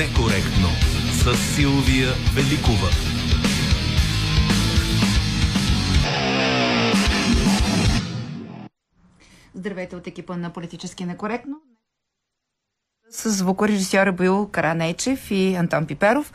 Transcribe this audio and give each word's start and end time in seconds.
некоректно 0.00 0.68
с 1.12 1.36
Силвия 1.54 2.08
Великова. 2.34 2.88
Здравейте 9.54 9.96
от 9.96 10.06
екипа 10.06 10.36
на 10.36 10.50
Политически 10.50 11.04
некоректно. 11.04 11.56
С 13.10 13.30
звукорежисьора 13.30 14.12
бил 14.12 14.48
Каранейчев 14.48 15.30
и 15.30 15.54
Антон 15.54 15.86
Пиперов. 15.86 16.32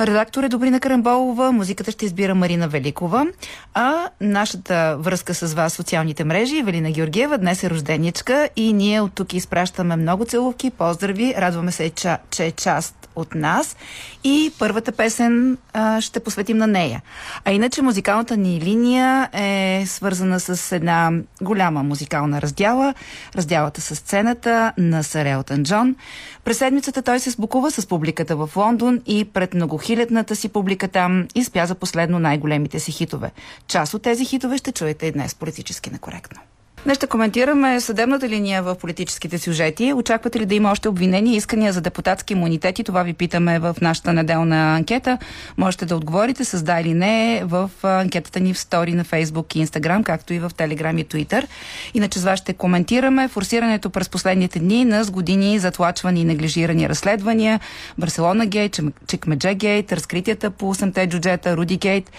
Редактор 0.00 0.42
е 0.42 0.48
Добрина 0.48 0.80
Карамболова, 0.80 1.52
музиката 1.52 1.90
ще 1.90 2.06
избира 2.06 2.34
Марина 2.34 2.68
Великова, 2.68 3.26
а 3.74 4.08
нашата 4.20 4.96
връзка 5.00 5.34
с 5.34 5.54
вас 5.54 5.72
в 5.72 5.76
социалните 5.76 6.24
мрежи 6.24 6.58
Евелина 6.58 6.90
Георгиева 6.90 7.38
днес 7.38 7.62
е 7.62 7.70
рожденичка 7.70 8.48
и 8.56 8.72
ние 8.72 9.00
от 9.00 9.12
тук 9.12 9.34
изпращаме 9.34 9.96
много 9.96 10.24
целувки, 10.24 10.70
поздрави, 10.70 11.34
радваме 11.38 11.72
се, 11.72 11.90
че 12.30 12.44
е 12.44 12.50
част 12.50 13.08
от 13.16 13.34
нас. 13.34 13.76
И 14.24 14.52
първата 14.58 14.92
песен 14.92 15.58
а, 15.72 16.00
ще 16.00 16.20
посветим 16.20 16.56
на 16.56 16.66
нея. 16.66 17.02
А 17.44 17.52
иначе 17.52 17.82
музикалната 17.82 18.36
ни 18.36 18.60
линия 18.60 19.28
е 19.32 19.84
свързана 19.86 20.40
с 20.40 20.72
една 20.72 21.10
голяма 21.42 21.82
музикална 21.82 22.42
раздяла, 22.42 22.94
раздялата 23.36 23.80
с 23.80 23.96
сцената 23.96 24.72
на 24.78 25.02
Сър 25.02 25.26
Елтън 25.26 25.64
Джон. 25.64 25.96
През 26.44 26.58
седмицата 26.58 27.02
той 27.02 27.20
се 27.20 27.30
сбукува 27.30 27.70
с 27.70 27.86
публиката 27.86 28.36
в 28.36 28.50
Лондон 28.56 29.00
и 29.06 29.24
пред 29.24 29.54
многохилядната 29.88 30.36
си 30.36 30.48
публика 30.48 30.88
там 30.88 31.28
изпя 31.34 31.66
за 31.66 31.74
последно 31.74 32.18
най-големите 32.18 32.80
си 32.80 32.92
хитове. 32.92 33.30
Част 33.68 33.94
от 33.94 34.02
тези 34.02 34.24
хитове 34.24 34.58
ще 34.58 34.72
чуете 34.72 35.06
и 35.06 35.12
днес 35.12 35.34
политически 35.34 35.90
некоректно. 35.90 36.40
Днес 36.88 36.96
ще 36.96 37.06
коментираме 37.06 37.80
съдебната 37.80 38.28
линия 38.28 38.62
в 38.62 38.74
политическите 38.74 39.38
сюжети. 39.38 39.92
Очаквате 39.92 40.40
ли 40.40 40.46
да 40.46 40.54
има 40.54 40.70
още 40.70 40.88
обвинения 40.88 41.34
и 41.34 41.36
искания 41.36 41.72
за 41.72 41.80
депутатски 41.80 42.32
имунитети? 42.32 42.84
Това 42.84 43.02
ви 43.02 43.12
питаме 43.12 43.58
в 43.58 43.76
нашата 43.80 44.12
неделна 44.12 44.74
анкета. 44.76 45.18
Можете 45.56 45.86
да 45.86 45.96
отговорите 45.96 46.44
с 46.44 46.62
да 46.62 46.80
или 46.80 46.94
не 46.94 47.42
в 47.44 47.70
анкетата 47.82 48.40
ни 48.40 48.54
в 48.54 48.58
стори 48.58 48.92
на 48.92 49.04
Фейсбук 49.04 49.56
и 49.56 49.58
Инстаграм, 49.58 50.04
както 50.04 50.34
и 50.34 50.38
в 50.38 50.50
Телеграм 50.56 50.98
и 50.98 51.04
Твитър. 51.04 51.46
Иначе 51.94 52.18
с 52.18 52.24
вас 52.24 52.38
ще 52.38 52.54
коментираме 52.54 53.28
форсирането 53.28 53.90
през 53.90 54.08
последните 54.08 54.58
дни 54.58 54.84
на 54.84 55.04
с 55.04 55.10
години 55.10 55.58
затлачвани 55.58 56.20
и 56.20 56.24
неглижирани 56.24 56.88
разследвания, 56.88 57.60
Барселона 57.98 58.46
гейт, 58.46 58.80
Чекмедже 59.06 59.54
гейт, 59.54 59.92
разкритията 59.92 60.50
по 60.50 60.74
8-те 60.74 61.08
джуджета, 61.08 61.56
Руди 61.56 61.76
гейт 61.76 62.10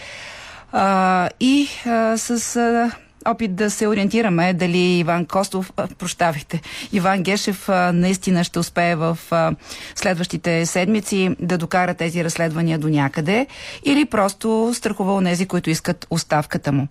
а, 0.71 1.29
и 1.39 1.67
а, 1.85 2.17
с 2.17 2.55
а, 2.55 2.91
опит 3.25 3.55
да 3.55 3.71
се 3.71 3.87
ориентираме 3.87 4.53
дали 4.53 4.77
Иван 4.77 5.25
Костов, 5.25 5.71
прощавайте, 5.97 6.61
Иван 6.93 7.23
Гешев 7.23 7.67
наистина 7.93 8.43
ще 8.43 8.59
успее 8.59 8.95
в 8.95 9.17
следващите 9.95 10.65
седмици 10.65 11.35
да 11.39 11.57
докара 11.57 11.93
тези 11.93 12.23
разследвания 12.23 12.79
до 12.79 12.89
някъде 12.89 13.47
или 13.85 14.05
просто 14.05 14.71
страхува 14.73 15.15
онези, 15.15 15.45
които 15.45 15.69
искат 15.69 16.07
оставката 16.09 16.71
му. 16.71 16.87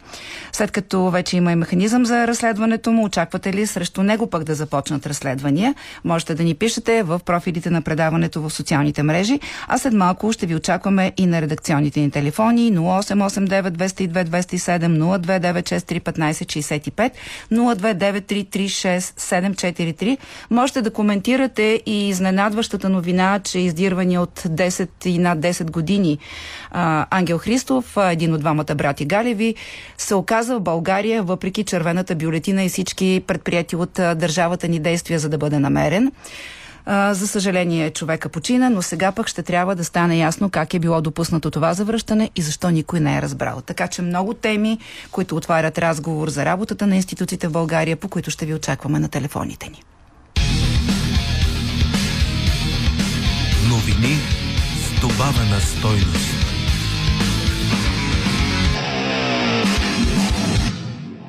След 0.52 0.70
като 0.70 1.10
вече 1.10 1.36
има 1.36 1.52
и 1.52 1.56
механизъм 1.56 2.06
за 2.06 2.26
разследването 2.26 2.92
му, 2.92 3.04
очаквате 3.04 3.52
ли 3.52 3.66
срещу 3.66 4.02
него 4.02 4.30
пък 4.30 4.44
да 4.44 4.54
започнат 4.54 5.06
разследвания? 5.06 5.74
Можете 6.04 6.34
да 6.34 6.44
ни 6.44 6.54
пишете 6.54 7.02
в 7.02 7.20
профилите 7.24 7.70
на 7.70 7.82
предаването 7.82 8.42
в 8.42 8.50
социалните 8.50 9.02
мрежи, 9.02 9.40
а 9.68 9.78
след 9.78 9.92
малко 9.92 10.32
ще 10.32 10.46
ви 10.46 10.54
очакваме 10.54 11.12
и 11.16 11.26
на 11.26 11.42
редакционните 11.42 12.00
ни 12.00 12.10
телефони 12.10 12.72
0889 12.72 13.70
202 13.70 14.24
207 14.24 15.18
02963 15.18 16.00
1565 16.18 17.10
029336743. 17.52 20.18
Можете 20.50 20.82
да 20.82 20.90
коментирате 20.90 21.82
и 21.86 22.08
изненадващата 22.08 22.88
новина, 22.88 23.40
че 23.44 23.58
издирвани 23.58 24.18
от 24.18 24.40
10 24.40 25.06
и 25.06 25.18
над 25.18 25.38
10 25.38 25.70
години 25.70 26.18
а, 26.70 27.06
Ангел 27.10 27.38
Христов, 27.38 27.96
един 27.96 28.34
от 28.34 28.40
двамата 28.40 28.74
брати 28.74 29.04
Галеви, 29.04 29.54
се 29.98 30.14
оказа 30.14 30.56
в 30.56 30.60
България 30.60 31.22
въпреки 31.22 31.64
червената 31.64 32.14
бюлетина 32.14 32.64
и 32.64 32.68
всички 32.68 33.22
предприяти 33.26 33.76
от 33.76 33.92
държавата 33.92 34.68
ни 34.68 34.78
действия, 34.78 35.18
за 35.18 35.28
да 35.28 35.38
бъде 35.38 35.58
намерен. 35.58 36.12
А, 36.90 37.14
за 37.14 37.26
съжаление, 37.26 37.90
човека 37.90 38.28
почина, 38.28 38.70
но 38.70 38.82
сега 38.82 39.12
пък 39.12 39.28
ще 39.28 39.42
трябва 39.42 39.74
да 39.76 39.84
стане 39.84 40.18
ясно 40.18 40.50
как 40.50 40.74
е 40.74 40.78
било 40.78 41.00
допуснато 41.00 41.50
това 41.50 41.74
завръщане 41.74 42.30
и 42.36 42.42
защо 42.42 42.70
никой 42.70 43.00
не 43.00 43.16
е 43.16 43.22
разбрал. 43.22 43.60
Така 43.60 43.88
че 43.88 44.02
много 44.02 44.34
теми, 44.34 44.78
които 45.10 45.36
отварят 45.36 45.78
разговор 45.78 46.28
за 46.28 46.44
работата 46.44 46.86
на 46.86 46.96
институциите 46.96 47.48
в 47.48 47.52
България, 47.52 47.96
по 47.96 48.08
които 48.08 48.30
ще 48.30 48.46
ви 48.46 48.54
очакваме 48.54 48.98
на 48.98 49.08
телефоните 49.08 49.68
ни. 49.68 49.82
Новини 53.68 54.16
с 54.76 55.00
добавена 55.00 55.60
стойност. 55.60 56.34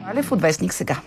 Алев 0.06 0.32
от 0.32 0.42
Вестник 0.42 0.74
сега. 0.74 1.00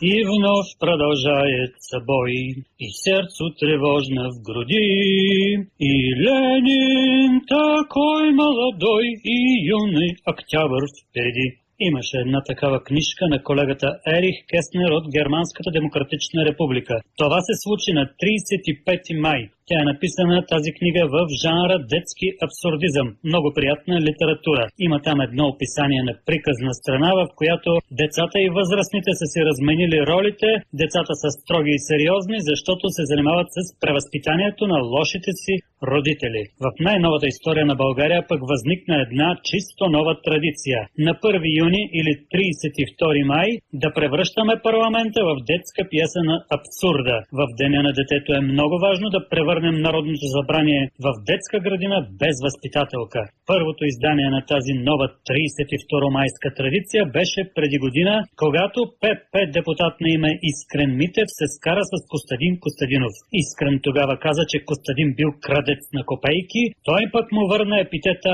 И 0.00 0.22
вновь 0.22 0.78
продолжается 0.78 1.98
бой, 2.06 2.64
и 2.78 2.86
сердцу 2.88 3.50
тревожно 3.58 4.30
в 4.30 4.42
груди. 4.46 5.66
И 5.78 6.14
Ленин 6.14 7.40
такой 7.46 8.30
молодой, 8.32 9.08
и 9.24 9.66
юный 9.66 10.16
октябрь 10.24 10.86
впереди. 11.02 11.58
Имаше 11.80 12.18
една 12.18 12.40
такава 12.42 12.80
книжка 12.80 13.26
на 13.26 13.42
колегата 13.42 13.98
Ерих 14.06 14.46
Кеснер 14.46 14.90
от 14.90 15.10
Германската 15.12 15.70
демократична 15.72 16.44
република. 16.44 17.00
Това 17.16 17.40
се 17.40 17.54
случи 17.56 17.92
на 17.92 18.04
35 18.06 19.20
май. 19.20 19.50
Тя 19.68 19.78
е 19.80 19.90
написана 19.92 20.36
тази 20.54 20.70
книга 20.78 21.02
в 21.14 21.18
жанра 21.42 21.76
детски 21.94 22.26
абсурдизъм. 22.46 23.08
Много 23.30 23.48
приятна 23.56 23.94
литература. 24.08 24.64
Има 24.86 24.98
там 25.06 25.18
едно 25.20 25.44
описание 25.52 26.02
на 26.08 26.14
приказна 26.26 26.72
страна, 26.80 27.10
в 27.18 27.22
която 27.38 27.70
децата 28.02 28.36
и 28.46 28.48
възрастните 28.58 29.10
са 29.20 29.26
си 29.32 29.40
разменили 29.48 29.98
ролите. 30.10 30.48
Децата 30.82 31.12
са 31.22 31.28
строги 31.38 31.72
и 31.76 31.84
сериозни, 31.88 32.38
защото 32.50 32.84
се 32.96 33.02
занимават 33.10 33.48
с 33.56 33.58
превъзпитанието 33.82 34.62
на 34.72 34.78
лошите 34.94 35.30
си 35.42 35.54
родители. 35.90 36.42
В 36.64 36.68
най-новата 36.88 37.26
история 37.26 37.66
на 37.66 37.76
България 37.84 38.20
пък 38.28 38.40
възникна 38.52 38.96
една 39.06 39.28
чисто 39.50 39.82
нова 39.96 40.12
традиция. 40.26 40.80
На 41.06 41.12
1 41.14 41.58
юни 41.64 41.82
или 41.98 42.12
32 42.34 43.26
май 43.32 43.48
да 43.72 43.92
превръщаме 43.96 44.54
парламента 44.68 45.20
в 45.28 45.36
детска 45.50 45.82
пиеса 45.90 46.20
на 46.30 46.36
абсурда. 46.56 47.16
В 47.38 47.40
Деня 47.58 47.82
на 47.82 47.92
детето 47.92 48.32
е 48.32 48.40
много 48.52 48.78
важно 48.86 49.10
да 49.10 49.28
превърнем 49.28 49.57
Народното 49.86 50.26
събрание 50.36 50.82
в 51.04 51.08
детска 51.30 51.58
градина 51.66 51.98
без 52.20 52.36
възпитателка. 52.46 53.20
Първото 53.46 53.82
издание 53.84 54.28
на 54.36 54.40
тази 54.52 54.72
нова 54.88 55.06
32 55.08 56.12
майска 56.16 56.48
традиция 56.58 57.02
беше 57.06 57.40
преди 57.56 57.78
година, 57.78 58.24
когато 58.42 58.78
ПП 59.02 59.32
депутат 59.56 59.94
на 60.00 60.08
име 60.16 60.30
Искрен 60.50 60.90
Митев 60.96 61.28
се 61.38 61.46
скара 61.56 61.82
с 61.90 61.92
Костадин 62.12 62.54
Костадинов. 62.64 63.14
Искрен 63.42 63.80
тогава 63.82 64.14
каза, 64.26 64.42
че 64.48 64.64
Костадин 64.68 65.14
бил 65.18 65.30
крадец 65.40 65.82
на 65.96 66.02
копейки, 66.10 66.62
той 66.84 67.02
пък 67.12 67.26
му 67.32 67.42
върна 67.52 67.80
епитета 67.80 68.32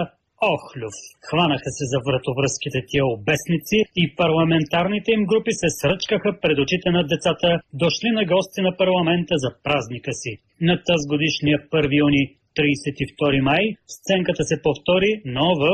Охлюв. 0.52 0.96
Хванаха 1.28 1.70
се 1.76 1.84
за 1.92 1.98
вратовръзките 2.06 2.78
тия 2.88 3.04
обесници 3.16 3.78
и 4.02 4.04
парламентарните 4.20 5.08
им 5.16 5.22
групи 5.30 5.52
се 5.52 5.68
сръчкаха 5.80 6.30
пред 6.42 6.56
очите 6.58 6.88
на 6.96 7.02
децата, 7.12 7.60
дошли 7.82 8.10
на 8.18 8.24
гости 8.32 8.60
на 8.66 8.72
парламента 8.76 9.34
за 9.44 9.50
празника 9.64 10.10
си. 10.20 10.32
На 10.60 10.74
тази 10.86 11.08
годишния 11.12 11.58
1 11.58 11.98
юни 12.04 12.22
32 12.56 13.40
май 13.40 13.64
сценката 13.96 14.42
се 14.44 14.62
повтори, 14.62 15.12
но 15.24 15.46
в 15.62 15.66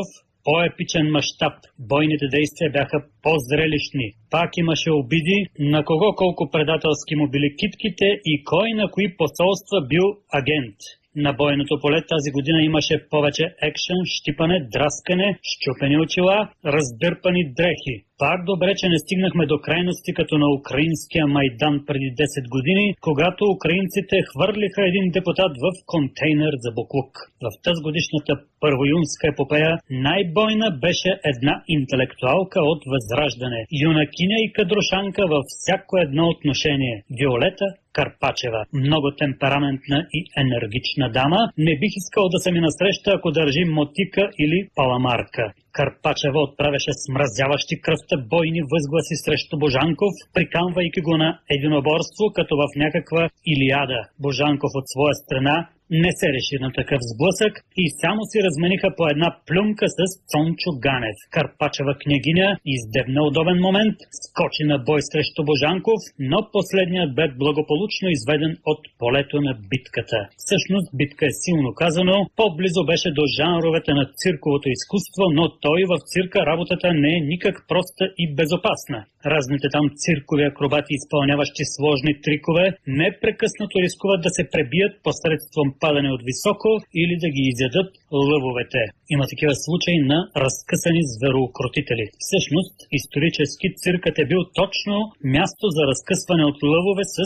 по-епичен 0.44 1.06
мащаб. 1.10 1.54
Бойните 1.78 2.26
действия 2.28 2.70
бяха 2.70 2.98
по-зрелищни. 3.22 4.12
Пак 4.30 4.50
имаше 4.56 4.90
обиди 4.90 5.46
на 5.58 5.84
кого 5.84 6.14
колко 6.16 6.50
предателски 6.50 7.16
му 7.16 7.28
били 7.30 7.56
китките 7.58 8.06
и 8.24 8.44
кой 8.44 8.68
на 8.80 8.90
кои 8.90 9.16
посолства 9.16 9.78
бил 9.88 10.06
агент. 10.40 10.76
На 11.16 11.32
бойното 11.32 11.80
поле 11.80 12.02
тази 12.06 12.30
година 12.30 12.62
имаше 12.62 13.08
повече 13.10 13.44
екшен, 13.62 13.96
щипане, 14.04 14.68
драскане, 14.72 15.38
щупени 15.42 15.98
очила, 15.98 16.50
раздърпани 16.64 17.52
дрехи. 17.52 18.04
Пак 18.22 18.40
добре, 18.44 18.70
че 18.80 18.88
не 18.88 18.98
стигнахме 18.98 19.44
до 19.46 19.58
крайности 19.66 20.14
като 20.14 20.34
на 20.38 20.48
украинския 20.58 21.26
Майдан 21.26 21.84
преди 21.86 22.08
10 22.14 22.48
години, 22.56 22.94
когато 23.00 23.42
украинците 23.56 24.16
хвърлиха 24.30 24.82
един 24.90 25.06
депутат 25.16 25.52
в 25.64 25.66
контейнер 25.86 26.52
за 26.64 26.70
буклук. 26.76 27.12
В 27.46 27.48
тази 27.64 27.80
годишната 27.86 28.32
първоюнска 28.60 29.24
епопея 29.32 29.72
най-бойна 29.90 30.68
беше 30.84 31.10
една 31.32 31.54
интелектуалка 31.76 32.58
от 32.72 32.80
Възраждане, 32.92 33.60
юнакиня 33.86 34.38
и 34.44 34.52
кадрушанка 34.56 35.22
във 35.34 35.44
всяко 35.48 35.92
едно 35.98 36.24
отношение– 36.34 36.96
Виолета 37.18 37.66
Карпачева. 37.92 38.62
Много 38.72 39.08
темпераментна 39.22 39.98
и 40.12 40.20
енергична 40.42 41.06
дама. 41.18 41.40
Не 41.58 41.78
бих 41.80 41.92
искал 41.96 42.28
да 42.28 42.38
се 42.38 42.52
ми 42.52 42.60
насреща, 42.60 43.10
ако 43.14 43.30
държи 43.30 43.64
мотика 43.64 44.30
или 44.38 44.68
паламарка. 44.76 45.52
Карпачева 45.72 46.40
отправяше 46.46 46.92
смразяващи 47.04 47.80
кръвта 47.84 48.16
бойни 48.32 48.62
възгласи 48.72 49.16
срещу 49.24 49.58
Божанков, 49.58 50.14
приканвайки 50.34 51.00
го 51.00 51.16
на 51.16 51.38
единоборство, 51.56 52.24
като 52.36 52.56
в 52.56 52.64
някаква 52.76 53.22
Илиада. 53.52 54.00
Божанков 54.24 54.70
от 54.74 54.86
своя 54.88 55.14
страна 55.14 55.68
не 55.90 56.10
се 56.18 56.26
реши 56.36 56.56
на 56.64 56.70
такъв 56.78 57.00
сблъсък 57.10 57.52
и 57.82 57.84
само 58.02 58.20
си 58.30 58.38
размениха 58.46 58.88
по 58.96 59.04
една 59.12 59.28
плюнка 59.46 59.86
с 59.98 60.00
Цончо 60.30 60.70
Ганев. 60.84 61.18
Карпачева 61.34 61.94
княгиня 62.02 62.48
издебна 62.74 63.20
удобен 63.28 63.58
момент, 63.66 63.96
скочи 64.26 64.62
на 64.70 64.76
бой 64.88 65.00
срещу 65.10 65.40
Божанков, 65.48 66.00
но 66.18 66.38
последният 66.56 67.14
бе 67.14 67.24
благополучно 67.42 68.06
изведен 68.08 68.52
от 68.70 68.80
полето 68.98 69.36
на 69.46 69.52
битката. 69.70 70.18
Всъщност 70.42 70.88
битка 70.98 71.24
е 71.26 71.38
силно 71.44 71.70
казано, 71.82 72.16
по-близо 72.36 72.82
беше 72.90 73.10
до 73.18 73.24
жанровете 73.38 73.92
на 73.98 74.04
цирковото 74.20 74.68
изкуство, 74.76 75.24
но 75.36 75.44
той 75.64 75.80
в 75.90 75.94
цирка 76.10 76.38
работата 76.50 76.88
не 77.02 77.12
е 77.16 77.26
никак 77.32 77.56
проста 77.68 78.04
и 78.22 78.24
безопасна. 78.38 79.00
Разните 79.26 79.68
там 79.76 79.86
циркови 80.02 80.44
акробати, 80.44 80.92
изпълняващи 80.94 81.62
сложни 81.76 82.12
трикове, 82.24 82.66
непрекъснато 82.86 83.74
рискуват 83.84 84.20
да 84.26 84.30
се 84.36 84.48
пребият 84.52 84.92
посредством 85.06 85.68
падане 85.80 86.10
от 86.16 86.22
високо 86.28 86.68
или 87.02 87.14
да 87.22 87.28
ги 87.34 87.44
изядат 87.52 87.90
лъвовете. 88.28 88.82
Има 89.14 89.24
такива 89.32 89.54
случаи 89.64 89.98
на 90.12 90.18
разкъсани 90.42 91.02
звероукротители. 91.14 92.04
Всъщност, 92.24 92.74
исторически 92.98 93.66
циркът 93.82 94.16
е 94.18 94.28
бил 94.30 94.42
точно 94.60 94.94
място 95.36 95.64
за 95.76 95.82
разкъсване 95.90 96.44
от 96.50 96.58
лъвове 96.72 97.04
с 97.16 97.20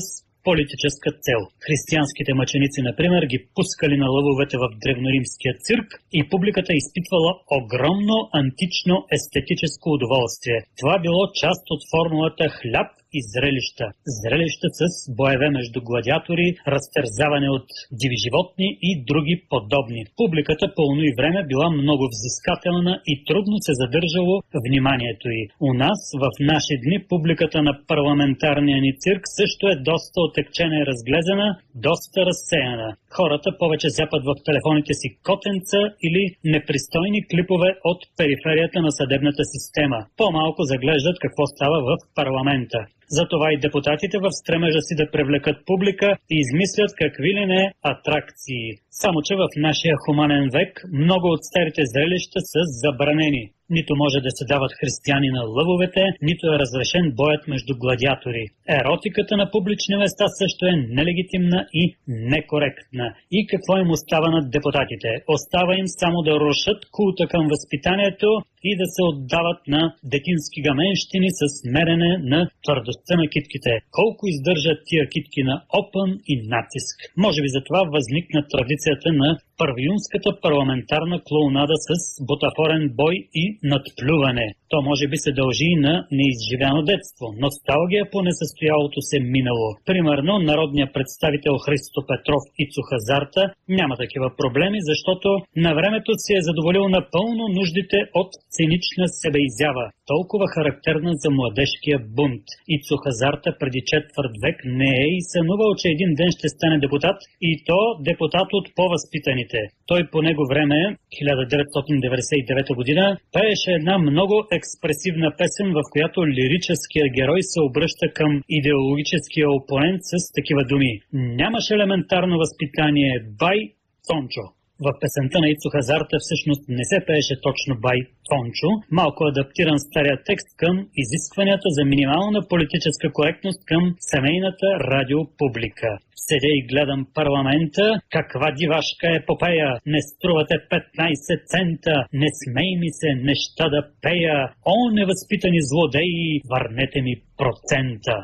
политическа 0.49 1.09
цел. 1.27 1.41
Християнските 1.67 2.33
мъченици, 2.41 2.81
например, 2.89 3.23
ги 3.33 3.39
пускали 3.55 3.97
на 4.03 4.09
лъвовете 4.15 4.57
в 4.63 4.67
древноримския 4.83 5.55
цирк 5.65 5.89
и 6.19 6.29
публиката 6.33 6.73
изпитвала 6.75 7.33
огромно 7.59 8.17
антично 8.41 8.95
естетическо 9.19 9.87
удоволствие. 9.97 10.59
Това 10.81 10.95
било 11.05 11.23
част 11.43 11.65
от 11.75 11.81
формулата 11.93 12.45
хляб 12.59 12.91
и 13.19 13.21
зрелища. 13.33 13.87
Зрелища 14.21 14.69
с 14.79 14.83
боеве 15.19 15.49
между 15.59 15.79
гладиатори, 15.89 16.49
разтързаване 16.75 17.49
от 17.57 17.69
диви 18.01 18.17
животни 18.25 18.69
и 18.89 18.91
други 19.11 19.37
подобни. 19.53 20.03
Публиката 20.17 20.67
пълно 20.77 21.03
и 21.03 21.17
време 21.19 21.41
била 21.51 21.69
много 21.71 22.05
взискателна 22.15 22.93
и 23.13 23.15
трудно 23.29 23.57
се 23.67 23.73
задържало 23.83 24.35
вниманието 24.67 25.27
й. 25.39 25.41
У 25.69 25.71
нас, 25.85 25.99
в 26.23 26.27
наши 26.53 26.75
дни, 26.85 26.97
публиката 27.13 27.59
на 27.63 27.73
парламентарния 27.87 28.79
ни 28.87 28.93
цирк 29.03 29.23
също 29.41 29.65
е 29.69 29.83
доста 29.91 30.17
отекчена 30.27 30.75
и 30.79 30.87
разглезена, 30.91 31.49
доста 31.75 32.19
разсеяна. 32.29 32.89
Хората 33.17 33.59
повече 33.59 33.89
зяпат 33.99 34.23
в 34.25 34.35
телефоните 34.45 34.93
си 35.01 35.09
котенца 35.27 35.83
или 36.07 36.23
непристойни 36.45 37.21
клипове 37.31 37.69
от 37.85 38.01
периферията 38.19 38.79
на 38.87 38.91
съдебната 38.93 39.45
система. 39.55 39.99
По-малко 40.17 40.63
заглеждат 40.63 41.17
какво 41.21 41.47
става 41.47 41.79
в 41.89 41.97
парламента. 42.15 42.79
Затова 43.19 43.47
и 43.53 43.63
депутатите 43.67 44.17
в 44.25 44.31
стремежа 44.41 44.81
си 44.87 44.95
да 45.01 45.11
привлекат 45.15 45.57
публика 45.67 46.09
и 46.33 46.37
измислят 46.45 46.91
какви 47.03 47.31
ли 47.37 47.45
не 47.53 47.63
атракции. 47.93 48.67
Само, 49.03 49.19
че 49.27 49.35
в 49.35 49.49
нашия 49.57 49.95
хуманен 50.03 50.47
век 50.57 50.73
много 51.03 51.27
от 51.35 51.43
старите 51.51 51.83
зрелища 51.93 52.39
са 52.53 52.61
забранени. 52.83 53.45
Нито 53.71 53.97
може 53.97 54.19
да 54.27 54.31
се 54.39 54.45
дават 54.53 54.73
християни 54.81 55.31
на 55.37 55.43
лъвовете, 55.57 56.03
нито 56.23 56.45
е 56.47 56.59
разрешен 56.63 57.05
боят 57.21 57.49
между 57.49 57.73
гладиатори. 57.83 58.45
Еротиката 58.81 59.37
на 59.37 59.51
публични 59.51 59.97
места 59.97 60.25
също 60.41 60.63
е 60.67 60.81
нелегитимна 60.97 61.67
и 61.73 61.85
некоректна. 62.09 63.07
И 63.31 63.47
какво 63.47 63.73
им 63.79 63.91
остава 63.91 64.29
на 64.37 64.41
депутатите? 64.57 65.11
Остава 65.37 65.73
им 65.83 65.89
само 66.01 66.19
да 66.23 66.41
рушат 66.41 66.81
култа 66.93 67.25
към 67.33 67.49
възпитанието 67.53 68.29
и 68.69 68.71
да 68.81 68.87
се 68.95 69.03
отдават 69.11 69.61
на 69.75 69.83
детински 70.15 70.59
гаменщини 70.67 71.31
с 71.41 71.43
мерене 71.75 72.13
на 72.33 72.41
твърдостта 72.65 73.15
на 73.21 73.27
китките. 73.35 73.73
Колко 73.99 74.23
издържат 74.27 74.79
тия 74.89 75.05
китки 75.13 75.43
на 75.51 75.57
опън 75.81 76.11
и 76.33 76.35
натиск? 76.53 76.97
Може 77.25 77.39
би 77.43 77.49
за 77.57 77.61
това 77.67 77.81
възникна 77.97 78.41
традицията 78.53 79.09
на 79.23 79.29
първиюнската 79.59 80.41
парламентарна 80.43 81.21
клоунада 81.27 81.75
с 81.87 81.91
бутафорен 82.27 82.91
бой 82.95 83.15
и 83.35 83.59
надплюване. 83.63 84.55
То 84.75 84.83
може 84.91 85.07
би 85.13 85.17
се 85.25 85.37
дължи 85.41 85.69
и 85.75 85.81
на 85.87 85.95
неизживяно 86.19 86.81
детство, 86.93 87.27
носталгия 87.45 88.05
по 88.13 88.19
несъстоялото 88.29 88.99
се 89.11 89.19
минало. 89.35 89.69
Примерно, 89.91 90.33
народният 90.51 90.95
представител 90.97 91.55
Христо 91.65 92.01
Петров 92.09 92.43
и 92.63 92.65
Цухазарта 92.73 93.43
няма 93.79 93.95
такива 94.03 94.29
проблеми, 94.41 94.79
защото 94.91 95.29
на 95.65 95.73
времето 95.79 96.11
си 96.23 96.33
е 96.37 96.47
задоволил 96.49 96.85
напълно 96.99 97.45
нуждите 97.59 97.99
от 98.21 98.31
цинична 98.55 99.07
себеизява, 99.21 99.85
толкова 100.13 100.47
характерна 100.55 101.11
за 101.23 101.29
младежкия 101.39 101.99
бунт. 102.17 102.47
И 102.73 102.77
Цухазарта 102.87 103.49
преди 103.61 103.81
четвърт 103.91 104.35
век 104.45 104.59
не 104.81 104.93
е 105.05 105.07
и 105.17 105.21
сънувал, 105.35 105.71
че 105.81 105.87
един 105.89 106.11
ден 106.19 106.31
ще 106.37 106.49
стане 106.55 106.77
депутат 106.85 107.19
и 107.49 107.51
то 107.69 107.81
депутат 108.09 108.49
от 108.59 108.67
по-възпитаните. 108.77 109.61
Той 109.91 110.01
по 110.13 110.19
него 110.29 110.43
време, 110.53 110.79
1999 111.21 112.75
година, 112.79 113.05
пееше 113.33 113.71
една 113.79 113.99
много 113.99 114.37
експресивна 114.65 115.29
песен, 115.41 115.69
в 115.79 115.81
която 115.93 116.19
лирическия 116.39 117.07
герой 117.19 117.41
се 117.43 117.61
обръща 117.69 118.07
към 118.19 118.31
идеологическия 118.59 119.47
опонент 119.59 120.01
с 120.11 120.15
такива 120.37 120.63
думи. 120.71 120.93
Нямаш 121.13 121.65
елементарно 121.71 122.35
възпитание, 122.43 123.13
бай 123.43 123.59
Цончо. 124.07 124.45
В 124.85 124.93
песента 125.01 125.37
на 125.41 125.49
Ицо 125.49 125.69
Хазарта 125.75 126.17
всъщност 126.21 126.63
не 126.69 126.85
се 126.91 126.99
пееше 127.07 127.37
точно 127.47 127.73
бай 127.85 127.99
Тончо, 128.29 128.71
малко 129.01 129.21
адаптиран 129.25 129.79
стария 129.79 130.17
текст 130.29 130.49
към 130.57 130.75
изискванията 131.03 131.69
за 131.77 131.83
минимална 131.85 132.41
политическа 132.53 133.07
коректност 133.13 133.61
към 133.71 133.83
семейната 134.13 134.67
радиопублика. 134.93 135.89
Седя 136.29 136.51
и 136.59 136.67
гледам 136.71 137.07
парламента, 137.15 137.85
каква 138.11 138.49
дивашка 138.61 139.07
е 139.17 139.25
попея, 139.27 139.71
не 139.87 140.01
струвате 140.03 140.55
15 140.55 141.47
цента, 141.53 141.95
не 142.13 142.29
смей 142.41 142.73
ми 142.83 142.91
се 143.01 143.11
неща 143.29 143.69
да 143.75 143.81
пея, 144.03 144.39
о 144.75 144.77
невъзпитани 144.99 145.61
злодеи, 145.71 146.41
върнете 146.53 146.99
ми 147.07 147.15
процента. 147.41 148.17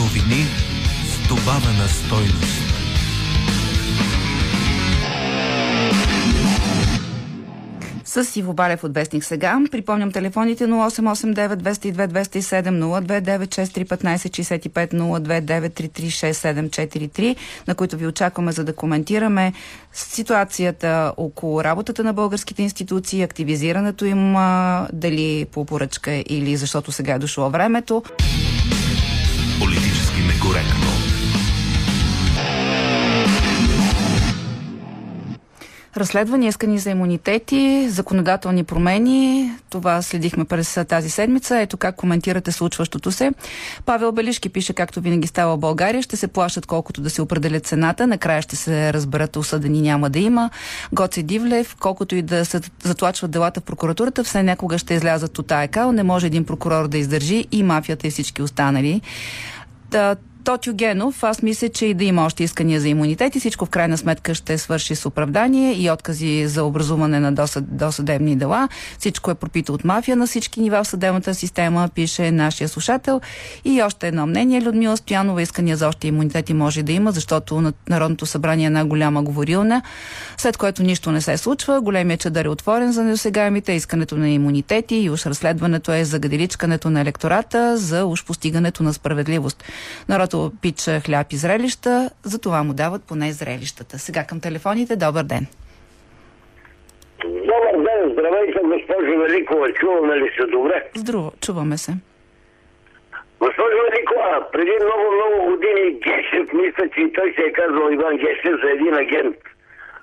Новини 0.00 0.42
с 1.10 1.12
добавена 1.28 1.86
стойност. 2.00 2.81
С 8.12 8.36
Иво 8.36 8.54
Балев 8.54 8.84
от 8.84 8.94
Вестник 8.94 9.24
сега. 9.24 9.60
Припомням 9.70 10.12
телефоните 10.12 10.66
0889 10.66 11.56
202 11.56 12.08
207 12.08 13.22
029 13.22 13.94
6315 13.94 14.28
65 14.68 14.92
на 17.68 17.74
които 17.74 17.96
ви 17.96 18.06
очакваме 18.06 18.52
за 18.52 18.64
да 18.64 18.72
коментираме 18.72 19.52
ситуацията 19.92 21.12
около 21.16 21.64
работата 21.64 22.04
на 22.04 22.12
българските 22.12 22.62
институции, 22.62 23.22
активизирането 23.22 24.04
им, 24.04 24.34
дали 24.92 25.46
по 25.52 25.64
поръчка 25.64 26.22
или 26.28 26.56
защото 26.56 26.92
сега 26.92 27.14
е 27.14 27.18
дошло 27.18 27.50
времето. 27.50 28.02
Политически 29.60 30.20
некоректно. 30.20 31.01
Разследвания, 35.96 36.48
искани 36.48 36.78
за 36.78 36.90
имунитети, 36.90 37.86
законодателни 37.90 38.64
промени. 38.64 39.52
Това 39.70 40.02
следихме 40.02 40.44
през 40.44 40.78
тази 40.88 41.10
седмица. 41.10 41.60
Ето 41.60 41.76
как 41.76 41.96
коментирате 41.96 42.52
случващото 42.52 43.12
се. 43.12 43.32
Павел 43.86 44.12
Белишки 44.12 44.48
пише, 44.48 44.72
както 44.72 45.00
винаги 45.00 45.28
става 45.28 45.56
в 45.56 45.60
България, 45.60 46.02
ще 46.02 46.16
се 46.16 46.28
плащат 46.28 46.66
колкото 46.66 47.00
да 47.00 47.10
се 47.10 47.22
определя 47.22 47.60
цената. 47.60 48.06
Накрая 48.06 48.42
ще 48.42 48.56
се 48.56 48.92
разберат 48.92 49.36
осъдени 49.36 49.80
няма 49.80 50.10
да 50.10 50.18
има. 50.18 50.50
Гоце 50.92 51.22
Дивлев, 51.22 51.76
колкото 51.80 52.14
и 52.14 52.22
да 52.22 52.44
се 52.44 52.60
затлачват 52.82 53.30
делата 53.30 53.60
в 53.60 53.64
прокуратурата, 53.64 54.24
все 54.24 54.42
някога 54.42 54.78
ще 54.78 54.94
излязат 54.94 55.38
от 55.38 55.52
АЕКАЛ. 55.52 55.92
Не 55.92 56.02
може 56.02 56.26
един 56.26 56.44
прокурор 56.44 56.88
да 56.88 56.98
издържи 56.98 57.44
и 57.52 57.62
мафията 57.62 58.06
и 58.06 58.10
всички 58.10 58.42
останали. 58.42 59.00
Да, 59.90 60.16
Тотю 60.44 60.74
Генов, 60.74 61.24
аз 61.24 61.42
мисля, 61.42 61.68
че 61.68 61.86
и 61.86 61.94
да 61.94 62.04
има 62.04 62.24
още 62.24 62.44
искания 62.44 62.80
за 62.80 62.88
имунитет 62.88 63.36
и 63.36 63.40
всичко 63.40 63.66
в 63.66 63.70
крайна 63.70 63.98
сметка 63.98 64.34
ще 64.34 64.58
свърши 64.58 64.94
с 64.94 65.06
оправдание 65.06 65.72
и 65.72 65.90
откази 65.90 66.46
за 66.46 66.64
образуване 66.64 67.20
на 67.20 67.32
досъд, 67.32 67.76
досъдебни 67.76 68.36
дела. 68.36 68.68
Всичко 68.98 69.30
е 69.30 69.34
пропито 69.34 69.74
от 69.74 69.84
мафия 69.84 70.16
на 70.16 70.26
всички 70.26 70.60
нива 70.60 70.84
в 70.84 70.88
съдебната 70.88 71.34
система, 71.34 71.88
пише 71.94 72.30
нашия 72.30 72.68
слушател. 72.68 73.20
И 73.64 73.82
още 73.82 74.08
едно 74.08 74.26
мнение, 74.26 74.62
Людмила 74.62 74.96
Стоянова, 74.96 75.42
искания 75.42 75.76
за 75.76 75.88
още 75.88 76.08
имунитети 76.08 76.54
може 76.54 76.82
да 76.82 76.92
има, 76.92 77.12
защото 77.12 77.60
на 77.60 77.72
Народното 77.88 78.26
събрание 78.26 78.64
е 78.64 78.66
една 78.66 78.84
голяма 78.84 79.22
говорилна, 79.22 79.82
след 80.36 80.56
което 80.56 80.82
нищо 80.82 81.12
не 81.12 81.20
се 81.20 81.36
случва. 81.36 81.80
Големият 81.80 82.20
чадър 82.20 82.44
е 82.44 82.48
отворен 82.48 82.92
за 82.92 83.04
недосегаемите, 83.04 83.72
искането 83.72 84.16
на 84.16 84.30
имунитети 84.30 84.96
и 84.96 85.10
уж 85.10 85.26
разследването 85.26 85.92
е 85.92 86.04
за 86.04 86.18
гаделичкането 86.18 86.90
на 86.90 87.00
електората, 87.00 87.76
за 87.78 88.04
уж 88.06 88.24
постигането 88.24 88.82
на 88.82 88.94
справедливост. 88.94 89.64
Народ 90.08 90.31
който 90.32 90.52
пича 90.62 91.00
хляб 91.00 91.32
и 91.32 91.36
зрелища, 91.36 92.10
за 92.24 92.40
това 92.40 92.62
му 92.62 92.72
дават 92.74 93.02
поне 93.08 93.32
зрелищата. 93.32 93.98
Сега 93.98 94.24
към 94.28 94.40
телефоните. 94.40 94.96
Добър 94.96 95.24
ден. 95.32 95.46
Добър 97.52 97.74
ден, 97.86 98.00
здравейте, 98.12 98.58
госпожо 98.62 99.18
Великова. 99.24 99.72
Чуваме 99.72 100.16
ли 100.16 100.30
се 100.36 100.46
добре? 100.46 100.84
Здраво, 100.94 101.32
чуваме 101.40 101.76
се. 101.78 101.92
Госпожо 103.40 103.82
Никола, 103.98 104.48
преди 104.52 104.74
много-много 104.84 105.50
години 105.50 106.00
Гешев, 106.04 106.52
мисля, 106.52 106.84
че 106.94 107.00
и 107.00 107.12
той 107.12 107.34
се 107.36 107.42
е 107.42 107.52
казвал 107.52 107.90
Иван 107.90 108.16
Гешев 108.16 108.54
за 108.64 108.70
един 108.70 108.94
агент, 108.94 109.36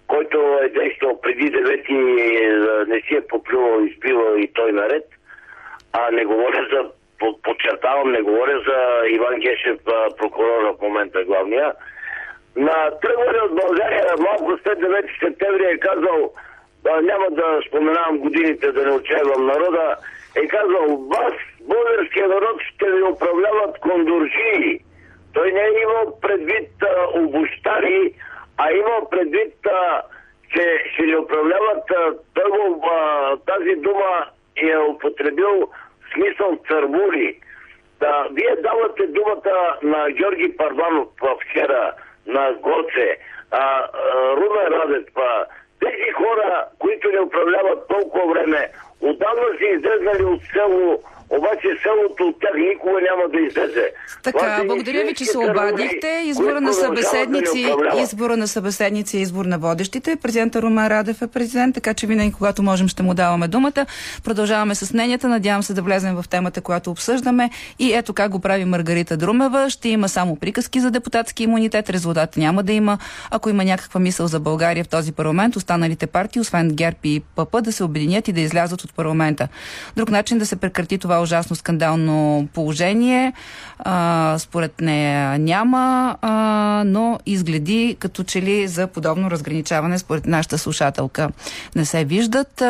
който 0.07 0.37
е 0.63 0.69
действал 0.69 1.21
преди 1.21 1.51
9 1.51 2.87
не 2.87 3.01
си 3.01 3.15
е 3.15 3.27
поплювал, 3.27 3.85
изпивал 3.85 4.35
и 4.37 4.47
той 4.53 4.71
наред. 4.71 5.05
А 5.93 6.11
не 6.11 6.25
говоря 6.25 6.67
за, 6.71 6.98
подчертавам, 7.43 8.11
не 8.11 8.21
говоря 8.21 8.59
за 8.67 9.07
Иван 9.07 9.39
Гешев, 9.39 9.77
прокурора 10.17 10.73
в 10.73 10.81
момента 10.81 11.23
главния. 11.23 11.73
На 12.55 12.91
тръгване 13.01 13.39
от 13.39 13.55
България 13.55 14.05
малко 14.19 14.59
след 14.63 14.79
9 14.79 15.19
септември 15.19 15.63
е 15.63 15.79
казал, 15.79 16.33
няма 16.85 17.25
да 17.31 17.59
споменавам 17.67 18.17
годините, 18.17 18.71
да 18.71 18.85
не 18.85 18.91
отчаявам 18.91 19.45
народа, 19.45 19.95
е 20.35 20.47
казал, 20.47 20.97
вас, 20.97 21.33
българския 21.61 22.27
народ, 22.27 22.61
ще 22.61 22.91
ви 22.91 23.03
управляват 23.03 23.79
кондоржии. 23.79 24.79
Той 25.33 25.51
не 25.51 25.61
е 25.61 25.81
имал 25.83 26.19
предвид 26.21 26.69
а, 26.81 27.19
обощари, 27.19 28.13
а 28.57 28.71
имал 28.71 29.09
предвид, 29.09 29.65
а, 29.65 30.01
че 30.53 30.83
ще 30.93 31.03
ни 31.05 31.15
управляват 31.15 31.91
а, 31.91 32.13
първо 32.35 32.81
а, 32.91 33.37
тази 33.37 33.75
дума 33.75 34.25
е 34.55 34.77
употребил 34.77 35.69
смисъл 36.13 36.57
цървури. 36.67 37.39
Да, 37.99 38.27
вие 38.31 38.55
давате 38.55 39.07
думата 39.07 39.77
на 39.83 40.11
Георги 40.11 40.57
Парванов 40.57 41.07
вчера, 41.41 41.93
на 42.27 42.53
Гоце, 42.53 43.17
а, 43.51 43.57
а, 43.57 44.35
Румен 44.35 44.67
Радев, 44.67 45.05
тези 45.79 46.11
хора, 46.11 46.65
които 46.79 47.11
не 47.11 47.19
управляват 47.19 47.87
толкова 47.87 48.33
време, 48.33 48.71
отдавна 49.01 49.57
си 49.57 49.65
излезнали 49.65 50.23
от 50.23 50.41
село 50.53 51.03
обаче 51.29 51.67
селото 51.83 52.23
от 52.23 52.39
тях 52.41 52.51
никога 52.57 52.91
няма 52.91 53.23
да 53.33 53.39
излезе. 53.39 53.91
Така, 54.23 54.63
благодаря 54.67 55.05
ви, 55.05 55.13
че 55.13 55.25
се 55.25 55.37
обадихте. 55.37 56.21
Избора 56.25 56.61
на 56.61 56.73
събеседници, 56.73 57.73
избора 57.97 58.37
на 58.37 58.47
събеседници 58.47 59.17
е 59.17 59.21
избор 59.21 59.45
на 59.45 59.57
водещите. 59.57 60.15
Президента 60.15 60.61
Румен 60.61 60.87
Радев 60.87 61.21
е 61.21 61.27
президент, 61.27 61.75
така 61.75 61.93
че 61.93 62.07
винаги, 62.07 62.33
когато 62.33 62.63
можем, 62.63 62.87
ще 62.87 63.03
му 63.03 63.13
даваме 63.13 63.47
думата. 63.47 63.85
Продължаваме 64.23 64.75
с 64.75 64.93
мненията. 64.93 65.27
Надявам 65.27 65.63
се 65.63 65.73
да 65.73 65.81
влезем 65.81 66.15
в 66.15 66.25
темата, 66.29 66.61
която 66.61 66.91
обсъждаме. 66.91 67.49
И 67.79 67.93
ето 67.93 68.13
как 68.13 68.31
го 68.31 68.39
прави 68.39 68.65
Маргарита 68.65 69.17
Друмева. 69.17 69.69
Ще 69.69 69.89
има 69.89 70.09
само 70.09 70.35
приказки 70.35 70.79
за 70.79 70.91
депутатски 70.91 71.43
имунитет. 71.43 71.89
Резултат 71.89 72.37
няма 72.37 72.63
да 72.63 72.73
има. 72.73 72.97
Ако 73.31 73.49
има 73.49 73.63
някаква 73.63 73.99
мисъл 73.99 74.27
за 74.27 74.39
България 74.39 74.83
в 74.83 74.89
този 74.89 75.11
парламент, 75.11 75.55
останалите 75.55 76.07
партии, 76.07 76.41
освен 76.41 76.69
ГЕРБ 76.73 76.97
и 77.03 77.21
ПП, 77.35 77.61
да 77.61 77.71
се 77.71 77.83
обединят 77.83 78.27
и 78.27 78.33
да 78.33 78.41
излязат 78.41 78.83
от 78.83 78.93
парламента. 78.93 79.47
Друг 79.95 80.09
начин 80.09 80.37
да 80.37 80.45
се 80.45 80.55
прекрати 80.55 80.97
това 80.97 81.18
ужасно 81.21 81.55
скандално 81.55 82.47
положение. 82.53 83.33
А, 83.79 84.35
според 84.39 84.81
нея 84.81 85.39
няма, 85.39 86.17
а, 86.21 86.83
но 86.85 87.19
изгледи 87.25 87.95
като 87.99 88.23
че 88.23 88.41
ли 88.41 88.67
за 88.67 88.87
подобно 88.87 89.31
разграничаване 89.31 89.99
според 89.99 90.25
нашата 90.25 90.57
слушателка 90.57 91.29
не 91.75 91.85
се 91.85 92.05
виждат. 92.05 92.63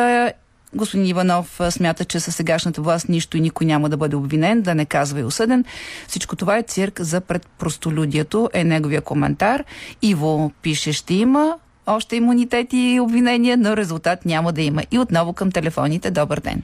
Господин 0.74 1.06
Иванов 1.06 1.60
смята, 1.70 2.04
че 2.04 2.20
със 2.20 2.36
сегашната 2.36 2.82
власт 2.82 3.08
нищо 3.08 3.36
и 3.36 3.40
никой 3.40 3.66
няма 3.66 3.88
да 3.88 3.96
бъде 3.96 4.16
обвинен, 4.16 4.62
да 4.62 4.74
не 4.74 4.84
казва 4.84 5.20
и 5.20 5.24
осъден. 5.24 5.64
Всичко 6.08 6.36
това 6.36 6.58
е 6.58 6.62
цирк 6.62 7.00
за 7.00 7.20
предпростолюдието, 7.20 8.50
е 8.52 8.64
неговия 8.64 9.00
коментар. 9.00 9.64
Иво 10.02 10.52
пише, 10.62 10.92
ще 10.92 11.14
има 11.14 11.54
още 11.86 12.16
имунитети 12.16 12.76
и 12.76 13.00
обвинения, 13.00 13.56
но 13.56 13.76
резултат 13.76 14.24
няма 14.24 14.52
да 14.52 14.62
има. 14.62 14.82
И 14.90 14.98
отново 14.98 15.32
към 15.32 15.52
телефоните. 15.52 16.10
Добър 16.10 16.40
ден. 16.40 16.62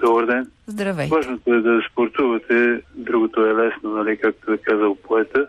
Добър 0.00 0.26
ден. 0.26 0.50
Здравей. 0.66 1.08
Важното 1.08 1.54
е 1.54 1.60
да 1.60 1.80
спортувате, 1.90 2.80
другото 2.94 3.46
е 3.46 3.54
лесно, 3.54 3.90
нали, 3.90 4.16
както 4.16 4.52
е 4.52 4.58
казал 4.58 4.94
поета. 4.94 5.46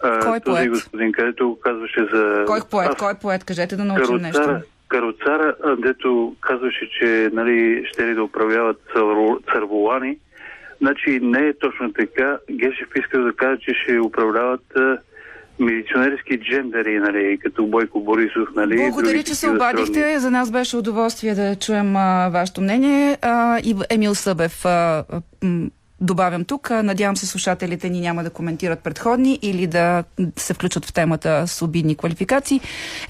Кой 0.00 0.40
този 0.40 0.56
поет? 0.56 0.70
господин, 0.70 1.12
където 1.12 1.58
казваше 1.62 2.08
за... 2.12 2.44
Кой 2.46 2.60
поет? 2.70 2.88
Аз... 2.88 2.96
Кой 2.96 3.14
поет? 3.22 3.44
Кажете 3.44 3.76
да 3.76 3.84
научим 3.84 4.16
нещо. 4.16 4.60
Кароцара, 4.88 5.54
дето 5.78 6.36
казваше, 6.40 6.90
че 6.98 7.30
нали, 7.32 7.86
ще 7.88 8.06
ли 8.06 8.14
да 8.14 8.22
управляват 8.22 8.80
църволани. 9.52 10.18
Значи 10.80 11.20
не 11.22 11.38
е 11.38 11.58
точно 11.58 11.92
така. 11.92 12.38
Гешев 12.50 12.88
иска 12.96 13.18
да 13.20 13.32
каже, 13.32 13.60
че 13.60 13.74
ще 13.74 14.00
управляват 14.00 14.64
милиционерски 15.60 16.38
джендери, 16.40 16.98
нали, 16.98 17.38
като 17.42 17.66
Бойко 17.66 18.00
Борисов. 18.00 18.48
Нали, 18.56 18.76
Благодаря, 18.76 19.22
че 19.22 19.34
се 19.34 19.50
обадихте. 19.50 20.18
За 20.18 20.30
нас 20.30 20.50
беше 20.50 20.76
удоволствие 20.76 21.34
да 21.34 21.56
чуем 21.56 21.96
а, 21.96 22.28
вашето 22.28 22.60
мнение. 22.60 23.18
А, 23.22 23.58
и 23.58 23.74
Емил 23.90 24.14
Събев 24.14 24.64
а, 24.64 25.04
добавям 26.00 26.44
тук. 26.44 26.70
Надявам 26.70 27.16
се 27.16 27.26
слушателите 27.26 27.88
ни 27.88 28.00
няма 28.00 28.22
да 28.22 28.30
коментират 28.30 28.80
предходни 28.80 29.38
или 29.42 29.66
да 29.66 30.04
се 30.36 30.54
включат 30.54 30.84
в 30.84 30.92
темата 30.92 31.44
с 31.46 31.62
обидни 31.62 31.96
квалификации. 31.96 32.60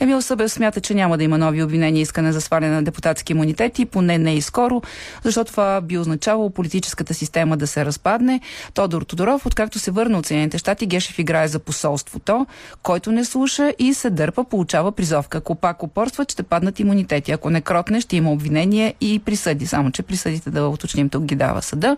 Емил 0.01 0.23
Събев 0.23 0.53
смята, 0.53 0.81
че 0.81 0.95
няма 0.95 1.19
да 1.19 1.25
има 1.25 1.39
нови 1.39 1.63
обвинения 1.63 2.01
и 2.01 2.03
искане 2.03 2.33
за 2.33 2.41
сваляне 2.41 2.75
на 2.75 2.83
депутатски 2.83 3.33
имунитети, 3.33 3.85
поне 3.85 4.19
не 4.19 4.35
и 4.35 4.43
скоро, 4.43 4.83
защото 5.25 5.51
това 5.51 5.81
би 5.81 5.99
означавало 5.99 6.51
политическата 6.51 7.15
система 7.15 7.57
да 7.57 7.67
се 7.67 7.85
разпадне. 7.85 8.41
Тодор 8.75 9.03
Тодоров, 9.03 9.47
откакто 9.47 9.79
се 9.79 9.91
върна 9.91 10.19
от 10.19 10.27
Съединените 10.27 10.59
щати, 10.59 10.87
Гешев 10.87 11.19
играе 11.19 11.49
за 11.49 11.59
посолството, 11.59 12.47
който 12.83 13.13
не 13.13 13.25
слуша 13.25 13.73
и 13.79 13.95
се 13.95 14.11
дърпа, 14.11 14.45
получава 14.45 14.93
призовка. 14.93 15.39
Ако 15.39 15.55
пак 15.55 15.83
опорстват, 15.83 16.33
ще 16.33 16.43
паднат 16.43 16.81
имунитети. 16.81 17.33
Ако 17.33 17.51
не 17.51 17.61
кротне, 17.61 18.01
ще 18.01 18.17
има 18.17 18.33
обвинение 18.33 18.95
и 19.01 19.19
присъди. 19.19 19.67
Само, 19.67 19.91
че 19.91 20.03
присъдите 20.03 20.51
да 20.51 20.69
уточним 20.69 21.09
тук 21.09 21.25
ги 21.25 21.35
дава 21.35 21.63
съда 21.63 21.97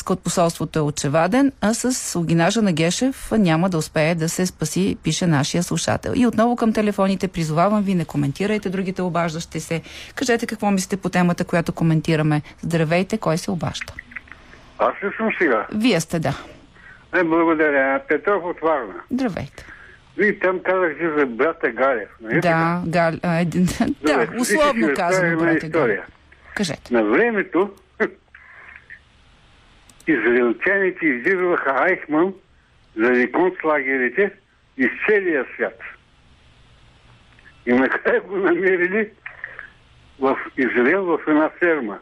натиска 0.00 0.12
от 0.12 0.24
посолството 0.24 0.78
е 0.78 0.82
очеваден, 0.82 1.52
а 1.60 1.74
с 1.74 2.18
огинажа 2.18 2.62
на 2.62 2.72
Гешев 2.72 3.32
няма 3.32 3.68
да 3.68 3.78
успее 3.78 4.14
да 4.14 4.28
се 4.28 4.46
спаси, 4.46 4.96
пише 5.04 5.26
нашия 5.26 5.62
слушател. 5.62 6.12
И 6.16 6.26
отново 6.26 6.56
към 6.56 6.72
телефоните 6.72 7.28
призовавам 7.28 7.82
ви, 7.82 7.94
не 7.94 8.04
коментирайте 8.04 8.70
другите 8.70 9.02
обаждащи 9.02 9.60
се. 9.60 9.82
Кажете 10.14 10.46
какво 10.46 10.70
мислите 10.70 10.96
по 10.96 11.08
темата, 11.08 11.44
която 11.44 11.72
коментираме. 11.72 12.42
Здравейте, 12.62 13.18
кой 13.18 13.38
се 13.38 13.50
обажда? 13.50 13.92
Аз 14.78 14.94
ли 15.04 15.10
съм 15.16 15.30
сега? 15.38 15.66
Вие 15.74 16.00
сте, 16.00 16.18
да. 16.18 16.34
Не, 17.14 17.24
благодаря. 17.24 18.00
Петров 18.08 18.44
от 18.44 18.60
Варна. 18.62 18.94
Здравейте. 19.10 19.66
Вие 20.16 20.38
там 20.38 20.60
казахте 20.64 21.10
за 21.18 21.26
брата 21.26 21.70
Галев. 21.70 22.08
Не 22.20 22.40
да, 22.40 22.82
Гал... 22.86 23.12
да, 24.02 24.26
условно 24.40 24.88
казвам 24.96 25.36
брата 25.36 25.68
Галев. 25.68 26.00
Кажете. 26.54 26.94
На 26.94 27.02
времето 27.02 27.70
израелтяните 30.10 31.06
издирваха 31.06 31.70
Айхман 31.70 32.34
заради 32.96 33.32
концлагерите 33.32 34.30
из 34.76 34.88
целия 35.06 35.46
свят. 35.54 35.78
И 37.66 37.72
накрая 37.72 38.20
го 38.20 38.36
намерили 38.36 39.10
в 40.20 40.38
Израел 40.56 41.04
в 41.04 41.18
една 41.28 41.50
ферма. 41.58 41.98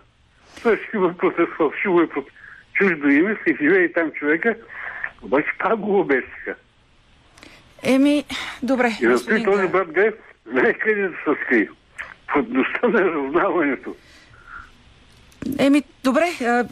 Той 0.62 0.80
има 0.94 1.14
под 1.14 1.34
фалшиво 1.56 2.02
и 2.02 2.08
под 2.08 2.26
чуждо 2.74 3.08
име, 3.08 3.36
си 3.44 3.56
живее 3.60 3.92
там 3.92 4.10
човека, 4.12 4.56
обаче 5.22 5.48
пак 5.58 5.76
го 5.76 6.00
обесиха. 6.00 6.54
Еми, 7.82 8.24
добре. 8.62 8.90
И 9.00 9.16
за 9.16 9.44
този 9.44 9.68
брат 9.68 9.92
Греф 9.92 10.14
знае 10.46 10.74
къде 10.74 11.02
да 11.02 11.08
се 11.08 11.44
скрие. 11.44 11.68
Под 12.32 12.48
на 12.92 13.00
разузнаването. 13.00 13.96
Еми, 15.58 15.82
добре, 16.08 16.26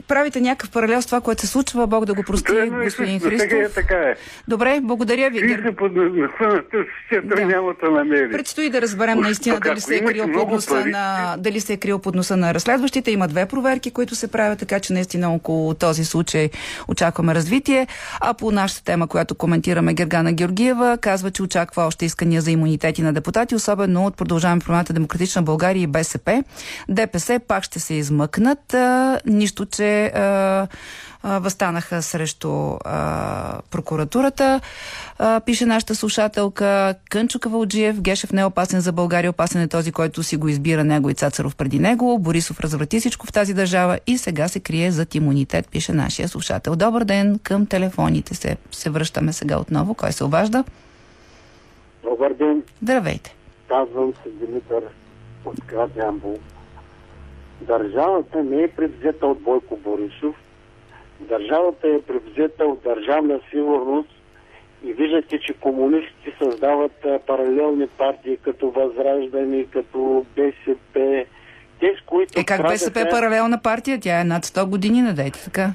правите 0.08 0.40
някакъв 0.40 0.70
паралел 0.70 1.02
с 1.02 1.06
това, 1.06 1.20
което 1.20 1.40
се 1.40 1.46
случва. 1.46 1.86
Бог 1.86 2.04
да 2.04 2.14
го 2.14 2.22
прости, 2.22 2.52
е, 2.56 2.66
господин 2.66 3.20
Христов. 3.20 3.48
Така 3.48 3.56
е, 3.56 3.68
така 3.68 3.94
е. 3.94 4.14
Добре, 4.48 4.80
благодаря 4.82 5.30
ви. 5.30 5.38
Се 5.38 5.76
под 5.76 5.92
да. 5.94 7.46
няма 7.46 7.74
да 7.84 7.90
намери. 7.90 8.32
Предстои 8.32 8.70
да 8.70 8.82
разберем 8.82 9.20
наистина 9.20 9.60
дали 9.60 9.80
се, 9.80 9.96
е 9.96 10.04
крил 10.04 10.32
под 10.32 10.50
носа 10.50 10.84
на, 10.86 11.36
дали 11.38 11.60
се 11.60 11.72
е 11.72 11.76
крил 11.76 11.98
под 11.98 12.14
носа 12.14 12.36
на 12.36 12.54
разследващите. 12.54 13.10
Има 13.10 13.28
две 13.28 13.46
проверки, 13.46 13.90
които 13.90 14.14
се 14.14 14.28
правят, 14.28 14.58
така 14.58 14.80
че 14.80 14.92
наистина 14.92 15.34
около 15.34 15.74
този 15.74 16.04
случай 16.04 16.50
очакваме 16.88 17.34
развитие. 17.34 17.86
А 18.20 18.34
по 18.34 18.50
нашата 18.50 18.84
тема, 18.84 19.06
която 19.06 19.34
коментираме 19.34 19.94
Гергана 19.94 20.32
Георгиева, 20.32 20.98
казва, 21.00 21.30
че 21.30 21.42
очаква 21.42 21.86
още 21.86 22.04
искания 22.04 22.42
за 22.42 22.50
имунитети 22.50 23.02
на 23.02 23.12
депутати, 23.12 23.54
особено 23.54 24.06
от 24.06 24.16
продължаваме 24.16 24.60
промяната 24.60 24.92
Демократична 24.92 25.42
България 25.42 25.82
и 25.82 25.86
БСП. 25.86 26.44
ДПС 26.88 27.40
пак 27.48 27.64
ще 27.64 27.80
се 27.80 27.94
измъкнат 27.94 28.74
нищо, 29.26 29.66
че 29.66 30.06
а, 30.06 30.66
а, 31.22 31.38
възстанаха 31.38 32.02
срещу 32.02 32.76
а, 32.84 33.60
прокуратурата. 33.70 34.60
А, 35.18 35.40
пише 35.40 35.66
нашата 35.66 35.94
слушателка 35.94 36.94
Кънчо 37.10 37.38
Кавалджиев. 37.38 38.00
Гешев 38.00 38.32
не 38.32 38.40
е 38.40 38.44
опасен 38.44 38.80
за 38.80 38.92
България, 38.92 39.30
опасен 39.30 39.60
е 39.60 39.68
този, 39.68 39.92
който 39.92 40.22
си 40.22 40.36
го 40.36 40.48
избира 40.48 40.84
него 40.84 41.10
и 41.10 41.14
Цацаров 41.14 41.56
преди 41.56 41.78
него. 41.78 42.18
Борисов 42.18 42.60
разврати 42.60 43.00
всичко 43.00 43.26
в 43.26 43.32
тази 43.32 43.54
държава 43.54 43.98
и 44.06 44.18
сега 44.18 44.48
се 44.48 44.60
крие 44.60 44.90
за 44.90 45.06
имунитет, 45.14 45.68
пише 45.68 45.92
нашия 45.92 46.28
слушател. 46.28 46.76
Добър 46.76 47.04
ден, 47.04 47.38
към 47.42 47.66
телефоните 47.66 48.34
се, 48.34 48.56
се 48.70 48.90
връщаме 48.90 49.32
сега 49.32 49.58
отново. 49.58 49.94
Кой 49.94 50.12
се 50.12 50.24
обажда? 50.24 50.64
Добър 52.02 52.32
ден. 52.32 52.62
Здравейте. 52.82 53.34
Казвам 53.68 54.12
се 54.22 54.30
Димитър 54.30 54.82
от 55.44 55.64
град 55.66 55.90
Ямбул. 55.96 56.38
Държавата 57.60 58.42
не 58.42 58.62
е 58.62 58.68
предвзета 58.68 59.26
от 59.26 59.40
Бойко 59.40 59.76
Борисов, 59.76 60.34
Държавата 61.20 61.88
е 61.88 62.02
превзета 62.02 62.64
от 62.64 62.82
държавна 62.82 63.40
сигурност 63.50 64.08
и 64.84 64.92
виждате, 64.92 65.40
че 65.40 65.52
комунистите 65.52 66.32
създават 66.42 66.92
паралелни 67.26 67.86
партии, 67.86 68.36
като 68.36 68.70
Възраждане, 68.70 69.64
като 69.64 70.26
БСП. 70.36 71.24
Те, 71.80 71.94
с 72.02 72.06
които 72.06 72.40
Е 72.40 72.44
как 72.44 72.56
страдаха- 72.56 72.72
БСП 72.74 73.00
е 73.00 73.08
паралелна 73.10 73.62
партия? 73.62 74.00
Тя 74.00 74.20
е 74.20 74.24
над 74.24 74.44
100 74.44 74.66
години, 74.66 75.02
надейте 75.02 75.44
така. 75.44 75.70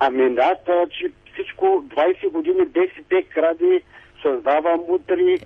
Ами 0.00 0.34
да, 0.34 0.54
че 0.90 1.06
всичко 1.32 1.66
20 1.86 2.30
години 2.30 2.64
БСП 2.64 3.22
кради, 3.34 3.82
създава 4.22 4.76
мутри, 4.88 5.38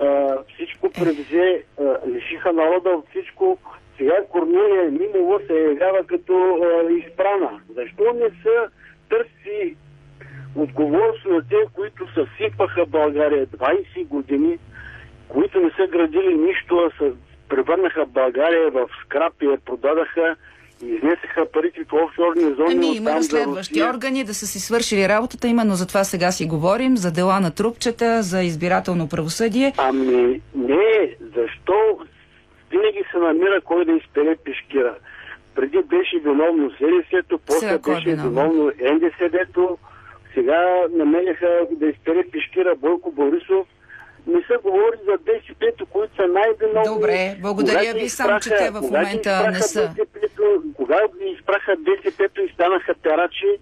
а, 0.00 0.36
всичко 0.54 0.90
превзе, 0.90 1.62
а, 1.80 1.82
лишиха 2.08 2.52
народа 2.52 2.90
от 2.90 3.04
всичко. 3.10 3.58
Сега 3.96 4.14
Корнелия 4.30 4.90
Нинова 4.90 5.40
се 5.46 5.54
явява 5.54 6.04
като 6.06 6.58
а, 6.62 6.92
изпрана. 6.92 7.60
Защо 7.74 8.02
не 8.14 8.28
са 8.42 8.68
търси 9.08 9.76
отговорност 10.56 11.24
на 11.24 11.42
те, 11.48 11.56
които 11.74 12.06
съсипаха 12.14 12.86
България 12.86 13.46
20 13.46 14.06
години, 14.06 14.58
които 15.28 15.60
не 15.60 15.70
са 15.70 15.86
градили 15.86 16.34
нищо, 16.34 16.76
а 16.76 16.98
са 16.98 17.12
превърнаха 17.48 18.06
България 18.06 18.70
в 18.70 18.88
скрап 19.04 19.42
и 19.42 19.46
я 19.46 19.58
продадаха 19.58 20.36
и 20.84 20.86
изнесеха 20.86 21.46
парите 21.52 21.80
в 21.84 21.92
офшорни 21.92 22.54
зони. 22.54 22.72
Ами 22.72 22.96
има 22.96 23.10
разследващи 23.10 23.74
Русия. 23.74 23.90
органи 23.90 24.24
да 24.24 24.34
са 24.34 24.46
си 24.46 24.60
свършили 24.60 25.08
работата, 25.08 25.48
именно 25.48 25.74
за 25.74 25.86
това 25.86 26.04
сега 26.04 26.30
си 26.30 26.46
говорим, 26.46 26.96
за 26.96 27.12
дела 27.12 27.40
на 27.40 27.50
трупчета, 27.50 28.22
за 28.22 28.42
избирателно 28.42 29.08
правосъдие. 29.08 29.72
Ами 29.76 30.40
не, 30.54 31.03
се 33.14 33.18
намира 33.18 33.60
кой 33.60 33.84
да 33.84 33.92
изпере 33.92 34.36
пешкира? 34.44 34.94
Преди 35.54 35.82
беше 35.82 36.18
виновно 36.18 36.70
СДС-то, 36.70 37.38
после 37.46 37.58
Сега 37.58 37.74
е 37.74 37.78
беше 37.78 38.10
виновно 38.10 38.72
НДСД-то, 38.92 39.78
сега 40.34 40.86
намеряха 40.90 41.66
да 41.70 41.86
изпере 41.86 42.24
пешкира 42.32 42.74
Бойко 42.76 43.12
Борисов. 43.12 43.66
Не 44.26 44.40
се 44.42 44.56
говори 44.62 44.96
за 45.04 45.18
БСП-то, 45.18 45.86
които 45.86 46.16
са 46.16 46.26
най-виновни. 46.26 46.94
Добре, 46.94 47.36
благодаря 47.42 47.92
ви, 47.94 48.08
само 48.08 48.40
че 48.40 48.50
те 48.50 48.70
в 48.70 48.80
момента 48.80 49.50
не 49.50 49.60
са. 49.60 49.88
БСП-то, 49.88 50.62
кога 50.76 50.98
ги 51.18 51.30
изпраха 51.30 51.76
БСП-то 51.78 52.40
и 52.40 52.48
станаха 52.48 52.94
терачи, 52.94 53.58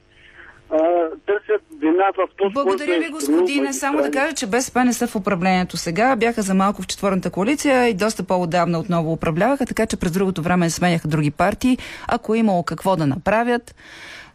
търсят 1.26 1.62
вина 1.80 2.04
в 2.16 2.28
този, 2.36 2.52
Благодаря 2.54 2.86
който 2.86 3.00
ви, 3.00 3.06
е 3.06 3.10
господине. 3.10 3.72
Само 3.72 4.02
да 4.02 4.10
кажа, 4.10 4.34
че 4.34 4.46
БСП 4.46 4.84
не 4.84 4.92
са 4.92 5.06
в 5.06 5.16
управлението 5.16 5.76
сега. 5.76 6.16
Бяха 6.16 6.42
за 6.42 6.54
малко 6.54 6.82
в 6.82 6.86
четвърната 6.86 7.30
коалиция 7.30 7.88
и 7.88 7.94
доста 7.94 8.26
по-отдавна 8.26 8.78
отново 8.78 9.12
управляваха, 9.12 9.66
така 9.66 9.86
че 9.86 9.96
през 9.96 10.12
другото 10.12 10.42
време 10.42 10.70
сменяха 10.70 11.08
други 11.08 11.30
партии. 11.30 11.78
Ако 12.08 12.34
е 12.34 12.38
имало 12.38 12.62
какво 12.62 12.96
да 12.96 13.06
направят, 13.06 13.74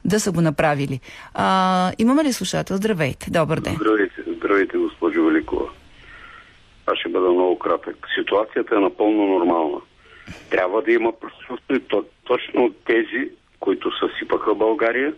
да 0.05 0.19
са 0.19 0.31
го 0.31 0.41
направили. 0.41 0.99
А, 1.33 1.91
имаме 1.97 2.23
ли 2.23 2.33
слушател? 2.33 2.77
Здравейте. 2.77 3.31
Добър 3.31 3.59
ден. 3.59 3.75
Здравейте, 3.81 4.23
здравейте, 4.37 4.77
госпожо 4.77 5.23
Великова. 5.23 5.65
Аз 6.85 6.97
ще 6.97 7.09
бъда 7.09 7.29
много 7.29 7.59
кратък. 7.59 7.95
Ситуацията 8.19 8.75
е 8.75 8.79
напълно 8.79 9.27
нормална. 9.27 9.77
Трябва 10.49 10.81
да 10.81 10.91
има 10.91 11.13
то, 11.89 12.05
точно 12.23 12.73
тези, 12.85 13.31
които 13.59 13.91
съсипаха 13.99 14.55
България, 14.55 15.13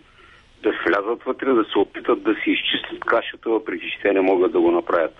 да 0.62 0.70
влязат 0.86 1.22
вътре, 1.22 1.52
да 1.52 1.64
се 1.64 1.78
опитат 1.78 2.22
да 2.22 2.34
си 2.34 2.50
изчистят 2.50 3.04
кашата, 3.04 3.50
въпреки 3.50 3.90
че 3.90 4.02
те 4.02 4.12
не 4.12 4.20
могат 4.20 4.52
да 4.52 4.60
го 4.60 4.70
направят. 4.70 5.14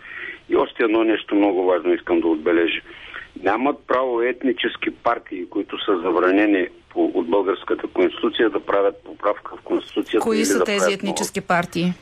И 0.49 0.57
още 0.57 0.83
едно 0.83 1.05
нещо 1.05 1.35
много 1.35 1.65
важно 1.65 1.95
искам 1.95 2.21
да 2.21 2.29
отбележа. 2.29 2.81
Нямат 3.43 3.77
право 3.87 4.23
етнически 4.23 4.91
партии, 4.91 5.49
които 5.51 5.85
са 5.85 6.01
забранени 6.01 6.69
по, 6.89 7.05
от 7.15 7.29
българската 7.29 7.87
конституция, 7.87 8.51
да 8.51 8.61
правят 8.61 9.05
поправка 9.05 9.57
в 9.57 9.61
конституцията. 9.61 10.25
Кои 10.25 10.45
са 10.45 10.59
да 10.59 10.65
тези 10.65 10.93
етнически 10.93 11.41
партии? 11.41 11.93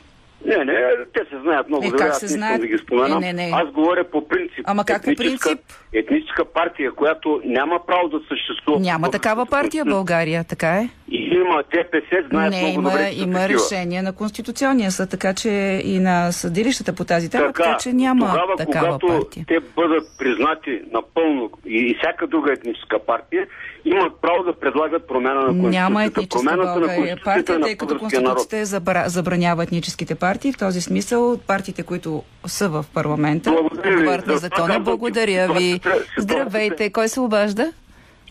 Не, 0.45 0.65
не, 0.65 0.73
те 1.13 1.19
се 1.29 1.39
знаят 1.43 1.67
много 1.69 1.89
добре, 1.89 2.03
аз 2.03 2.21
не 2.21 2.27
искам 2.27 2.59
да 2.59 2.67
ги 2.67 2.77
споменам. 2.77 3.23
Е, 3.23 3.25
не, 3.25 3.33
не. 3.33 3.51
Аз 3.53 3.71
говоря 3.71 4.03
по 4.03 4.27
принцип. 4.27 4.59
Ама 4.63 4.85
как 4.85 5.03
по 5.03 5.15
принцип? 5.15 5.59
Етническа 5.93 6.45
партия, 6.45 6.91
която 6.91 7.41
няма 7.45 7.79
право 7.87 8.09
да 8.09 8.19
съществува. 8.29 8.79
Няма 8.79 9.07
в 9.07 9.11
такава 9.11 9.45
партия 9.45 9.85
в. 9.85 9.89
България, 9.89 10.43
така 10.43 10.67
е? 10.69 10.89
И 11.11 11.29
има 11.35 11.63
ДПС, 11.71 12.27
знаят 12.29 12.53
Не, 12.53 12.57
много 12.57 12.73
има, 12.73 12.89
добре, 12.89 13.11
има 13.13 13.33
такива. 13.33 13.49
решение 13.49 14.01
на 14.01 14.15
Конституционния 14.15 14.91
съд, 14.91 15.09
така 15.09 15.33
че 15.33 15.49
и 15.85 15.99
на 15.99 16.31
съдилищата 16.31 16.93
по 16.93 17.03
тази 17.05 17.29
тема, 17.29 17.47
така, 17.47 17.63
Така, 17.63 17.77
че 17.77 17.93
няма 17.93 18.25
тогава, 18.27 18.55
такава 18.57 18.85
когато 18.87 19.07
партия. 19.07 19.45
те 19.47 19.59
бъдат 19.75 20.03
признати 20.19 20.81
напълно 20.91 21.51
и, 21.65 21.77
и 21.77 21.95
всяка 21.99 22.27
друга 22.27 22.53
етническа 22.53 22.99
партия, 22.99 23.47
имат 23.85 24.21
право 24.21 24.43
да 24.43 24.53
предлагат 24.53 25.07
промяна 25.07 25.39
на 25.39 25.45
Конституцията. 25.45 25.77
Няма 25.79 26.03
етническа 26.03 26.39
Промяната 26.39 26.79
България 26.79 27.17
партия, 27.23 27.55
е 27.55 27.59
на 27.59 27.65
тъй 27.65 27.75
като 27.75 27.93
българския 27.93 28.21
народ. 28.21 28.35
Конституцията 28.35 28.57
е 28.57 28.65
забра... 28.65 29.03
забранява 29.09 29.63
етническите 29.63 30.15
партии. 30.15 30.53
В 30.53 30.57
този 30.57 30.81
смисъл 30.81 31.37
партиите, 31.47 31.83
които 31.83 32.23
са 32.45 32.69
в 32.69 32.85
парламента, 32.93 33.51
отговарят 33.51 34.27
на 34.27 34.37
закона. 34.37 34.79
Благодаря 34.79 35.53
ви. 35.53 35.79
Здравейте. 36.17 36.91
Кой 36.91 37.07
се 37.07 37.19
обажда? 37.19 37.73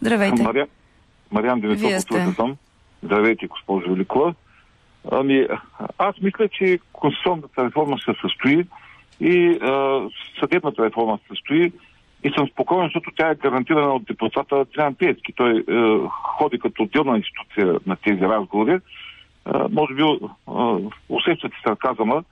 Здравейте. 0.01 0.43
Мария, 0.43 0.67
Мариан 1.33 1.61
Димитров 1.61 2.35
съм. 2.37 2.57
Здравейте, 3.03 3.47
госпожо 3.47 3.91
Великова. 3.91 4.35
Ами, 5.11 5.47
аз 5.99 6.15
мисля, 6.23 6.49
че 6.49 6.79
конституционната 6.93 7.65
реформа 7.65 7.97
се 7.99 8.13
състои 8.21 8.67
и 9.21 9.59
а, 9.63 10.01
съдебната 10.41 10.85
реформа 10.85 11.19
се 11.19 11.29
състои 11.29 11.73
и 12.25 12.31
съм 12.31 12.49
спокоен, 12.49 12.87
защото 12.87 13.11
тя 13.17 13.31
е 13.31 13.35
гарантирана 13.35 13.95
от 13.95 14.05
депутата 14.05 14.65
Триан 14.65 14.95
Пиецки. 14.95 15.33
Той 15.33 15.59
е, 15.59 15.63
ходи 16.09 16.59
като 16.59 16.83
отделна 16.83 17.17
институция 17.17 17.81
на 17.87 17.97
тези 17.97 18.21
разговори. 18.21 18.79
А, 19.45 19.69
може 19.69 19.95
би 19.95 20.03
а, 20.03 20.77
усещате 21.09 21.57
сарказъма. 21.67 22.23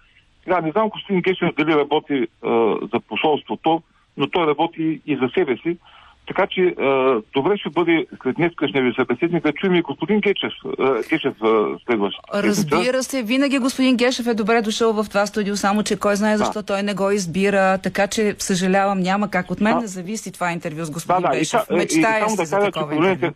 Сега 0.45 0.61
не 0.61 0.71
знам 0.71 0.89
господин 0.89 1.23
Гешев 1.23 1.55
дали 1.59 1.75
работи 1.75 2.27
а, 2.43 2.49
за 2.93 3.01
посолството, 3.09 3.83
но 4.17 4.27
той 4.27 4.47
работи 4.47 5.01
и 5.07 5.17
за 5.17 5.29
себе 5.35 5.57
си. 5.57 5.77
Така 6.27 6.47
че 6.47 6.61
а, 6.61 7.21
добре 7.35 7.57
ще 7.59 7.71
бъде 7.71 8.07
след 8.23 8.37
днескашния 8.37 8.85
ви 8.85 8.93
събеседник 8.99 9.43
да 9.43 9.53
чуем 9.53 9.75
и 9.75 9.83
господин 9.83 10.21
Гечев, 10.21 10.53
а, 10.79 11.03
Гешев 11.11 11.35
а, 11.43 11.79
следващ. 11.87 12.19
Разбира 12.35 13.03
се, 13.03 13.23
винаги 13.23 13.59
господин 13.59 13.97
Гешев 13.97 14.27
е 14.27 14.35
добре 14.35 14.63
дошъл 14.63 14.93
в 14.93 15.09
това 15.09 15.27
студио, 15.27 15.57
само 15.57 15.83
че 15.83 15.97
кой 15.99 16.17
знае 16.17 16.37
защо 16.37 16.63
той 16.63 16.83
не 16.83 16.95
го 16.95 17.11
избира, 17.11 17.79
така 17.79 18.07
че 18.07 18.35
съжалявам, 18.39 19.01
няма 19.01 19.31
как 19.31 19.51
от 19.51 19.61
мен 19.61 19.75
Да. 19.75 19.81
да 19.81 19.87
зависи 19.87 20.33
това 20.33 20.53
интервю 20.53 20.85
с 20.85 20.89
Да, 20.89 20.93
господин 20.93 21.31
да, 21.31 21.37
и, 21.37 21.39
Гешев. 21.39 21.61
и, 21.71 21.75
и 21.75 21.77
Мечтая 21.77 22.19
само 22.21 22.31
се 22.31 22.37
да 22.37 22.47
за 22.47 22.57
кажа, 22.57 22.67
че 22.67 22.73
такова 22.73 22.91
проблемите, 22.95 23.33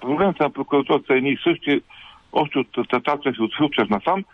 проблемите 0.00 0.42
на 0.42 0.50
прокуратурата 0.50 1.04
са 1.06 1.14
едни 1.14 1.30
и 1.30 1.38
същи, 1.44 1.80
още 2.32 2.58
от 2.58 2.88
Татарчев 2.90 3.34
и 3.38 3.42
от 3.42 3.56
Филчев 3.56 3.88
насам. 3.90 4.24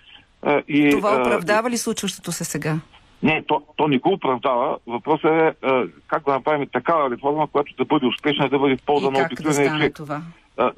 И, 0.69 0.91
Това 0.91 1.21
оправдава 1.21 1.71
ли 1.71 1.79
случващото 1.79 2.33
се 2.33 2.45
сега? 2.45 2.77
Не, 3.23 3.43
то, 3.47 3.63
то 3.77 3.89
не 3.89 3.99
го 3.99 4.13
оправдава. 4.13 4.79
Въпросът 4.87 5.31
е 5.31 5.55
а, 5.67 5.85
как 6.07 6.25
да 6.25 6.33
направим 6.33 6.69
такава 6.73 7.11
реформа, 7.11 7.47
която 7.47 7.75
да 7.79 7.85
бъде 7.85 8.07
успешна 8.07 8.47
и 8.47 8.49
да 8.49 8.59
бъде 8.59 8.77
в 8.77 8.83
полза 8.83 9.11
на 9.11 9.19
да 9.19 9.25
обикновения 9.25 9.69
стане 9.69 9.79
човек. 9.79 9.97
това? 9.97 10.21
А, 10.57 10.73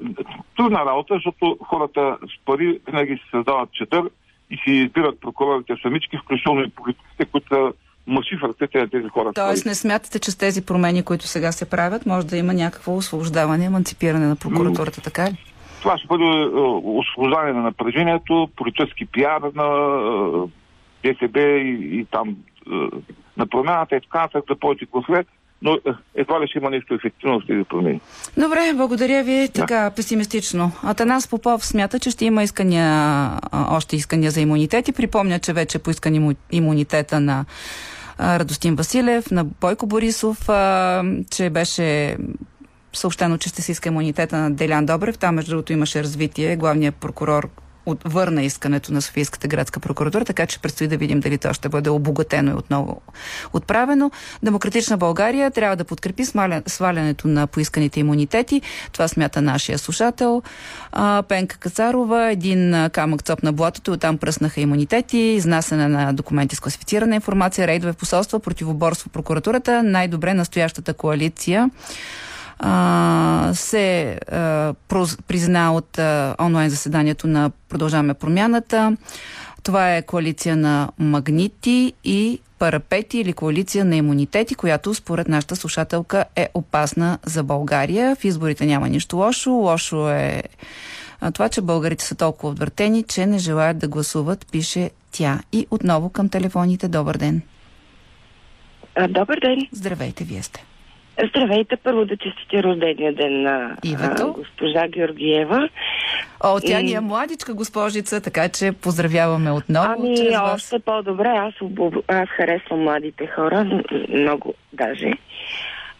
трудна 0.57 0.79
работа, 0.85 1.13
защото 1.13 1.57
хората 1.63 2.17
с 2.21 2.45
пари 2.45 2.79
винаги 2.87 3.13
си 3.13 3.23
създават 3.31 3.71
четър 3.71 4.09
и 4.49 4.57
си 4.57 4.71
избират 4.71 5.21
прокурорите 5.21 5.75
самички, 5.81 6.17
включително 6.17 6.61
и 6.61 6.69
политиците, 6.69 7.25
които 7.25 7.47
са 7.47 7.73
мъжи 8.07 8.35
в 8.35 8.43
ръцете 8.43 8.79
на 8.79 8.89
тези 8.89 9.09
хора. 9.09 9.31
Тоест 9.35 9.65
не 9.65 9.75
смятате, 9.75 10.19
че 10.19 10.31
с 10.31 10.37
тези 10.37 10.65
промени, 10.65 11.03
които 11.03 11.27
сега 11.27 11.51
се 11.51 11.69
правят, 11.69 12.05
може 12.05 12.27
да 12.27 12.37
има 12.37 12.53
някакво 12.53 12.95
освобождаване, 12.95 13.65
еманципиране 13.65 14.27
на 14.27 14.35
прокуратурата, 14.35 15.01
така 15.01 15.31
ли? 15.31 15.37
Това 15.81 15.97
ще 15.97 16.07
бъде 16.07 16.23
а, 16.23 16.59
освобождаване 16.83 17.53
на 17.53 17.61
напрежението, 17.61 18.49
политически 18.55 19.05
пиар 19.05 19.41
на 19.55 19.67
ДСБ 21.03 21.39
и, 21.39 21.99
и 21.99 22.05
там 22.11 22.37
а, 22.71 22.89
на 23.37 23.47
промяната 23.47 23.95
и 23.95 24.01
така 24.01 24.21
нататък 24.21 24.43
за 24.49 24.55
повече 24.55 24.85
гласове, 24.85 25.25
но 25.61 25.77
а, 25.87 25.97
едва 26.15 26.41
ли 26.41 26.47
ще 26.47 26.57
има 26.57 26.69
нещо 26.69 26.93
ефективно 26.93 27.41
с 27.41 27.47
тези 27.47 27.63
промени. 27.63 28.01
Добре, 28.37 28.73
благодаря 28.75 29.23
ви. 29.23 29.49
Така, 29.53 29.91
песимистично. 29.95 30.71
Атанас 30.83 31.27
Попов 31.27 31.65
смята, 31.65 31.99
че 31.99 32.11
ще 32.11 32.25
има 32.25 32.43
искания, 32.43 32.85
а, 32.87 33.39
още 33.51 33.95
искания 33.95 34.31
за 34.31 34.41
имунитет 34.41 34.87
и 34.87 34.91
припомня, 34.91 35.39
че 35.39 35.53
вече 35.53 35.77
е 35.77 35.81
поискан 35.81 36.13
иму- 36.13 36.37
имунитета 36.51 37.19
на 37.19 37.45
а, 38.17 38.39
Радостин 38.39 38.75
Василев, 38.75 39.31
на 39.31 39.43
Бойко 39.43 39.87
Борисов, 39.87 40.49
а, 40.49 41.03
че 41.31 41.49
беше 41.49 42.17
съобщено, 42.93 43.37
че 43.37 43.49
ще 43.49 43.61
се 43.61 43.71
иска 43.71 43.89
имунитета 43.89 44.37
на 44.37 44.51
Делян 44.51 44.85
Добрев. 44.85 45.17
Там, 45.17 45.35
между 45.35 45.51
другото, 45.51 45.73
имаше 45.73 46.03
развитие. 46.03 46.55
Главният 46.55 46.95
прокурор 46.95 47.49
върна 48.05 48.43
искането 48.43 48.93
на 48.93 49.01
Софийската 49.01 49.47
градска 49.47 49.79
прокуратура, 49.79 50.25
така 50.25 50.45
че 50.45 50.59
предстои 50.59 50.87
да 50.87 50.97
видим 50.97 51.19
дали 51.19 51.37
то 51.37 51.53
ще 51.53 51.69
бъде 51.69 51.89
обогатено 51.89 52.51
и 52.51 52.53
отново 52.53 53.01
отправено. 53.53 54.11
Демократична 54.43 54.97
България 54.97 55.51
трябва 55.51 55.75
да 55.75 55.83
подкрепи 55.83 56.25
свалянето 56.67 57.27
на 57.27 57.47
поисканите 57.47 57.99
имунитети. 57.99 58.61
Това 58.91 59.07
смята 59.07 59.41
нашия 59.41 59.77
слушател. 59.77 60.41
Пенка 61.27 61.57
Кацарова, 61.57 62.31
един 62.31 62.89
камък 62.89 63.21
цоп 63.21 63.43
на 63.43 63.53
блатото 63.53 63.91
оттам 63.91 64.17
пръснаха 64.17 64.61
имунитети, 64.61 65.17
изнасяне 65.17 65.87
на 65.87 66.13
документи 66.13 66.55
с 66.55 66.59
класифицирана 66.59 67.15
информация, 67.15 67.67
рейдове 67.67 67.93
в 67.93 67.97
посолства, 67.97 68.39
противоборство 68.39 69.09
прокуратурата, 69.09 69.83
най-добре 69.83 70.33
настоящата 70.33 70.93
коалиция 70.93 71.69
а, 72.61 73.51
се 73.53 74.19
а, 74.31 74.73
призна 75.27 75.73
от 75.73 75.99
а, 75.99 76.35
онлайн 76.39 76.69
заседанието 76.69 77.27
на 77.27 77.51
Продължаваме 77.69 78.13
промяната. 78.13 78.97
Това 79.63 79.95
е 79.95 80.01
коалиция 80.01 80.55
на 80.55 80.89
магнити 80.99 81.93
и 82.03 82.39
парапети 82.59 83.19
или 83.19 83.33
коалиция 83.33 83.85
на 83.85 83.95
имунитети, 83.95 84.55
която 84.55 84.93
според 84.93 85.27
нашата 85.27 85.55
слушателка 85.55 86.25
е 86.35 86.49
опасна 86.53 87.17
за 87.25 87.43
България. 87.43 88.15
В 88.15 88.25
изборите 88.25 88.65
няма 88.65 88.89
нищо 88.89 89.17
лошо. 89.17 89.51
Лошо 89.51 90.09
е 90.09 90.43
това, 91.33 91.49
че 91.49 91.61
българите 91.61 92.05
са 92.05 92.15
толкова 92.15 92.49
отвъртени, 92.49 93.03
че 93.03 93.25
не 93.25 93.37
желаят 93.37 93.77
да 93.77 93.87
гласуват, 93.87 94.51
пише 94.51 94.89
тя. 95.11 95.39
И 95.51 95.67
отново 95.71 96.09
към 96.09 96.29
телефоните. 96.29 96.87
Добър 96.87 97.17
ден. 97.17 97.41
Добър 99.09 99.39
ден. 99.39 99.67
Здравейте, 99.71 100.23
вие 100.23 100.43
сте. 100.43 100.65
Здравейте. 101.29 101.75
Първо 101.75 102.05
да 102.05 102.17
честите 102.17 102.63
рождения 102.63 103.13
ден 103.13 103.41
на 103.41 103.77
Ивето. 103.83 104.23
а, 104.27 104.31
госпожа 104.31 104.87
Георгиева. 104.87 105.69
О, 106.43 106.59
тя 106.59 106.81
ни 106.81 106.93
е 106.93 106.99
младичка 106.99 107.53
госпожица, 107.53 108.21
така 108.21 108.49
че 108.49 108.71
поздравяваме 108.71 109.51
отново 109.51 109.95
Ами, 109.97 110.17
чрез 110.17 110.37
вас. 110.37 110.53
още 110.55 110.79
по-добре. 110.79 111.27
Аз, 111.27 111.53
обоб... 111.61 111.95
аз 112.07 112.29
харесвам 112.29 112.79
младите 112.83 113.27
хора. 113.27 113.81
Много 114.09 114.53
даже. 114.73 115.11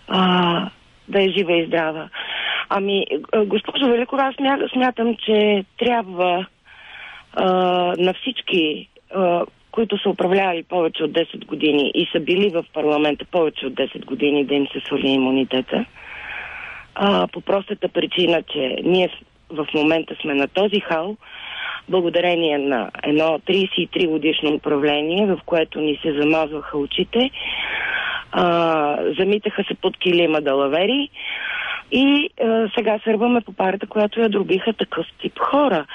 А, 0.08 0.69
да 1.08 1.24
е 1.24 1.30
жива 1.30 1.54
и 1.54 1.65
здрава. 1.65 2.10
Ами, 2.69 3.06
госпожо 3.45 3.86
Великова, 3.86 4.24
аз 4.24 4.36
смя... 4.36 4.58
смятам, 4.74 5.15
че 5.26 5.65
трябва 5.80 6.45
а, 7.34 7.45
на 7.97 8.13
всички, 8.13 8.89
а, 9.15 9.45
които 9.72 9.98
са 9.98 10.10
управлявали 10.10 10.64
повече 10.64 11.04
от 11.04 11.12
10 11.12 11.46
години 11.46 11.92
и 11.96 12.08
са 12.12 12.20
били 12.20 12.50
в 12.50 12.66
парламента 12.74 13.26
повече 13.26 13.66
от 13.66 13.74
10 13.74 14.06
години, 14.06 14.46
да 14.46 14.56
им 14.56 14.68
се 14.68 14.80
свали 14.80 15.08
имунитета. 15.08 15.86
А, 16.96 17.28
по 17.28 17.42
простата 17.42 17.90
причина, 17.90 18.44
че 18.54 18.78
ние 18.84 19.10
в- 19.50 19.68
момента 19.74 20.16
сме 20.22 20.34
на 20.34 20.48
този 20.48 20.80
хал, 20.80 21.18
благодарение 21.90 22.58
на 22.58 22.92
едно 23.04 23.40
33 23.40 24.08
годишно 24.08 24.54
управление, 24.54 25.26
в 25.26 25.40
което 25.46 25.80
ни 25.80 26.00
се 26.02 26.14
замазваха 26.14 26.78
очите, 26.78 27.32
а, 28.32 28.98
замитаха 29.20 29.64
се 29.64 29.74
под 29.74 29.98
килима 29.98 30.42
далавери 30.42 31.10
и 31.92 32.30
а, 32.44 32.70
сега 32.78 33.00
сърваме 33.04 33.42
по 33.42 33.54
парата, 33.54 33.88
която 33.88 34.22
я 34.22 34.30
дробиха 34.30 34.74
такъв 34.74 35.06
тип 35.22 35.40
хора. 35.40 35.86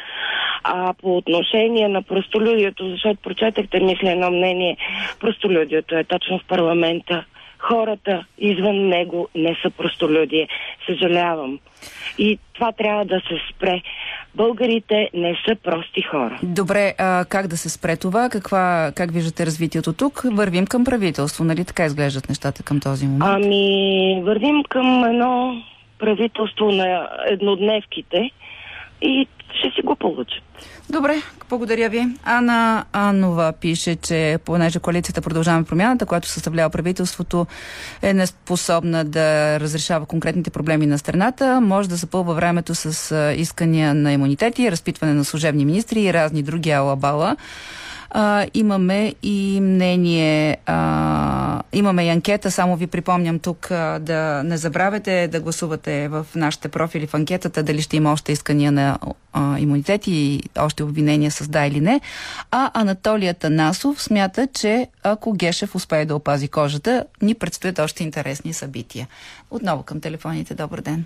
А 0.65 0.95
по 1.03 1.17
отношение 1.17 1.89
на 1.89 2.03
простолюдието, 2.03 2.91
защото 2.91 3.21
прочетахте, 3.23 3.81
мисля, 3.81 4.11
едно 4.11 4.31
мнение, 4.31 4.77
простолюдието 5.21 5.97
е 5.97 6.05
точно 6.05 6.39
в 6.39 6.45
парламента. 6.49 7.25
Хората 7.59 8.25
извън 8.39 8.89
него 8.89 9.29
не 9.35 9.57
са 9.63 9.71
простолюдие. 9.71 10.49
Съжалявам. 10.87 11.59
И 12.19 12.39
това 12.55 12.73
трябва 12.73 13.05
да 13.05 13.21
се 13.21 13.41
спре. 13.51 13.83
Българите 14.35 15.11
не 15.15 15.37
са 15.49 15.57
прости 15.63 16.03
хора. 16.03 16.39
Добре, 16.43 16.95
а 16.99 17.25
как 17.29 17.47
да 17.47 17.57
се 17.57 17.71
спре 17.71 17.97
това? 17.97 18.29
Каква, 18.29 18.93
как 18.97 19.13
виждате 19.13 19.47
развитието 19.47 19.93
тук? 19.93 20.23
Вървим 20.33 20.67
към 20.67 20.85
правителство, 20.85 21.45
нали 21.45 21.65
така 21.65 21.85
изглеждат 21.85 22.29
нещата 22.29 22.63
към 22.63 22.81
този 22.81 23.07
момент? 23.07 23.25
Ами, 23.27 24.23
вървим 24.25 24.63
към 24.69 25.05
едно 25.05 25.63
правителство 25.99 26.73
на 26.73 27.09
еднодневките 27.27 28.31
и 29.03 29.27
ще 29.59 29.71
си 29.71 29.83
го 29.85 29.97
получат. 29.97 30.43
Добре, 30.91 31.15
благодаря 31.49 31.89
ви. 31.89 32.07
Ана 32.25 32.85
Анова 32.93 33.53
пише, 33.61 33.97
че 33.97 34.39
понеже 34.45 34.79
коалицията 34.79 35.21
Продължаваме 35.21 35.65
промяната, 35.65 36.07
която 36.07 36.29
съставлява 36.29 36.71
правителството, 36.71 37.47
е 38.03 38.15
неспособна 38.15 39.05
да 39.05 39.61
разрешава 39.61 40.07
конкретните 40.07 40.51
проблеми 40.51 40.87
на 40.87 40.99
страната, 40.99 41.61
може 41.61 41.89
да 41.89 41.97
запълва 41.97 42.35
времето 42.35 42.75
с 42.75 43.35
искания 43.37 43.95
на 43.95 44.13
имунитети, 44.13 44.71
разпитване 44.71 45.15
на 45.15 45.25
служебни 45.25 45.65
министри 45.65 46.01
и 46.01 46.13
разни 46.13 46.43
други 46.43 46.71
алабала. 46.71 47.37
А, 48.19 48.47
имаме 48.55 49.15
и 49.23 49.61
мнение, 49.61 50.57
а, 50.67 51.63
имаме 51.73 52.07
и 52.07 52.09
анкета, 52.09 52.51
само 52.51 52.77
ви 52.77 52.87
припомням 52.87 53.39
тук 53.39 53.71
а, 53.71 53.99
да 53.99 54.43
не 54.45 54.57
забравяте 54.57 55.29
да 55.29 55.41
гласувате 55.41 56.09
в 56.09 56.27
нашите 56.37 56.69
профили 56.69 57.07
в 57.07 57.15
анкетата 57.15 57.63
дали 57.63 57.83
ще 57.83 57.97
има 57.97 58.13
още 58.13 58.33
искания 58.33 58.73
на 58.73 58.99
а, 59.33 59.59
имунитети 59.59 60.13
и 60.13 60.43
още 60.59 60.83
обвинения 60.83 61.31
с 61.31 61.49
да 61.49 61.67
или 61.67 61.81
не. 61.81 62.01
А 62.51 62.71
Анатолия 62.75 63.35
Танасов 63.35 64.03
смята, 64.03 64.47
че 64.47 64.89
ако 65.03 65.33
Гешев 65.33 65.75
успее 65.75 66.05
да 66.05 66.17
опази 66.17 66.49
кожата, 66.49 67.05
ни 67.23 67.35
предстоят 67.35 67.79
още 67.79 68.03
интересни 68.03 68.53
събития. 68.53 69.09
Отново 69.51 69.83
към 69.83 70.01
телефоните. 70.01 70.55
Добър 70.55 70.81
ден. 70.81 71.05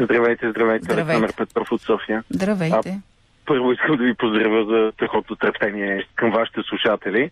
Здравейте, 0.00 0.50
здравейте. 0.50 0.84
Здравейте. 0.84 1.12
Александър 1.12 1.32
Петров 1.36 1.72
от 1.72 1.82
София. 1.82 2.24
Здравейте. 2.30 3.00
Първо 3.46 3.72
искам 3.72 3.96
да 3.96 4.04
ви 4.04 4.14
поздравя 4.14 4.64
за 4.64 4.92
страхотно 4.92 5.36
търпение 5.36 6.06
към 6.14 6.30
вашите 6.30 6.62
слушатели. 6.62 7.30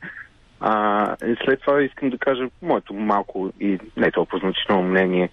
А, 0.60 1.16
след 1.44 1.60
това 1.60 1.82
искам 1.82 2.10
да 2.10 2.18
кажа 2.18 2.48
моето 2.62 2.94
малко 2.94 3.52
и 3.60 3.78
не 3.96 4.10
толкова 4.10 4.38
значително 4.38 4.82
мнение. 4.82 5.28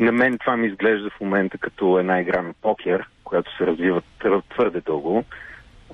На 0.00 0.12
мен 0.12 0.38
това 0.38 0.56
ми 0.56 0.66
изглежда 0.66 1.10
в 1.10 1.20
момента 1.20 1.58
като 1.58 1.98
една 1.98 2.20
игра 2.20 2.42
на 2.42 2.52
покер, 2.62 3.04
която 3.24 3.56
се 3.56 3.66
развива 3.66 4.02
твър- 4.20 4.42
твърде 4.54 4.80
дълго. 4.80 5.24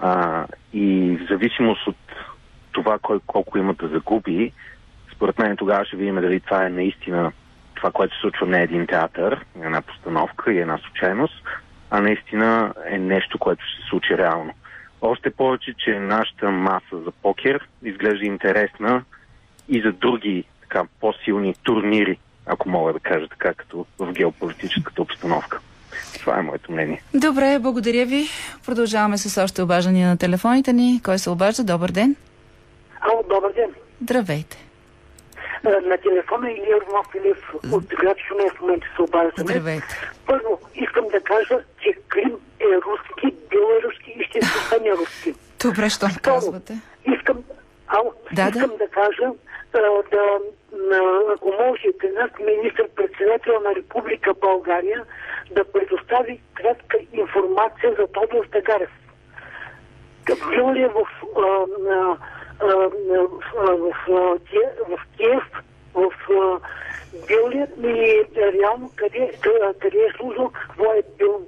А, 0.00 0.44
и 0.72 1.18
в 1.20 1.26
зависимост 1.30 1.86
от 1.86 1.96
това 2.72 2.98
кой 2.98 3.20
колко 3.26 3.58
има 3.58 3.74
да 3.74 3.88
загуби, 3.88 4.52
според 5.14 5.38
мен 5.38 5.56
тогава 5.56 5.84
ще 5.84 5.96
видим 5.96 6.14
дали 6.14 6.40
това 6.40 6.66
е 6.66 6.70
наистина 6.70 7.32
това, 7.74 7.90
което 7.90 8.14
се 8.14 8.20
случва 8.20 8.46
не 8.46 8.60
е 8.60 8.62
един 8.62 8.86
театър, 8.86 9.44
една 9.62 9.82
постановка 9.82 10.52
и 10.52 10.58
една 10.58 10.78
случайност, 10.78 11.42
а 11.90 12.00
наистина 12.00 12.74
е 12.86 12.98
нещо, 12.98 13.38
което 13.38 13.64
ще 13.64 13.82
се 13.82 13.88
случи 13.88 14.18
реално. 14.18 14.52
Още 15.00 15.30
повече, 15.30 15.74
че 15.78 15.98
нашата 15.98 16.50
маса 16.50 17.02
за 17.04 17.10
покер 17.22 17.68
изглежда 17.82 18.24
интересна 18.24 19.04
и 19.68 19.80
за 19.80 19.92
други 19.92 20.44
така 20.60 20.82
по-силни 21.00 21.54
турнири, 21.62 22.18
ако 22.46 22.68
мога 22.68 22.92
да 22.92 23.00
кажа 23.00 23.28
така, 23.28 23.54
като 23.54 23.86
в 23.98 24.12
геополитическата 24.12 25.02
обстановка. 25.02 25.60
Това 26.20 26.38
е 26.38 26.42
моето 26.42 26.72
мнение. 26.72 27.02
Добре, 27.14 27.58
благодаря 27.60 28.06
ви. 28.06 28.28
Продължаваме 28.66 29.18
с 29.18 29.42
още 29.42 29.62
обаждания 29.62 30.08
на 30.08 30.16
телефоните 30.16 30.72
ни. 30.72 31.00
Кой 31.04 31.18
се 31.18 31.30
обажда? 31.30 31.64
Добър 31.64 31.90
ден. 31.90 32.16
Ало, 33.00 33.22
добър 33.28 33.52
ден. 33.52 33.70
Здравейте. 34.02 34.56
На 35.64 35.98
телефона 35.98 36.50
Илия 36.50 36.80
Ромов 36.80 37.06
Илиев 37.14 37.54
от 37.72 37.86
град 37.86 38.16
Шумен 38.28 38.50
в 38.50 38.60
момента 38.60 38.86
се. 38.96 39.42
Здравейте. 39.42 40.12
Първо, 40.26 40.60
искам 40.74 41.04
да 41.08 41.20
кажа, 41.20 41.58
че 41.82 41.92
Крим 42.08 42.36
е 42.60 42.76
руски, 42.86 43.36
белоруски 43.50 44.10
и 44.10 44.24
ще 44.24 44.42
се 44.42 44.58
остане 44.58 44.92
руски. 44.92 45.34
Добре, 45.62 45.90
що 45.90 46.06
казвате? 46.22 46.80
Искам, 47.16 47.44
ало, 47.88 48.12
Да, 48.32 48.48
искам 48.48 48.76
да, 48.78 48.88
кажа, 48.88 49.30
а, 49.74 49.78
да, 50.10 50.38
на, 50.72 51.20
ако 51.34 51.48
може, 51.48 51.82
при 51.98 52.08
нас 52.08 52.30
министър-председател 52.40 53.60
на 53.60 53.74
Република 53.74 54.34
България 54.34 55.04
да 55.50 55.64
предостави 55.64 56.40
кратка 56.54 56.98
информация 57.12 57.94
за 57.98 58.06
Тодор 58.06 58.44
Тагарев. 58.52 58.90
Бил 60.50 60.72
ли 60.72 60.82
е 60.82 60.88
в, 60.88 61.06
а, 61.36 62.16
в, 62.60 62.90
в, 63.54 63.92
в 64.88 65.00
Киев, 65.16 65.42
в 65.94 66.10
бил 67.28 67.58
е 67.58 67.88
и 67.88 68.24
реално 68.60 68.90
къде, 68.96 69.30
къ- 69.40 69.74
къде 69.80 69.98
е 69.98 70.12
служил, 70.16 70.50
какво 70.54 70.84
е 70.84 71.02
бил 71.18 71.40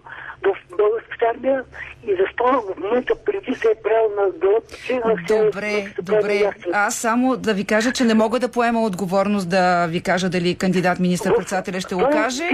в 0.42 0.76
българската 0.76 1.26
армия 1.34 1.64
и 2.06 2.16
защо 2.20 2.44
в 2.44 2.80
момента 2.80 3.14
преди 3.24 3.54
се 3.54 3.68
е 3.68 3.82
правил 3.82 4.10
на 4.16 4.30
гълъбче. 4.30 5.00
Добре, 5.28 5.94
добре. 6.02 6.50
Аз 6.72 6.94
само 6.94 7.36
да 7.36 7.54
ви 7.54 7.64
кажа, 7.64 7.92
че 7.92 8.04
не 8.04 8.14
мога 8.14 8.38
да 8.38 8.48
поема 8.48 8.82
отговорност 8.82 9.48
да 9.48 9.86
ви 9.86 10.00
кажа 10.00 10.28
дали 10.28 10.54
кандидат 10.54 10.98
министър-председателя 11.00 11.80
ще 11.80 11.94
го 11.94 12.08
каже. 12.12 12.48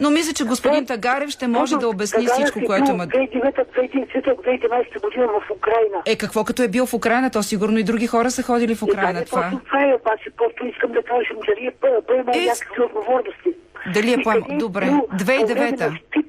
Но 0.00 0.10
мисля, 0.10 0.32
че 0.34 0.44
господин 0.44 0.86
Тагарев 0.86 1.30
ще 1.30 1.46
може 1.48 1.76
да 1.76 1.88
обясни 1.88 2.26
всичко, 2.26 2.60
което 2.62 2.90
има. 2.90 3.06
2009-2011 3.06 5.00
година 5.00 5.26
в 5.28 5.50
Украина. 5.52 6.02
Е, 6.06 6.16
какво 6.16 6.44
като 6.44 6.62
е 6.62 6.68
бил 6.68 6.86
в 6.86 6.94
Украина? 6.94 7.30
То 7.30 7.42
сигурно 7.42 7.78
и 7.78 7.84
други 7.84 8.06
хора 8.06 8.30
са 8.30 8.42
ходили 8.42 8.74
в 8.74 8.82
Украина. 8.82 9.12
Да, 9.14 9.24
Това. 9.24 9.50
това 9.64 9.82
е, 9.82 9.94
обаче 9.94 10.30
просто 10.32 10.66
искам 10.66 10.92
да 10.92 11.02
кажем, 11.02 11.36
дали 11.48 11.66
е 11.66 11.70
по- 11.72 12.02
поема 12.06 12.32
Е, 12.34 12.40
някакви 12.40 12.82
отговорности. 12.82 13.48
Дали 13.94 14.12
е 14.12 14.18
поема? 14.18 14.46
е 14.50 14.56
Добре. 14.56 14.84
бил 14.84 15.00
по 15.00 15.16
време 15.16 15.44
2009-та. 15.44 15.86
на 15.86 15.96
щит? 15.98 16.26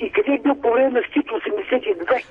И 0.00 0.12
къде 0.12 0.32
е 0.32 0.38
бил 0.38 0.54
по 0.54 0.70
време 0.72 0.90
на 0.90 1.02
щит 1.02 1.26
82? 1.26 2.24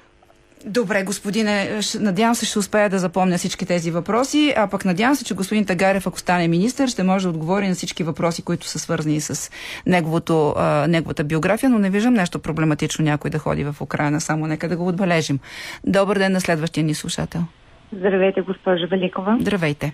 Добре, 0.68 1.04
господине, 1.04 1.80
надявам 2.00 2.36
се, 2.36 2.46
ще 2.46 2.60
успея 2.60 2.90
да 2.90 3.00
запомня 3.00 3.38
всички 3.38 3.66
тези 3.66 3.92
въпроси, 3.92 4.54
а 4.58 4.68
пък 4.68 4.86
надявам 4.86 5.16
се, 5.16 5.26
че 5.26 5.34
господин 5.34 5.66
Тагарев, 5.66 6.08
ако 6.08 6.20
стане 6.20 6.48
министър, 6.48 6.88
ще 6.88 7.04
може 7.04 7.24
да 7.24 7.30
отговори 7.30 7.68
на 7.68 7.76
всички 7.76 8.04
въпроси, 8.04 8.42
които 8.42 8.68
са 8.68 8.80
свързани 8.80 9.22
с 9.22 9.52
неговото, 9.86 10.54
а, 10.58 10.88
неговата 10.88 11.24
биография, 11.24 11.70
но 11.70 11.80
не 11.80 11.90
виждам 11.90 12.14
нещо 12.14 12.40
проблематично 12.40 13.06
някой 13.06 13.32
да 13.32 13.40
ходи 13.40 13.64
в 13.64 13.76
Украина, 13.82 14.22
само 14.22 14.48
нека 14.48 14.70
да 14.70 14.78
го 14.78 14.88
отбележим. 14.88 15.40
Добър 15.86 16.18
ден 16.18 16.32
на 16.32 16.42
следващия 16.42 16.84
ни 16.84 16.94
слушател. 16.94 17.42
Здравейте, 17.94 18.42
госпожо 18.42 18.88
Великова. 18.92 19.38
Здравейте. 19.42 19.94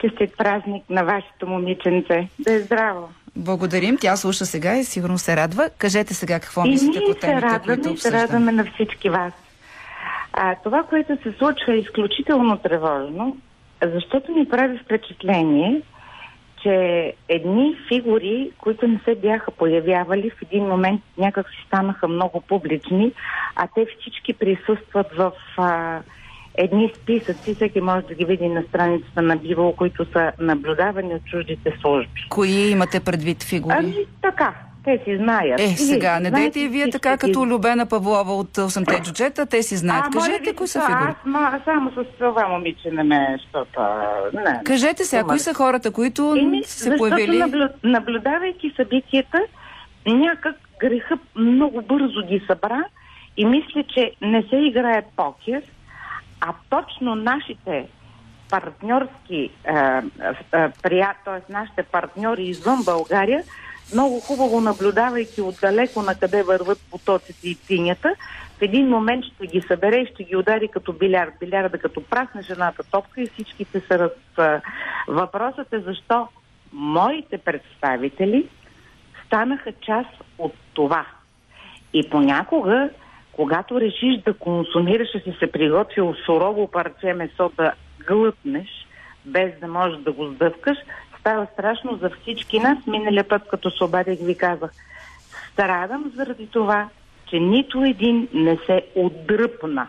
Честит 0.00 0.36
празник 0.38 0.84
на 0.90 1.04
вашето 1.04 1.46
момиченце. 1.46 2.28
Да 2.38 2.52
е 2.52 2.58
здраво. 2.60 3.08
Благодарим. 3.36 3.98
Тя 4.00 4.16
слуша 4.16 4.46
сега 4.46 4.76
и 4.76 4.84
сигурно 4.84 5.18
се 5.18 5.36
радва. 5.36 5.70
Кажете 5.78 6.14
сега 6.14 6.40
какво 6.40 6.64
И 6.66 6.70
мислите 6.70 7.00
по 7.06 7.14
темите, 7.14 7.42
радваме 7.42 7.60
които 7.64 7.80
и 7.80 7.84
се 7.84 7.90
обсъждаме. 7.90 8.22
радваме 8.22 8.52
на 8.52 8.64
всички 8.74 9.10
вас. 9.10 9.32
А, 10.32 10.54
това, 10.64 10.82
което 10.82 11.16
се 11.22 11.32
случва 11.38 11.74
е 11.74 11.78
изключително 11.78 12.58
тревожно, 12.58 13.36
защото 13.82 14.32
ми 14.32 14.48
прави 14.48 14.78
впечатление, 14.78 15.82
че 16.62 17.12
едни 17.28 17.76
фигури, 17.88 18.50
които 18.58 18.88
не 18.88 19.00
се 19.04 19.14
бяха 19.14 19.50
появявали, 19.50 20.30
в 20.30 20.42
един 20.42 20.64
момент 20.64 21.02
някак 21.18 21.50
си 21.50 21.64
станаха 21.66 22.08
много 22.08 22.40
публични, 22.40 23.12
а 23.56 23.68
те 23.74 23.86
всички 24.00 24.32
присъстват 24.32 25.06
в 25.16 25.32
а, 25.56 26.00
едни 26.54 26.92
списъци, 26.96 27.54
всеки 27.54 27.80
може 27.80 28.06
да 28.06 28.14
ги 28.14 28.24
види 28.24 28.48
на 28.48 28.62
страницата 28.62 29.22
на 29.22 29.36
Биво, 29.36 29.72
които 29.76 30.06
са 30.12 30.32
наблюдавани 30.38 31.14
от 31.14 31.24
чуждите 31.24 31.78
служби. 31.80 32.26
Кои 32.28 32.70
имате 32.70 33.00
предвид 33.00 33.42
фигури? 33.42 33.74
Ами 33.78 33.94
така, 34.22 34.54
те 34.84 35.00
си 35.04 35.16
знаят. 35.16 35.60
Е, 35.60 35.64
Или 35.64 35.76
сега, 35.76 36.20
не 36.20 36.30
дайте 36.30 36.60
и 36.60 36.68
вие 36.68 36.90
така, 36.90 37.16
като 37.16 37.46
Любена 37.46 37.86
Павлова 37.86 38.32
от 38.34 38.56
8-те 38.56 39.02
джуджета, 39.02 39.46
те 39.46 39.62
си 39.62 39.76
знаят. 39.76 40.04
А, 40.08 40.10
Кажете, 40.10 40.54
кои 40.54 40.68
са 40.68 40.80
фигури. 40.80 41.08
Аз 41.08 41.16
ма, 41.24 41.60
само 41.64 41.90
с 41.90 42.04
това 42.18 42.48
момиче 42.48 42.90
не 42.90 43.02
ме, 43.02 43.38
защото... 43.38 43.80
Не, 44.32 44.60
Кажете 44.64 45.04
сега, 45.04 45.24
кои 45.24 45.38
са 45.38 45.54
хората, 45.54 45.90
които 45.90 46.34
Еми, 46.38 46.64
са 46.64 46.78
се 46.78 46.96
появили? 46.96 47.38
наблю... 47.38 47.64
наблюдавайки 47.84 48.72
събитията, 48.76 49.38
някак 50.06 50.56
греха 50.80 51.18
много 51.36 51.82
бързо 51.82 52.22
ги 52.28 52.42
събра 52.46 52.84
и 53.36 53.44
мисля, 53.44 53.84
че 53.94 54.12
не 54.22 54.42
се 54.42 54.56
играе 54.56 55.02
покер, 55.16 55.62
а 56.40 56.52
точно 56.70 57.14
нашите 57.14 57.86
партньорски 58.50 59.50
е, 59.64 59.72
е, 59.72 60.68
прия... 60.82 61.14
т.е. 61.24 61.52
нашите 61.52 61.82
партньори 61.82 62.42
извън 62.42 62.82
България, 62.84 63.42
много 63.92 64.20
хубаво 64.20 64.60
наблюдавайки 64.60 65.40
отдалеко 65.40 66.02
на 66.02 66.14
къде 66.14 66.42
върват 66.42 66.78
потоците 66.90 67.48
и 67.48 67.54
тинята, 67.54 68.14
в 68.58 68.62
един 68.62 68.88
момент 68.88 69.24
ще 69.24 69.46
ги 69.46 69.60
събере 69.60 69.96
и 69.96 70.10
ще 70.14 70.24
ги 70.24 70.36
удари 70.36 70.68
като 70.68 70.92
билярд. 70.92 71.32
Билярда 71.40 71.78
като 71.78 72.02
праснеш 72.04 72.50
едната 72.50 72.82
топка 72.82 73.20
и 73.20 73.26
всичките 73.26 73.80
са 73.80 73.98
раз... 73.98 74.10
а, 74.36 74.60
Въпросът 75.08 75.72
е 75.72 75.80
защо 75.80 76.28
моите 76.72 77.38
представители 77.38 78.48
станаха 79.26 79.72
част 79.72 80.22
от 80.38 80.54
това. 80.74 81.06
И 81.92 82.10
понякога, 82.10 82.90
когато 83.32 83.80
решиш 83.80 84.22
да 84.24 84.34
консумираш, 84.34 85.08
и 85.14 85.20
си 85.20 85.36
се 85.38 85.52
приготвил 85.52 86.14
сурово 86.26 86.70
парче 86.70 87.12
месо 87.14 87.52
да 87.56 87.72
глътнеш, 88.08 88.68
без 89.24 89.60
да 89.60 89.68
можеш 89.68 89.98
да 89.98 90.12
го 90.12 90.26
сдъвкаш, 90.26 90.78
става 91.20 91.46
страшно 91.52 91.96
за 91.96 92.10
всички 92.10 92.58
нас. 92.58 92.78
Миналия 92.86 93.28
път, 93.28 93.42
като 93.50 93.70
се 93.70 93.84
обадих, 93.84 94.18
ви 94.22 94.36
казах, 94.36 94.70
страдам 95.52 96.12
заради 96.16 96.46
това, 96.46 96.88
че 97.26 97.40
нито 97.40 97.84
един 97.84 98.28
не 98.34 98.58
се 98.66 98.82
отдръпна. 98.94 99.88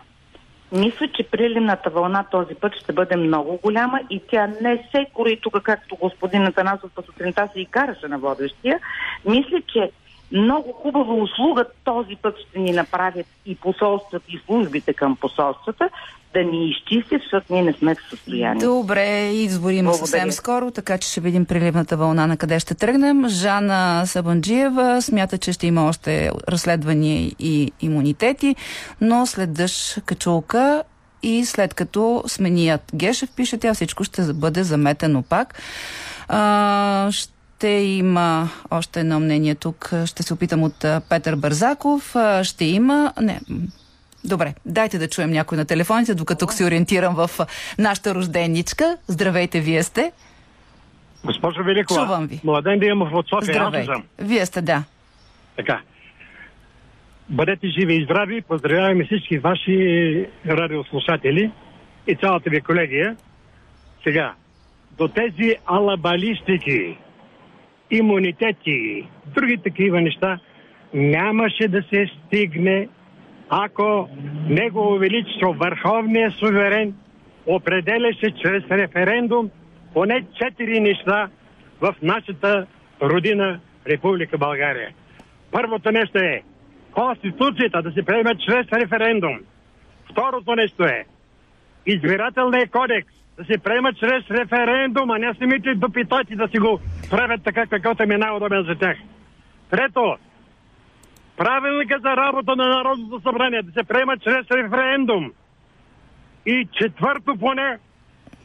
Мисля, 0.72 1.08
че 1.08 1.22
приливната 1.22 1.90
вълна 1.90 2.24
този 2.24 2.54
път 2.54 2.72
ще 2.74 2.92
бъде 2.92 3.16
много 3.16 3.58
голяма 3.62 4.00
и 4.10 4.20
тя 4.30 4.46
не 4.46 4.88
се 4.90 5.06
кори 5.14 5.38
тук, 5.42 5.62
както 5.62 5.96
господин 5.96 6.46
Атанасов 6.46 6.90
по 6.94 7.02
сутринта 7.02 7.48
се 7.52 7.60
и 7.60 7.66
караше 7.66 8.08
на 8.08 8.18
водещия. 8.18 8.80
Мисля, 9.24 9.62
че 9.72 9.90
много 10.32 10.72
хубава 10.72 11.14
услуга 11.14 11.64
този 11.84 12.16
път 12.16 12.34
ще 12.48 12.58
ни 12.58 12.72
направят 12.72 13.26
и 13.46 13.56
посолствата, 13.56 14.26
и 14.28 14.40
службите 14.46 14.92
към 14.92 15.16
посолствата, 15.16 15.88
да 16.34 16.44
ни 16.44 16.70
изчистят, 16.70 17.22
защото 17.22 17.52
ние 17.52 17.62
не 17.62 17.72
сме 17.72 17.94
в 17.94 18.10
състояние. 18.10 18.64
Добре, 18.64 19.30
избори 19.32 19.76
има 19.76 19.94
съвсем 19.94 20.32
скоро, 20.32 20.70
така 20.70 20.98
че 20.98 21.08
ще 21.10 21.20
видим 21.20 21.44
приливната 21.44 21.96
вълна 21.96 22.26
на 22.26 22.36
къде 22.36 22.60
ще 22.60 22.74
тръгнем. 22.74 23.28
Жана 23.28 24.06
Сабанджиева 24.06 25.02
смята, 25.02 25.38
че 25.38 25.52
ще 25.52 25.66
има 25.66 25.88
още 25.88 26.30
разследвания 26.48 27.30
и 27.38 27.72
имунитети, 27.80 28.56
но 29.00 29.26
след 29.26 29.52
дъжд 29.52 30.02
качулка 30.06 30.82
и 31.22 31.44
след 31.44 31.74
като 31.74 32.24
сменият 32.26 32.82
Гешев, 32.94 33.30
пише 33.36 33.58
тя, 33.58 33.74
всичко 33.74 34.04
ще 34.04 34.32
бъде 34.32 34.62
заметено 34.62 35.22
пак. 35.22 35.62
А, 36.28 37.08
ще 37.12 37.32
има 37.68 38.48
още 38.70 39.00
едно 39.00 39.20
мнение 39.20 39.54
тук. 39.54 39.92
Ще 40.06 40.22
се 40.22 40.34
опитам 40.34 40.62
от 40.62 40.84
Петър 41.08 41.36
Бързаков. 41.36 42.16
Ще 42.42 42.64
има... 42.64 43.12
Не, 43.20 43.40
Добре, 44.24 44.54
дайте 44.66 44.98
да 44.98 45.08
чуем 45.08 45.30
някой 45.30 45.58
на 45.58 45.64
телефоните, 45.64 46.14
докато 46.14 46.48
се 46.48 46.64
ориентирам 46.64 47.14
в 47.14 47.30
нашата 47.78 48.14
рожденничка. 48.14 48.96
Здравейте, 49.06 49.60
вие 49.60 49.82
сте. 49.82 50.12
Госпожо 51.24 51.64
Великова, 51.64 52.00
Чувам 52.00 52.26
ви. 52.26 52.40
младен 52.44 52.78
да 52.78 52.86
имам 52.86 53.14
от 53.14 53.28
София. 53.28 53.84
Съм. 53.84 54.02
Вие 54.18 54.46
сте, 54.46 54.62
да. 54.62 54.84
Така. 55.56 55.80
Бъдете 57.28 57.68
живи 57.68 57.94
и 57.94 58.04
здрави. 58.04 58.42
Поздравяваме 58.42 59.04
всички 59.04 59.38
ваши 59.38 60.26
радиослушатели 60.46 61.52
и 62.06 62.16
цялата 62.16 62.50
ви 62.50 62.60
колегия. 62.60 63.16
Сега, 64.04 64.34
до 64.98 65.08
тези 65.08 65.54
алабалистики, 65.66 66.96
имунитети, 67.92 69.08
други 69.34 69.58
такива 69.58 70.00
неща, 70.00 70.38
нямаше 70.94 71.68
да 71.68 71.82
се 71.82 72.06
стигне, 72.06 72.88
ако 73.48 74.08
Негово 74.48 74.98
Величество, 74.98 75.52
Върховният 75.52 76.34
суверен, 76.34 76.94
определяше 77.46 78.34
чрез 78.42 78.64
референдум 78.70 79.50
поне 79.94 80.24
четири 80.42 80.80
неща 80.80 81.28
в 81.80 81.94
нашата 82.02 82.66
родина 83.02 83.60
Република 83.86 84.38
България. 84.38 84.90
Първото 85.50 85.90
нещо 85.90 86.18
е 86.18 86.42
Конституцията 86.92 87.82
да 87.82 87.92
се 87.92 88.02
приеме 88.02 88.34
чрез 88.46 88.66
референдум. 88.72 89.38
Второто 90.10 90.54
нещо 90.54 90.84
е 90.84 91.04
избирателният 91.86 92.70
кодекс 92.70 93.21
да 93.38 93.44
се 93.44 93.58
приема 93.58 93.92
чрез 93.92 94.30
референдум, 94.30 95.10
а 95.10 95.18
не 95.18 95.34
самите 95.34 95.74
допитати 95.74 96.36
да 96.36 96.48
си 96.48 96.58
го 96.58 96.80
правят 97.10 97.40
така, 97.44 97.66
каквото 97.66 98.06
ми 98.06 98.14
е 98.14 98.18
най-удобен 98.18 98.64
за 98.64 98.74
тях. 98.74 98.96
Трето, 99.70 100.16
правилника 101.36 101.98
за 101.98 102.16
работа 102.16 102.56
на 102.56 102.68
Народното 102.68 103.20
събрание 103.20 103.62
да 103.62 103.72
се 103.72 103.88
приема 103.88 104.18
чрез 104.18 104.46
референдум. 104.50 105.32
И 106.46 106.68
четвърто 106.72 107.36
поне, 107.40 107.78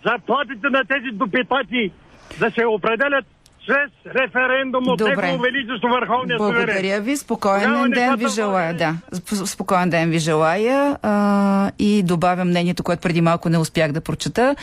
заплатите 0.06 0.70
на 0.70 0.86
тези 0.86 1.10
допитати 1.14 1.92
да 2.40 2.52
се 2.52 2.66
определят 2.66 3.26
чрез 3.68 4.16
референдум 4.16 4.88
от 4.88 4.98
Добре. 4.98 5.16
Негово 5.16 5.44
Величество 5.44 5.88
Върховния 5.90 6.38
суверен. 6.38 6.66
Благодаря 6.66 7.02
ви. 7.02 7.18
Спокоен 7.18 7.62
Тогава 7.62 7.90
ден 7.90 8.16
ви 8.16 8.28
желая. 8.28 8.74
Да, 8.74 8.96
Сп- 9.14 9.46
спокоен 9.46 9.90
ден 9.90 10.10
ви 10.10 10.20
желая. 10.20 10.98
А, 11.02 11.72
и 11.80 12.04
добавям 12.04 12.48
мнението, 12.48 12.84
което 12.84 13.02
преди 13.02 13.22
малко 13.22 13.50
не 13.50 13.58
успях 13.58 13.92
да 13.92 14.02
прочета. 14.02 14.56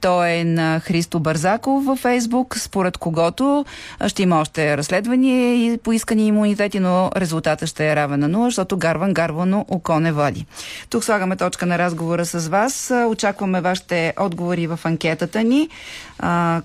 То 0.00 0.24
е 0.24 0.44
на 0.44 0.80
Христо 0.80 1.20
Бързаков 1.20 1.84
във 1.84 1.98
Фейсбук, 1.98 2.58
според 2.58 2.98
когото 2.98 3.64
ще 4.06 4.22
има 4.22 4.40
още 4.40 4.76
разследвания 4.76 5.54
и 5.54 5.78
поискани 5.78 6.26
имунитети, 6.26 6.80
но 6.80 7.10
резултата 7.16 7.66
ще 7.66 7.90
е 7.90 7.96
равен 7.96 8.20
на 8.20 8.28
нула, 8.28 8.46
защото 8.46 8.76
гарван 8.76 9.14
гарвано 9.14 9.66
око 9.68 10.00
не 10.00 10.12
вади. 10.12 10.46
Тук 10.90 11.04
слагаме 11.04 11.36
точка 11.36 11.66
на 11.66 11.78
разговора 11.78 12.26
с 12.26 12.48
вас. 12.48 12.92
Очакваме 13.08 13.60
вашите 13.60 14.14
отговори 14.20 14.66
в 14.66 14.80
анкетата 14.84 15.44
ни, 15.44 15.68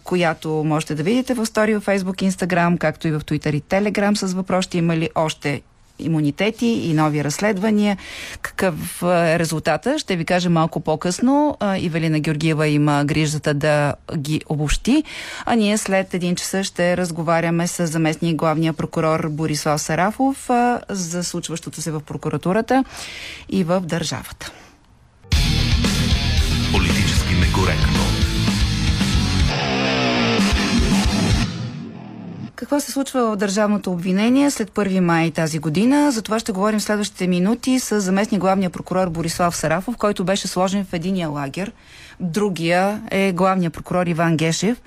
която 0.04 0.50
можете 0.50 0.96
да 0.96 1.04
видите 1.04 1.34
в 1.34 1.46
стори 1.46 1.76
в 1.76 1.82
Фейсбук, 1.82 2.22
Инстаграм, 2.22 2.78
както 2.78 3.08
и 3.08 3.12
в 3.12 3.20
Twitter 3.20 3.56
и 3.56 3.62
Телеграм 3.62 4.18
с 4.18 4.34
въпрос. 4.34 4.66
Ще 4.66 4.78
има 4.78 4.98
ли 4.98 5.10
още 5.16 5.62
имунитети 6.00 6.66
и 6.66 6.94
нови 6.94 7.24
разследвания. 7.24 7.98
Какъв 8.42 9.04
е 9.04 9.40
резултата? 9.40 10.00
Ще 10.00 10.16
ви 10.16 10.26
кажа 10.26 10.50
малко 10.50 10.80
по-късно. 10.80 11.58
Ивелина 11.78 12.20
Георгиева 12.20 12.68
има 12.68 13.06
грижата 13.06 13.54
да 13.54 13.96
ги 14.18 14.42
обобщи, 14.50 15.04
а 15.46 15.56
ние 15.56 15.78
след 15.78 16.14
един 16.14 16.36
часа 16.36 16.64
ще 16.64 16.98
разговаряме 16.98 17.68
с 17.68 17.88
заместник 17.88 18.36
главния 18.36 18.74
прокурор 18.74 19.30
Борислав 19.30 19.82
Сарафов 19.82 20.50
за 20.90 21.24
случващото 21.24 21.82
се 21.82 21.92
в 21.92 22.00
прокуратурата 22.00 22.84
и 23.50 23.64
в 23.64 23.82
държавата. 23.82 24.52
Политически 26.74 27.34
некоректно. 27.34 27.99
Какво 32.60 32.80
се 32.80 32.92
случва 32.92 33.32
в 33.32 33.36
държавното 33.36 33.92
обвинение 33.92 34.52
след 34.52 34.72
1 34.72 35.00
май 35.00 35.32
тази 35.32 35.60
година? 35.60 36.12
За 36.12 36.22
това 36.22 36.40
ще 36.40 36.52
говорим 36.52 36.80
следващите 36.80 37.28
минути 37.28 37.80
с 37.80 38.02
заместник 38.02 38.42
главния 38.42 38.70
прокурор 38.70 39.10
Борислав 39.10 39.56
Сарафов, 39.56 39.98
който 39.98 40.24
беше 40.24 40.48
сложен 40.48 40.86
в 40.86 40.94
единия 40.94 41.30
лагер. 41.30 41.72
Другия 42.20 43.02
е 43.12 43.32
главния 43.32 43.70
прокурор 43.70 44.08
Иван 44.08 44.38
Гешев. 44.38 44.82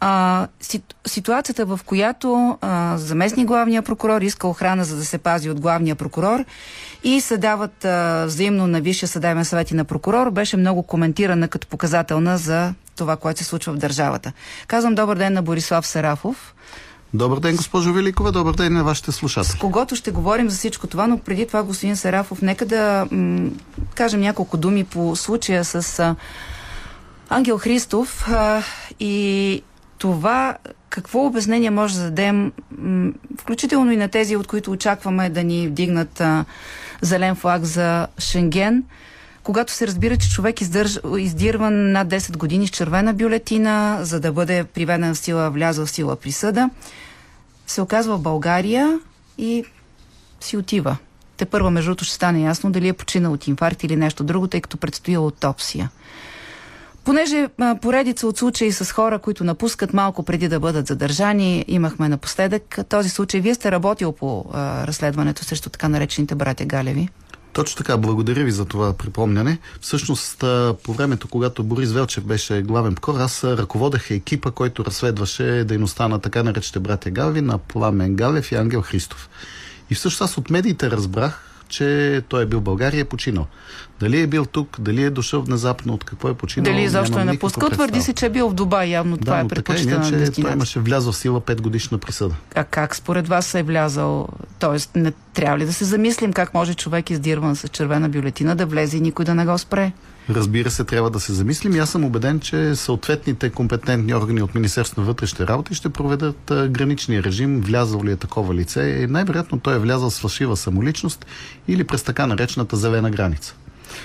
А, 0.00 0.46
сит, 0.60 0.94
ситуацията, 1.06 1.66
в 1.66 1.80
която 1.86 2.58
а, 2.60 2.98
заместник 2.98 3.46
главния 3.46 3.82
прокурор 3.82 4.20
иска 4.22 4.48
охрана, 4.48 4.84
за 4.84 4.96
да 4.96 5.04
се 5.04 5.18
пази 5.18 5.50
от 5.50 5.60
главния 5.60 5.94
прокурор 5.94 6.44
и 7.04 7.20
се 7.20 7.36
дават 7.36 7.84
а, 7.84 8.24
взаимно 8.26 8.66
на 8.66 8.80
Висшия 8.80 9.08
съдебен 9.08 9.44
съвет 9.44 9.70
и 9.70 9.74
на 9.74 9.84
прокурор, 9.84 10.30
беше 10.30 10.56
много 10.56 10.82
коментирана 10.82 11.48
като 11.48 11.66
показателна 11.66 12.38
за 12.38 12.74
това, 12.96 13.16
което 13.16 13.38
се 13.38 13.44
случва 13.44 13.72
в 13.72 13.78
държавата. 13.78 14.32
Казвам 14.66 14.94
добър 14.94 15.16
ден 15.16 15.32
на 15.32 15.42
Борислав 15.42 15.86
Сарафов. 15.86 16.54
Добър 17.14 17.40
ден, 17.40 17.56
госпожо 17.56 17.92
Великова. 17.92 18.32
Добър 18.32 18.54
ден 18.54 18.72
на 18.72 18.84
вашите 18.84 19.12
слушатели. 19.12 19.52
С 19.52 19.54
когото 19.54 19.96
ще 19.96 20.10
говорим 20.10 20.50
за 20.50 20.56
всичко 20.56 20.86
това, 20.86 21.06
но 21.06 21.18
преди 21.18 21.46
това, 21.46 21.62
господин 21.62 21.96
Сарафов, 21.96 22.42
нека 22.42 22.66
да 22.66 23.06
м- 23.10 23.50
кажем 23.94 24.20
няколко 24.20 24.56
думи 24.56 24.84
по 24.84 25.16
случая 25.16 25.64
с 25.64 25.98
а, 25.98 26.16
Ангел 27.28 27.58
Христов 27.58 28.28
а, 28.28 28.62
и 29.00 29.62
това 29.98 30.56
какво 30.88 31.26
обяснение 31.26 31.70
може 31.70 31.94
да 31.94 32.02
дадем, 32.02 32.52
м- 32.78 33.12
включително 33.38 33.92
и 33.92 33.96
на 33.96 34.08
тези, 34.08 34.36
от 34.36 34.46
които 34.46 34.70
очакваме 34.70 35.30
да 35.30 35.44
ни 35.44 35.68
вдигнат 35.68 36.20
а, 36.20 36.44
зелен 37.02 37.36
флаг 37.36 37.64
за 37.64 38.06
Шенген, 38.18 38.84
когато 39.42 39.72
се 39.72 39.86
разбира, 39.86 40.16
че 40.16 40.30
човек 40.30 40.60
издърж, 40.60 40.98
издирван 41.18 41.92
над 41.92 42.08
10 42.08 42.36
години 42.36 42.66
с 42.66 42.70
червена 42.70 43.14
бюлетина, 43.14 43.98
за 44.02 44.20
да 44.20 44.32
бъде 44.32 44.64
приведен 44.64 45.14
в 45.14 45.18
сила, 45.18 45.50
влязъл 45.50 45.86
в 45.86 45.90
сила 45.90 46.16
присъда, 46.16 46.70
се 47.66 47.82
оказва 47.82 48.16
в 48.16 48.22
България 48.22 49.00
и 49.38 49.64
си 50.40 50.56
отива. 50.56 50.96
Те 51.36 51.44
първа, 51.44 51.70
между 51.70 51.88
другото, 51.88 52.04
ще 52.04 52.14
стане 52.14 52.42
ясно 52.42 52.70
дали 52.70 52.88
е 52.88 52.92
починал 52.92 53.32
от 53.32 53.46
инфаркт 53.46 53.84
или 53.84 53.96
нещо 53.96 54.24
друго, 54.24 54.46
тъй 54.46 54.60
като 54.60 54.76
предстои 54.76 55.14
аутопсия. 55.14 55.90
Понеже 57.04 57.48
а, 57.58 57.76
поредица 57.82 58.26
от 58.26 58.38
случаи 58.38 58.72
с 58.72 58.92
хора, 58.92 59.18
които 59.18 59.44
напускат 59.44 59.94
малко 59.94 60.22
преди 60.22 60.48
да 60.48 60.60
бъдат 60.60 60.86
задържани, 60.86 61.64
имахме 61.68 62.08
напоследък 62.08 62.78
този 62.88 63.08
случай. 63.08 63.40
Вие 63.40 63.54
сте 63.54 63.70
работил 63.70 64.12
по 64.12 64.44
а, 64.52 64.86
разследването 64.86 65.44
срещу 65.44 65.70
така 65.70 65.88
наречените 65.88 66.34
братя 66.34 66.64
Галеви. 66.64 67.08
Точно 67.54 67.76
така, 67.76 67.96
благодаря 67.96 68.44
ви 68.44 68.50
за 68.50 68.64
това 68.64 68.92
припомняне. 68.92 69.58
Всъщност, 69.80 70.38
по 70.82 70.92
времето, 70.94 71.28
когато 71.28 71.64
Борис 71.64 71.92
Велчев 71.92 72.24
беше 72.24 72.62
главен 72.62 72.94
прокурор, 72.94 73.20
аз 73.20 73.44
ръководех 73.44 74.10
екипа, 74.10 74.50
който 74.50 74.84
разследваше 74.84 75.64
дейността 75.64 76.08
на 76.08 76.18
така 76.18 76.42
наречените 76.42 76.80
братя 76.80 77.10
Галеви, 77.10 77.40
на 77.40 77.58
Пламен 77.58 78.14
Галев 78.14 78.52
и 78.52 78.54
Ангел 78.54 78.82
Христов. 78.82 79.28
И 79.90 79.94
всъщност 79.94 80.30
аз 80.30 80.38
от 80.38 80.50
медиите 80.50 80.90
разбрах, 80.90 81.53
че 81.74 82.22
той 82.28 82.42
е 82.42 82.46
бил 82.46 82.58
в 82.58 82.62
България 82.62 82.98
и 82.98 83.00
е 83.00 83.04
починал. 83.04 83.46
Дали 84.00 84.20
е 84.20 84.26
бил 84.26 84.46
тук, 84.46 84.76
дали 84.80 85.02
е 85.02 85.10
дошъл 85.10 85.42
внезапно, 85.42 85.94
от 85.94 86.04
какво 86.04 86.28
е 86.28 86.34
починал. 86.34 86.72
Дали 86.72 86.88
защо 86.88 87.18
е 87.18 87.24
напускал, 87.24 87.70
твърди 87.70 88.02
се, 88.02 88.12
че 88.12 88.26
е 88.26 88.30
бил 88.30 88.48
в 88.48 88.54
Дубай, 88.54 88.88
явно 88.88 89.16
да, 89.16 89.24
това 89.24 89.40
е 89.40 89.48
предпочитана 89.48 89.96
предпочитана 89.96 90.04
че 90.04 90.24
дестинация. 90.24 90.44
той 90.44 90.52
имаше 90.52 90.80
влязъл 90.80 91.12
в 91.12 91.16
сила 91.16 91.40
5 91.40 91.60
годишна 91.60 91.98
присъда. 91.98 92.34
А 92.54 92.64
как 92.64 92.96
според 92.96 93.28
вас 93.28 93.54
е 93.54 93.62
влязал? 93.62 94.28
Тоест, 94.58 94.90
не 94.96 95.12
трябва 95.34 95.58
ли 95.58 95.66
да 95.66 95.72
се 95.72 95.84
замислим 95.84 96.32
как 96.32 96.54
може 96.54 96.74
човек 96.74 97.10
издирван 97.10 97.56
с 97.56 97.68
червена 97.68 98.08
бюлетина 98.08 98.56
да 98.56 98.66
влезе 98.66 98.96
и 98.96 99.00
никой 99.00 99.24
да 99.24 99.34
не 99.34 99.46
го 99.46 99.58
спре? 99.58 99.92
Разбира 100.30 100.70
се, 100.70 100.84
трябва 100.84 101.10
да 101.10 101.20
се 101.20 101.32
замислим 101.32 101.76
и 101.76 101.78
аз 101.78 101.90
съм 101.90 102.04
убеден, 102.04 102.40
че 102.40 102.74
съответните 102.74 103.50
компетентни 103.50 104.14
органи 104.14 104.42
от 104.42 104.54
Министерството 104.54 105.00
на 105.00 105.06
вътрешните 105.06 105.46
работи 105.46 105.74
ще 105.74 105.88
проведат 105.88 106.40
граничния 106.46 107.22
режим, 107.22 107.60
влязъл 107.60 108.04
ли 108.04 108.12
е 108.12 108.16
такова 108.16 108.54
лице. 108.54 108.82
И 108.82 109.06
най-вероятно 109.06 109.60
той 109.60 109.74
е 109.74 109.78
влязъл 109.78 110.10
с 110.10 110.20
фалшива 110.20 110.56
самоличност 110.56 111.26
или 111.68 111.84
през 111.84 112.02
така 112.02 112.26
наречената 112.26 112.76
зелена 112.76 113.10
граница. 113.10 113.54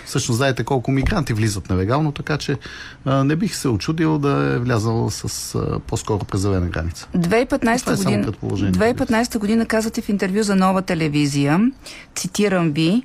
Всъщност 0.05 0.37
знаете 0.37 0.63
колко 0.63 0.91
мигранти 0.91 1.33
влизат 1.33 1.69
нелегално, 1.69 2.11
така 2.11 2.37
че 2.37 2.57
а, 3.05 3.23
не 3.23 3.35
бих 3.35 3.55
се 3.55 3.67
очудил 3.67 4.17
да 4.17 4.53
е 4.55 4.59
влязал 4.59 5.09
с 5.09 5.55
а, 5.55 5.79
по-скоро 5.79 6.19
през 6.25 6.41
зелена 6.41 6.67
граница. 6.67 7.07
2015 7.17 7.79
Това 7.79 7.93
е 7.93 7.95
година, 7.95 8.25
предположение. 8.25 8.73
2015 8.73 9.37
година 9.37 9.65
казвате 9.65 10.01
в 10.01 10.09
интервю 10.09 10.43
за 10.43 10.55
нова 10.55 10.81
телевизия, 10.81 11.71
цитирам 12.15 12.71
ви, 12.71 13.03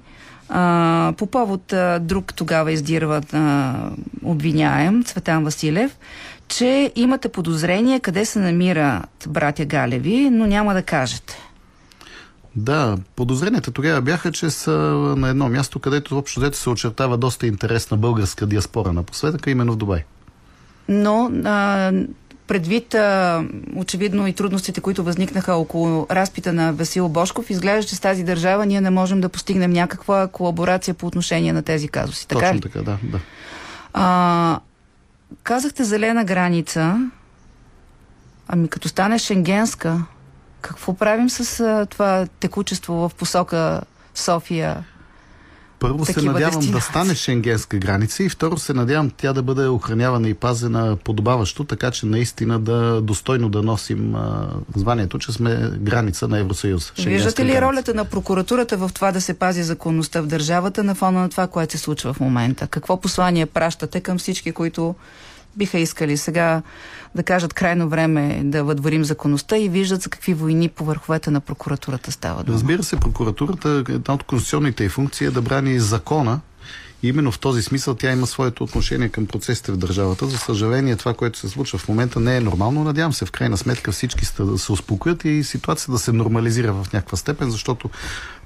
а, 0.49 1.13
по 1.19 1.27
повод 1.27 1.73
а, 1.73 1.99
друг 1.99 2.35
тогава 2.35 2.73
издирва 2.73 3.23
а, 3.33 3.75
обвиняем, 4.23 5.05
Цветан 5.05 5.45
Василев, 5.45 5.97
че 6.49 6.93
имате 6.97 7.29
подозрение 7.29 8.01
къде 8.01 8.25
се 8.25 8.39
намират 8.39 9.29
братя 9.29 9.65
Галеви, 9.65 10.31
но 10.31 10.47
няма 10.47 10.75
да 10.75 10.83
кажете. 10.83 11.39
Да, 12.57 12.97
подозренията 13.17 13.71
тогава 13.71 14.01
бяха, 14.01 14.33
че 14.33 14.51
са 14.51 14.71
на 15.17 15.29
едно 15.29 15.49
място, 15.49 15.79
където 15.79 16.19
общо 16.19 16.41
взето 16.41 16.59
се 16.59 16.71
очертава 16.71 17.17
доста 17.19 17.47
интересна 17.47 17.97
българска 17.97 18.47
диаспора 18.47 18.93
напоследък, 18.93 19.47
а 19.47 19.51
именно 19.51 19.73
в 19.73 19.77
Дубай. 19.77 20.05
Но 20.89 21.31
а, 21.45 21.93
предвид 22.47 22.95
а, 22.95 23.45
очевидно 23.77 24.27
и 24.27 24.33
трудностите, 24.33 24.81
които 24.81 25.05
възникнаха 25.05 25.55
около 25.55 26.07
разпита 26.11 26.53
на 26.53 26.73
Васил 26.73 27.09
Бошков, 27.09 27.51
изглежда, 27.51 27.89
че 27.89 27.97
с 27.97 28.01
тази 28.01 28.25
държава 28.25 28.67
ние 28.67 28.81
не 28.81 28.91
можем 28.91 29.21
да 29.21 29.29
постигнем 29.29 29.71
някаква 29.71 30.29
колаборация 30.29 30.95
по 30.95 31.07
отношение 31.07 31.53
на 31.53 31.63
тези 31.63 31.89
казуси. 31.89 32.29
Така 32.29 32.41
Точно 32.41 32.57
ли? 32.57 32.61
така, 32.61 32.79
да. 32.79 32.99
да. 33.03 33.21
А, 33.93 34.61
казахте 35.43 35.85
зелена 35.85 36.25
граница. 36.25 37.11
Ами 38.49 38.69
като 38.69 38.89
стане 38.89 39.19
шенгенска, 39.19 40.03
какво 40.61 40.95
правим 40.95 41.31
с 41.31 41.61
а, 41.61 41.87
това 41.87 42.27
текучество 42.41 42.95
в 42.95 43.15
посока 43.15 43.81
София? 44.15 44.85
Първо 45.85 46.05
се 46.05 46.23
надявам 46.23 46.71
да 46.71 46.81
стане 46.81 47.15
шенгенска 47.15 47.79
граница 47.79 48.23
и 48.23 48.29
второ 48.29 48.59
се 48.59 48.73
надявам 48.73 49.11
тя 49.17 49.33
да 49.33 49.43
бъде 49.43 49.67
охранявана 49.67 50.29
и 50.29 50.35
пазена 50.35 50.97
подобаващо, 51.05 51.65
така 51.65 51.91
че 51.91 52.07
наистина 52.07 52.59
да 52.59 53.01
достойно 53.01 53.49
да 53.49 53.63
носим 53.63 54.15
а, 54.15 54.49
званието, 54.77 55.19
че 55.19 55.33
сме 55.33 55.71
граница 55.81 56.29
на 56.29 56.39
Евросъюз. 56.39 56.93
Виждате 56.99 57.45
ли 57.45 57.61
ролята 57.61 57.95
на 57.95 58.05
прокуратурата 58.05 58.77
в 58.77 58.91
това 58.95 59.13
да 59.13 59.21
се 59.21 59.35
пази 59.35 59.63
законността 59.63 60.21
в 60.21 60.27
държавата 60.27 60.85
на 60.85 60.95
фона 60.95 61.21
на 61.21 61.29
това, 61.29 61.47
което 61.47 61.73
се 61.73 61.79
случва 61.79 62.13
в 62.13 62.21
момента? 62.21 62.67
Какво 62.67 63.01
послание 63.01 63.47
пращате 63.47 64.01
към 64.01 64.19
всички, 64.19 64.53
които 64.53 64.95
биха 65.57 65.79
искали 65.79 66.17
сега 66.17 66.63
да 67.15 67.23
кажат 67.23 67.55
крайно 67.55 67.89
време 67.89 68.35
е 68.35 68.45
да 68.45 68.65
въдворим 68.65 69.05
законността 69.05 69.57
и 69.57 69.69
виждат 69.69 70.03
за 70.03 70.11
какви 70.11 70.35
войни 70.35 70.69
по 70.69 70.85
върховете 70.85 71.31
на 71.31 71.41
прокуратурата 71.41 72.13
става 72.13 72.43
дума? 72.43 72.55
Разбира 72.55 72.83
се, 72.83 72.97
прокуратурата, 72.97 73.85
една 73.89 74.15
от 74.15 74.23
конституционните 74.23 74.85
й 74.85 74.89
функции 74.89 75.27
е 75.27 75.31
да 75.31 75.43
брани 75.43 75.81
закона. 75.81 76.41
И 77.03 77.09
именно 77.09 77.33
в 77.33 77.39
този 77.39 77.63
смисъл 77.63 77.95
тя 77.95 78.13
има 78.13 78.27
своето 78.27 78.65
отношение 78.65 79.09
към 79.09 79.27
процесите 79.27 79.73
в 79.73 79.77
държавата. 79.77 80.27
За 80.27 80.39
съжаление, 80.39 80.97
това, 80.97 81.15
което 81.15 81.39
се 81.39 81.49
случва 81.49 81.79
в 81.79 81.89
момента, 81.89 82.21
не 82.21 82.37
е 82.37 82.41
нормално. 82.41 82.85
Надявам 82.85 83.13
се, 83.13 83.27
в 83.27 83.31
крайна 83.31 83.57
сметка 83.57 83.93
всички 83.93 84.27
да 84.39 84.59
се 84.59 84.73
успокоят 84.73 85.25
и 85.25 85.45
ситуацията 85.45 85.93
да 85.93 85.99
се 85.99 86.13
нормализира 86.13 86.73
в 86.73 86.93
някаква 86.93 87.19
степен, 87.19 87.51
защото 87.51 87.91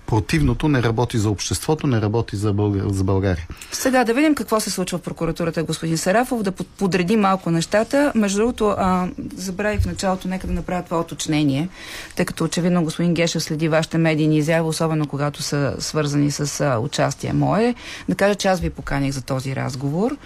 противното 0.09 0.69
не 0.69 0.83
работи 0.83 1.19
за 1.19 1.31
обществото, 1.31 1.87
не 1.87 2.01
работи 2.01 2.37
за, 2.37 2.53
Българ... 2.53 2.83
за 2.89 3.05
България. 3.05 3.47
Сега 3.73 4.05
да 4.05 4.15
видим 4.15 4.35
какво 4.35 4.61
се 4.61 4.71
случва 4.71 4.99
в 4.99 5.03
прокуратурата, 5.03 5.63
господин 5.63 5.99
Сарафов, 5.99 6.43
да 6.43 6.53
под- 6.53 6.67
подреди 6.79 7.17
малко 7.17 7.51
нещата. 7.51 8.13
Между 8.15 8.39
другото, 8.39 8.75
а, 8.79 9.09
забравих 9.37 9.81
в 9.81 9.87
началото, 9.87 10.29
нека 10.29 10.47
да 10.47 10.53
направя 10.53 10.83
това 10.83 11.01
уточнение, 11.01 11.69
тъй 12.17 12.25
като 12.25 12.45
очевидно 12.45 12.85
господин 12.85 13.15
Гешев 13.15 13.43
следи 13.43 13.69
вашите 13.69 13.99
медийни 13.99 14.39
изяви, 14.39 14.69
особено 14.69 15.07
когато 15.07 15.43
са 15.43 15.75
свързани 15.79 16.31
с 16.31 16.61
а, 16.61 16.79
участие 16.79 17.33
мое. 17.33 17.75
Да 18.09 18.15
кажа, 18.15 18.35
че 18.35 18.49
аз 18.49 18.61
ви 18.61 18.71
поканих 18.71 19.13
за 19.13 19.23
този 19.23 19.57
разговор. 19.57 20.17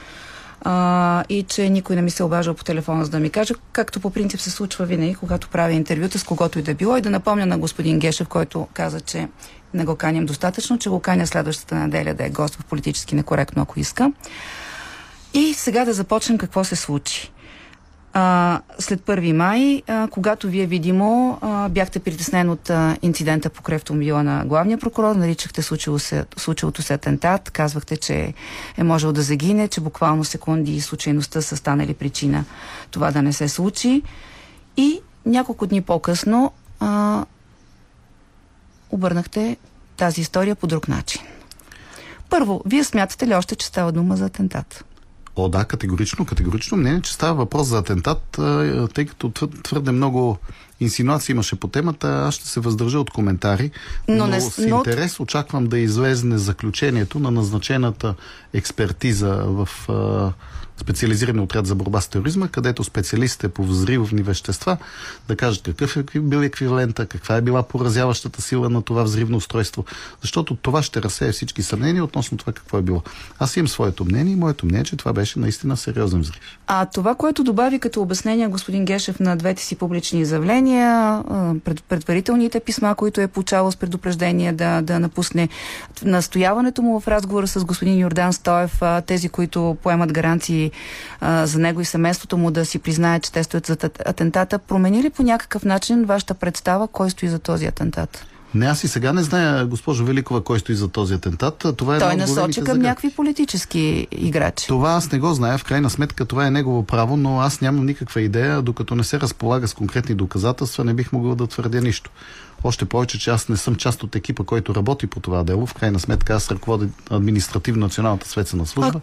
А, 0.65 1.25
и 1.29 1.43
че 1.43 1.71
никой 1.71 1.97
не 1.97 2.03
ми 2.03 2.11
се 2.11 2.23
обажда 2.23 2.55
по 2.55 2.65
телефона, 2.65 3.05
за 3.05 3.11
да 3.11 3.21
ми 3.21 3.31
каже, 3.31 3.55
както 3.73 4.01
по 4.01 4.11
принцип 4.11 4.41
се 4.41 4.51
случва 4.51 4.87
винаги, 4.87 5.15
когато 5.15 5.49
правя 5.49 5.73
интервюта 5.73 6.19
с 6.19 6.25
когото 6.25 6.59
и 6.59 6.63
да 6.63 6.75
било. 6.75 6.97
И 6.97 7.01
да 7.01 7.11
напомня 7.11 7.47
на 7.47 7.59
господин 7.59 7.99
Гешев, 7.99 8.29
който 8.29 8.69
каза, 8.75 9.01
че 9.01 9.29
не 9.75 9.85
го 9.85 9.97
каням 9.97 10.27
достатъчно, 10.27 10.79
че 10.79 10.91
го 10.91 11.01
каня 11.01 11.27
следващата 11.27 11.75
неделя 11.75 12.15
да 12.15 12.27
е 12.27 12.31
гост 12.31 12.55
в 12.55 12.65
политически 12.65 13.15
некоректно, 13.15 13.63
ако 13.63 13.81
иска. 13.81 14.13
И 15.35 15.55
сега 15.55 15.85
да 15.85 15.93
започнем 15.93 16.39
какво 16.39 16.65
се 16.65 16.77
случи. 16.77 17.32
А, 18.13 18.61
след 18.79 19.01
1 19.01 19.33
май, 19.33 19.83
а, 19.87 20.09
когато 20.09 20.49
вие 20.49 20.67
видимо 20.67 21.39
а, 21.41 21.69
бяхте 21.69 21.99
притеснен 21.99 22.51
от 22.51 22.71
а, 22.71 22.97
инцидента 23.03 23.51
покрай 23.51 23.77
автомобила 23.77 24.23
на 24.23 24.45
главния 24.45 24.79
прокурор, 24.79 25.15
наричахте 25.15 25.63
случило 25.63 25.99
се, 25.99 26.25
случилото 26.37 26.83
се 26.83 26.95
атентат, 26.95 27.51
казвахте, 27.51 27.97
че 27.97 28.35
е 28.77 28.83
можел 28.83 29.13
да 29.13 29.23
загине, 29.23 29.69
че 29.69 29.81
буквално 29.81 30.25
секунди 30.25 30.77
и 30.77 30.81
случайността 30.81 31.43
са 31.43 31.57
станали 31.57 31.95
причина 31.95 32.45
това 32.91 33.11
да 33.11 33.23
не 33.23 33.33
се 33.33 33.49
случи. 33.49 34.03
И 34.77 35.01
няколко 35.27 35.67
дни 35.67 35.83
по-късно 35.83 36.53
а, 36.81 37.25
обърнахте 38.91 39.57
тази 39.97 40.21
история 40.21 40.55
по 40.55 40.67
друг 40.67 40.89
начин. 40.89 41.23
Първо, 42.31 42.63
вие 42.67 42.85
смятате 42.85 43.27
ли 43.27 43.35
още, 43.35 43.57
че 43.57 43.67
става 43.67 43.93
дума 43.93 44.17
за 44.17 44.25
атентат? 44.25 44.85
О, 45.37 45.49
да, 45.49 45.65
категорично, 45.65 46.27
категорично 46.27 46.77
мнение, 46.77 47.01
че 47.01 47.13
става 47.13 47.35
въпрос 47.35 47.67
за 47.67 47.79
атентат, 47.79 48.39
тъй 48.95 49.07
като 49.07 49.31
твър- 49.31 49.63
твърде 49.63 49.93
много 49.93 50.39
инсинуации 50.83 51.33
имаше 51.33 51.57
по 51.57 51.69
темата, 51.69 52.25
аз 52.27 52.35
ще 52.35 52.49
се 52.49 52.61
въздържа 52.61 52.99
от 53.01 53.11
коментари, 53.11 53.71
Но 54.09 54.15
но, 54.17 54.27
не- 54.27 54.41
с 54.41 54.59
но- 54.59 54.77
интерес 54.77 55.21
очаквам 55.21 55.67
да 55.67 55.79
излезне 55.79 56.39
заключението 56.39 57.19
на 57.19 57.31
назначената 57.31 58.15
експертиза 58.53 59.35
в 59.47 59.69
а, 59.89 60.33
специализиран 60.77 61.41
отряд 61.41 61.67
за 61.67 61.75
борба 61.75 62.01
с 62.01 62.09
тероризма, 62.09 62.49
където 62.49 62.85
специалистите 62.85 63.49
по 63.49 63.65
взривни 63.65 64.23
вещества 64.23 64.77
да 65.29 65.37
кажат 65.37 65.63
какъв 65.65 65.97
е 65.97 66.21
бил 66.21 66.39
еквивалента, 66.39 67.07
каква 67.07 67.37
е 67.37 67.41
била 67.41 67.63
поразяващата 67.63 68.43
сила 68.43 68.71
на 68.71 68.83
това 68.83 69.03
взривно 69.03 69.37
устройство, 69.37 69.85
защото 70.23 70.55
това 70.55 70.83
ще 70.83 71.03
разсея 71.03 71.33
всички 71.33 71.63
съмнения 71.63 72.05
относно 72.05 72.39
това 72.39 72.53
какво 72.53 72.79
е 72.79 72.83
било. 72.83 73.03
Аз 73.39 73.57
имам 73.57 73.69
своето 73.69 74.05
мнение 74.05 74.33
и 74.33 74.37
моето 74.37 74.67
мнение 74.67 74.81
е, 74.81 74.85
че 74.85 74.97
това 74.97 75.13
беше 75.13 75.39
наистина 75.39 75.77
сериозен 75.77 76.21
взрив. 76.21 76.41
А 76.67 76.87
това, 76.87 77.15
което 77.15 77.45
добави 77.45 77.79
като 77.79 78.03
обяснение 78.03 78.49
господин 78.49 78.85
Гешев 78.85 79.21
на 79.21 79.37
двете 79.37 79.63
си 79.63 79.77
публични 79.77 80.21
изявления, 80.21 80.72
а, 80.81 81.23
пред, 81.65 81.83
предварителните 81.83 82.61
писма, 82.61 82.95
които 82.95 83.21
е 83.21 83.27
получавал 83.27 83.71
с 83.71 83.77
предупреждение 83.77 84.53
да, 84.53 84.83
да 84.83 85.01
напусне, 85.01 85.49
настояването 86.05 86.83
му 86.83 87.01
в 87.01 87.09
разговора 87.09 87.47
с 87.47 87.65
господин 87.65 87.99
Йордан 87.99 88.33
Стоев, 88.33 88.81
тези, 89.07 89.29
които 89.29 89.77
поемат 89.83 90.13
гаранции 90.13 90.71
за 91.43 91.59
него 91.59 91.81
и 91.81 91.85
семейството 91.85 92.39
му 92.39 92.51
да 92.51 92.65
си 92.65 92.79
признаят, 92.79 93.23
че 93.23 93.33
те 93.33 93.45
стоят 93.45 93.67
за 93.67 93.77
ат- 93.77 94.09
атентата, 94.09 94.59
промени 94.59 95.03
ли 95.03 95.11
по 95.11 95.23
някакъв 95.23 95.65
начин 95.65 96.05
вашата 96.05 96.35
представа 96.35 96.89
кой 96.89 97.11
стои 97.11 97.29
за 97.29 97.39
този 97.39 97.67
атентат? 97.67 98.32
Не, 98.55 98.67
аз 98.67 98.85
и 98.85 98.89
сега 98.89 99.13
не 99.13 99.23
зная, 99.23 99.67
госпожо 99.67 100.05
Великова, 100.05 100.45
кой 100.45 100.59
стои 100.59 100.75
за 100.75 100.89
този 100.89 101.15
атентат. 101.15 101.67
Това 101.77 101.97
е 101.97 101.99
Той 101.99 102.17
насочи 102.17 102.61
към 102.61 102.67
загадки. 102.67 102.87
някакви 102.89 103.11
политически 103.11 104.07
играчи. 104.11 104.67
Това 104.67 104.91
аз 104.93 105.13
не 105.13 105.19
го 105.19 105.35
зная, 105.35 105.59
в 105.59 105.65
крайна 105.65 105.91
сметка 105.91 106.25
това 106.25 106.47
е 106.47 106.51
негово 106.51 106.83
право, 106.83 107.17
но 107.17 107.41
аз 107.41 107.61
нямам 107.61 107.87
никаква 107.87 108.21
идея, 108.21 108.63
докато 108.63 108.95
не 108.95 109.05
се 109.05 109.21
разполага 109.21 109.69
с 109.69 109.75
конкретни 109.75 110.15
доказателства, 110.15 110.85
не 110.85 110.95
бих 110.95 111.13
могъл 111.13 111.35
да 111.35 111.47
твърдя 111.47 111.81
нищо. 111.81 112.11
Още 112.65 112.85
повече, 112.85 113.19
че 113.19 113.31
аз 113.31 113.49
не 113.49 113.57
съм 113.57 113.75
част 113.75 114.03
от 114.03 114.17
екипа, 114.17 114.45
който 114.45 114.75
работи 114.75 115.07
по 115.07 115.21
това 115.21 115.45
дело. 115.45 115.67
В 115.67 115.75
крайна 115.75 115.99
сметка 116.01 116.35
аз 116.35 116.51
ръководя 116.51 116.89
административно 117.11 117.81
националната 117.87 118.29
следствена 118.29 118.67
служба. 118.67 119.01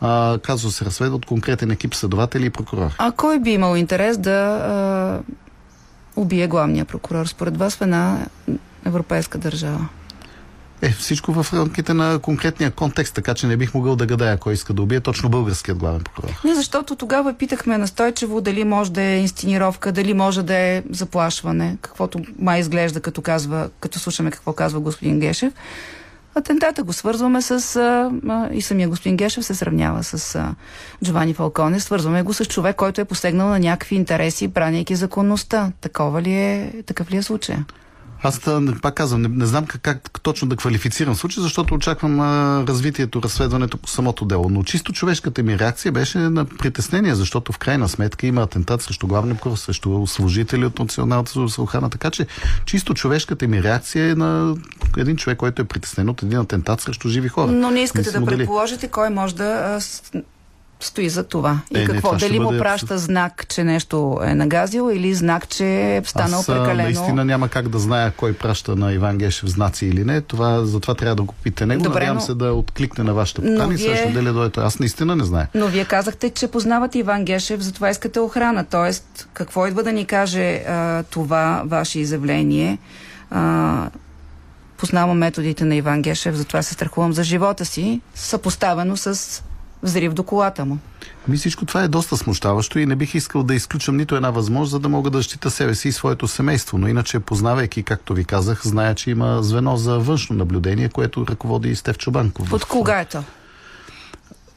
А, 0.00 0.38
казва 0.42 0.70
се 0.70 0.84
разследва 0.84 1.16
от 1.16 1.26
конкретен 1.26 1.70
екип 1.70 1.94
следователи 1.94 2.46
и 2.46 2.50
прокурори. 2.50 2.94
А 2.98 3.12
кой 3.12 3.40
би 3.40 3.50
имал 3.50 3.76
интерес 3.76 4.18
да 4.18 4.30
а, 4.30 5.20
убие 6.16 6.46
главния 6.46 6.84
прокурор 6.84 7.26
според 7.26 7.56
вас 7.56 7.76
в 7.76 7.80
една 7.80 8.26
европейска 8.86 9.38
държава? 9.38 9.88
Е, 10.82 10.90
всичко 10.90 11.32
в 11.32 11.52
рамките 11.52 11.94
на 11.94 12.18
конкретния 12.18 12.70
контекст, 12.70 13.14
така 13.14 13.34
че 13.34 13.46
не 13.46 13.56
бих 13.56 13.74
могъл 13.74 13.96
да 13.96 14.06
гадая 14.06 14.36
кой 14.36 14.52
иска 14.52 14.72
да 14.72 14.82
убие 14.82 15.00
точно 15.00 15.28
българският 15.28 15.78
главен 15.78 16.00
прокурор. 16.00 16.30
Не, 16.44 16.54
защото 16.54 16.96
тогава 16.96 17.34
питахме 17.34 17.78
настойчиво 17.78 18.40
дали 18.40 18.64
може 18.64 18.92
да 18.92 19.02
е 19.02 19.18
инсценировка, 19.18 19.92
дали 19.92 20.14
може 20.14 20.42
да 20.42 20.54
е 20.54 20.82
заплашване, 20.90 21.76
каквото 21.80 22.20
май 22.38 22.60
изглежда, 22.60 23.00
като, 23.00 23.22
казва, 23.22 23.70
като 23.80 23.98
слушаме 23.98 24.30
какво 24.30 24.52
казва 24.52 24.80
господин 24.80 25.20
Гешев. 25.20 25.52
Атентата 26.34 26.82
го 26.82 26.92
свързваме 26.92 27.42
с... 27.42 27.76
А, 27.76 28.10
и 28.52 28.62
самия 28.62 28.88
господин 28.88 29.16
Гешев 29.16 29.44
се 29.44 29.54
сравнява 29.54 30.02
с 30.04 30.34
а, 30.34 30.54
Джовани 31.04 31.34
Фалконе. 31.34 31.80
Свързваме 31.80 32.22
го 32.22 32.32
с 32.32 32.44
човек, 32.44 32.76
който 32.76 33.00
е 33.00 33.04
посегнал 33.04 33.48
на 33.48 33.58
някакви 33.58 33.96
интереси, 33.96 34.48
браняйки 34.48 34.94
законността. 34.94 35.72
Такова 35.80 36.22
ли 36.22 36.32
е, 36.32 36.72
такъв 36.86 37.10
ли 37.10 37.16
е 37.16 37.22
случай? 37.22 37.56
Аз 38.22 38.40
пак 38.82 38.94
казвам, 38.94 39.22
не, 39.22 39.28
не 39.28 39.46
знам 39.46 39.66
как, 39.66 39.82
как 39.82 40.20
точно 40.20 40.48
да 40.48 40.56
квалифицирам 40.56 41.14
случай, 41.14 41.42
защото 41.42 41.74
очаквам 41.74 42.20
а, 42.20 42.64
развитието, 42.68 43.22
разследването 43.22 43.78
по 43.78 43.88
самото 43.88 44.24
дело. 44.24 44.48
Но 44.50 44.62
чисто 44.62 44.92
човешката 44.92 45.42
ми 45.42 45.58
реакция 45.58 45.92
беше 45.92 46.18
на 46.18 46.44
притеснение, 46.44 47.14
защото 47.14 47.52
в 47.52 47.58
крайна 47.58 47.88
сметка 47.88 48.26
има 48.26 48.42
атентат 48.42 48.82
срещу 48.82 49.06
главния 49.06 49.34
прокурор, 49.34 49.56
срещу 49.56 50.06
служители 50.06 50.66
от 50.66 50.78
Националната 50.78 51.48
за 51.48 51.62
охрана. 51.62 51.90
Така 51.90 52.10
че 52.10 52.26
чисто 52.64 52.94
човешката 52.94 53.48
ми 53.48 53.62
реакция 53.62 54.10
е 54.10 54.14
на 54.14 54.56
един 54.98 55.16
човек, 55.16 55.38
който 55.38 55.62
е 55.62 55.64
притеснен 55.64 56.08
от 56.08 56.22
един 56.22 56.38
атентат 56.38 56.80
срещу 56.80 57.08
живи 57.08 57.28
хора. 57.28 57.52
Но 57.52 57.70
не 57.70 57.80
искате 57.80 58.10
да 58.10 58.24
предположите 58.24 58.88
кой 58.88 59.10
може 59.10 59.34
да 59.34 59.78
стои 60.80 61.08
за 61.08 61.24
това. 61.24 61.60
И 61.70 61.76
Е, 61.76 61.80
не, 61.80 61.86
какво? 61.86 62.08
ще 62.10 62.28
Дали 62.28 62.38
му 62.38 62.46
бъде 62.46 62.58
праща 62.58 62.98
знак, 62.98 63.46
че 63.48 63.64
нещо 63.64 64.20
е 64.22 64.34
нагазил 64.34 64.90
или 64.92 65.14
знак, 65.14 65.48
че 65.48 65.66
е 65.96 66.02
станал 66.04 66.40
Аз 66.40 66.46
прекалено... 66.46 66.82
наистина 66.82 67.24
няма 67.24 67.48
как 67.48 67.68
да 67.68 67.78
зная 67.78 68.10
кой 68.12 68.32
праща 68.32 68.76
на 68.76 68.92
Иван 68.92 69.18
Гешев 69.18 69.48
знаци 69.48 69.86
или 69.86 70.04
не. 70.04 70.20
Това, 70.20 70.64
затова 70.64 70.94
трябва 70.94 71.16
да 71.16 71.22
го 71.22 71.34
питате 71.34 71.66
него. 71.66 71.82
Добре, 71.82 71.94
Надявам 71.94 72.16
но- 72.16 72.20
се 72.20 72.34
да 72.34 72.52
откликне 72.52 73.04
на 73.04 73.14
вашата 73.14 73.42
Но 73.42 73.50
покана 73.50 73.74
и 73.74 73.76
вие- 73.76 73.96
ще 73.96 74.10
дали 74.10 74.26
дойде. 74.26 74.60
Аз 74.60 74.78
наистина 74.78 75.16
не 75.16 75.24
знае. 75.24 75.46
Но 75.54 75.66
вие 75.66 75.84
казахте, 75.84 76.30
че 76.30 76.48
познавате 76.48 76.98
Иван 76.98 77.24
Гешев, 77.24 77.60
затова 77.60 77.90
искате 77.90 78.20
охрана. 78.20 78.64
Тоест, 78.64 79.28
какво 79.32 79.66
идва 79.66 79.82
да 79.82 79.92
ни 79.92 80.04
каже 80.04 80.54
а, 80.58 81.02
това 81.02 81.62
ваше 81.64 82.00
изявление? 82.00 82.78
А, 83.30 83.90
познавам 84.76 85.18
методите 85.18 85.64
на 85.64 85.74
Иван 85.74 86.02
Гешев, 86.02 86.34
затова 86.34 86.62
се 86.62 86.74
страхувам 86.74 87.12
за 87.12 87.24
живота 87.24 87.64
си, 87.64 88.00
съпоставено 88.14 88.96
с 88.96 89.42
взрив 89.82 90.14
до 90.14 90.22
колата 90.22 90.64
му. 90.64 90.78
Ми 91.28 91.36
всичко 91.36 91.66
това 91.66 91.82
е 91.82 91.88
доста 91.88 92.16
смущаващо 92.16 92.78
и 92.78 92.86
не 92.86 92.96
бих 92.96 93.14
искал 93.14 93.42
да 93.42 93.54
изключам 93.54 93.96
нито 93.96 94.16
една 94.16 94.30
възможност, 94.30 94.70
за 94.70 94.78
да 94.78 94.88
мога 94.88 95.10
да 95.10 95.18
защита 95.18 95.50
себе 95.50 95.74
си 95.74 95.88
и 95.88 95.92
своето 95.92 96.28
семейство. 96.28 96.78
Но 96.78 96.88
иначе, 96.88 97.20
познавайки, 97.20 97.82
както 97.82 98.14
ви 98.14 98.24
казах, 98.24 98.66
зная, 98.66 98.94
че 98.94 99.10
има 99.10 99.42
звено 99.42 99.76
за 99.76 99.98
външно 99.98 100.36
наблюдение, 100.36 100.88
което 100.88 101.26
ръководи 101.26 101.68
и 101.68 101.76
Стев 101.76 101.98
Чубанков. 101.98 102.52
От 102.52 102.64
кога 102.64 103.00
е 103.00 103.04
то? 103.04 103.22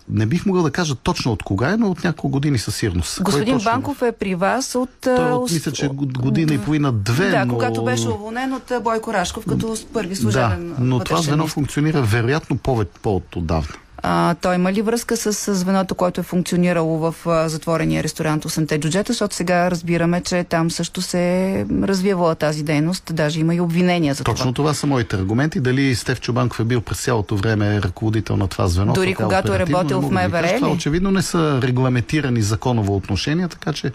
Не 0.10 0.26
бих 0.26 0.46
могъл 0.46 0.64
да 0.64 0.72
кажа 0.72 0.96
точно 0.96 1.32
от 1.32 1.44
кога 1.44 1.70
е, 1.70 1.78
но 1.78 1.92
от 1.92 2.04
няколко 2.04 2.30
години 2.30 2.58
със 2.58 2.76
сигурност. 2.76 3.24
Господин 3.24 3.54
точно? 3.54 3.72
Банков 3.72 4.02
е 4.02 4.12
при 4.12 4.36
вас 4.36 4.76
от... 4.76 4.90
Той 5.02 5.32
от, 5.32 5.52
мисля, 5.52 5.72
че 5.72 5.88
год- 5.90 6.18
година 6.18 6.54
и 6.54 6.58
половина-две, 6.58 7.30
Да, 7.30 7.46
но... 7.46 7.54
когато 7.54 7.84
беше 7.84 8.10
уволнен 8.10 8.54
от 8.54 8.72
Бойко 8.84 9.14
Рашков 9.14 9.46
като 9.50 9.78
първи 9.94 10.10
Да, 10.10 10.16
служебен 10.16 10.76
но 10.80 11.00
това 11.00 11.22
звено 11.22 11.48
функционира 11.48 12.02
вероятно 12.02 12.58
повече 12.58 12.92
по-от 13.02 13.36
отдавна. 13.36 13.74
А, 14.06 14.36
той 14.36 14.56
има 14.56 14.74
ли 14.74 14.82
връзка 14.82 15.18
с, 15.18 15.34
с 15.34 15.56
звеното, 15.56 15.96
което 15.96 16.22
е 16.22 16.24
функционирало 16.24 16.98
в 16.98 17.28
а, 17.28 17.50
затворения 17.50 18.04
ресторант 18.04 18.46
8-те 18.46 18.80
джуджета, 18.80 19.14
защото 19.14 19.36
сега 19.36 19.72
разбираме, 19.72 20.22
че 20.22 20.44
там 20.44 20.72
също 20.72 21.02
се 21.02 21.50
е 21.52 21.66
развивала 21.84 22.36
тази 22.36 22.64
дейност, 22.64 23.12
даже 23.16 23.40
има 23.40 23.56
и 23.56 23.62
обвинения 23.62 24.14
за 24.14 24.24
Точно 24.24 24.54
това. 24.54 24.54
това 24.54 24.74
са 24.74 24.88
моите 24.88 25.16
аргументи. 25.16 25.60
Дали 25.60 25.96
Стев 25.96 26.22
Чубанков 26.22 26.60
е 26.60 26.64
бил 26.64 26.82
през 26.82 27.04
цялото 27.04 27.38
време 27.38 27.82
ръководител 27.82 28.38
на 28.38 28.48
това 28.48 28.68
звено? 28.68 28.94
Дори 28.94 29.10
така 29.10 29.24
когато 29.24 29.54
е 29.54 29.60
работил 29.60 30.02
в 30.02 30.10
да 30.10 30.14
МВР 30.14 30.42
кажа. 30.42 30.56
Това 30.56 30.72
очевидно 30.72 31.12
не 31.12 31.22
са 31.22 31.60
регламентирани 31.62 32.42
законово 32.42 32.96
отношения, 32.96 33.48
така 33.48 33.74
че 33.74 33.92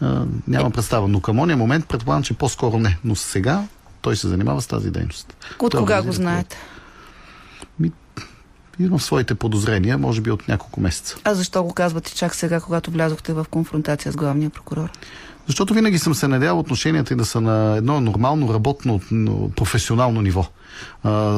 а, 0.00 0.24
нямам 0.48 0.72
представа. 0.72 1.08
Но 1.08 1.20
към 1.20 1.38
ония 1.38 1.56
момент 1.56 1.86
предполагам, 1.86 2.22
че 2.22 2.34
по-скоро 2.34 2.78
не. 2.78 2.98
Но 3.04 3.16
сега 3.16 3.62
той 4.02 4.16
се 4.16 4.28
занимава 4.28 4.62
с 4.62 4.66
тази 4.66 4.90
дейност. 4.90 5.36
От 5.58 5.74
кога 5.74 6.02
го 6.02 6.12
знаете? 6.12 6.56
Имам 8.80 9.00
своите 9.00 9.34
подозрения, 9.34 9.98
може 9.98 10.20
би 10.20 10.30
от 10.30 10.48
няколко 10.48 10.80
месеца. 10.80 11.16
А 11.24 11.34
защо 11.34 11.62
го 11.62 11.74
казвате 11.74 12.14
чак 12.14 12.34
сега, 12.34 12.60
когато 12.60 12.90
влязохте 12.90 13.32
в 13.32 13.46
конфронтация 13.50 14.12
с 14.12 14.16
главния 14.16 14.50
прокурор? 14.50 14.90
Защото 15.46 15.74
винаги 15.74 15.98
съм 15.98 16.14
се 16.14 16.28
надявал 16.28 16.58
отношенията 16.58 17.14
и 17.14 17.16
да 17.16 17.24
са 17.24 17.40
на 17.40 17.76
едно 17.76 18.00
нормално, 18.00 18.54
работно, 18.54 19.00
но 19.10 19.50
професионално 19.50 20.22
ниво. 20.22 20.46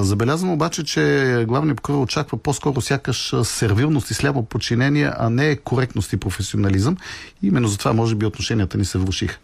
Забелязвам 0.00 0.52
обаче, 0.52 0.84
че 0.84 1.44
главният 1.48 1.76
прокурор 1.76 2.02
очаква 2.02 2.38
по-скоро 2.38 2.80
сякаш 2.80 3.34
сервилност 3.42 4.10
и 4.10 4.14
сляпо 4.14 4.42
подчинение, 4.42 5.12
а 5.18 5.30
не 5.30 5.56
коректност 5.56 6.12
и 6.12 6.16
професионализъм. 6.16 6.96
И 7.42 7.46
именно 7.46 7.68
затова, 7.68 7.92
може 7.92 8.14
би, 8.14 8.26
отношенията 8.26 8.78
ни 8.78 8.84
се 8.84 8.98
влушиха. 8.98 9.38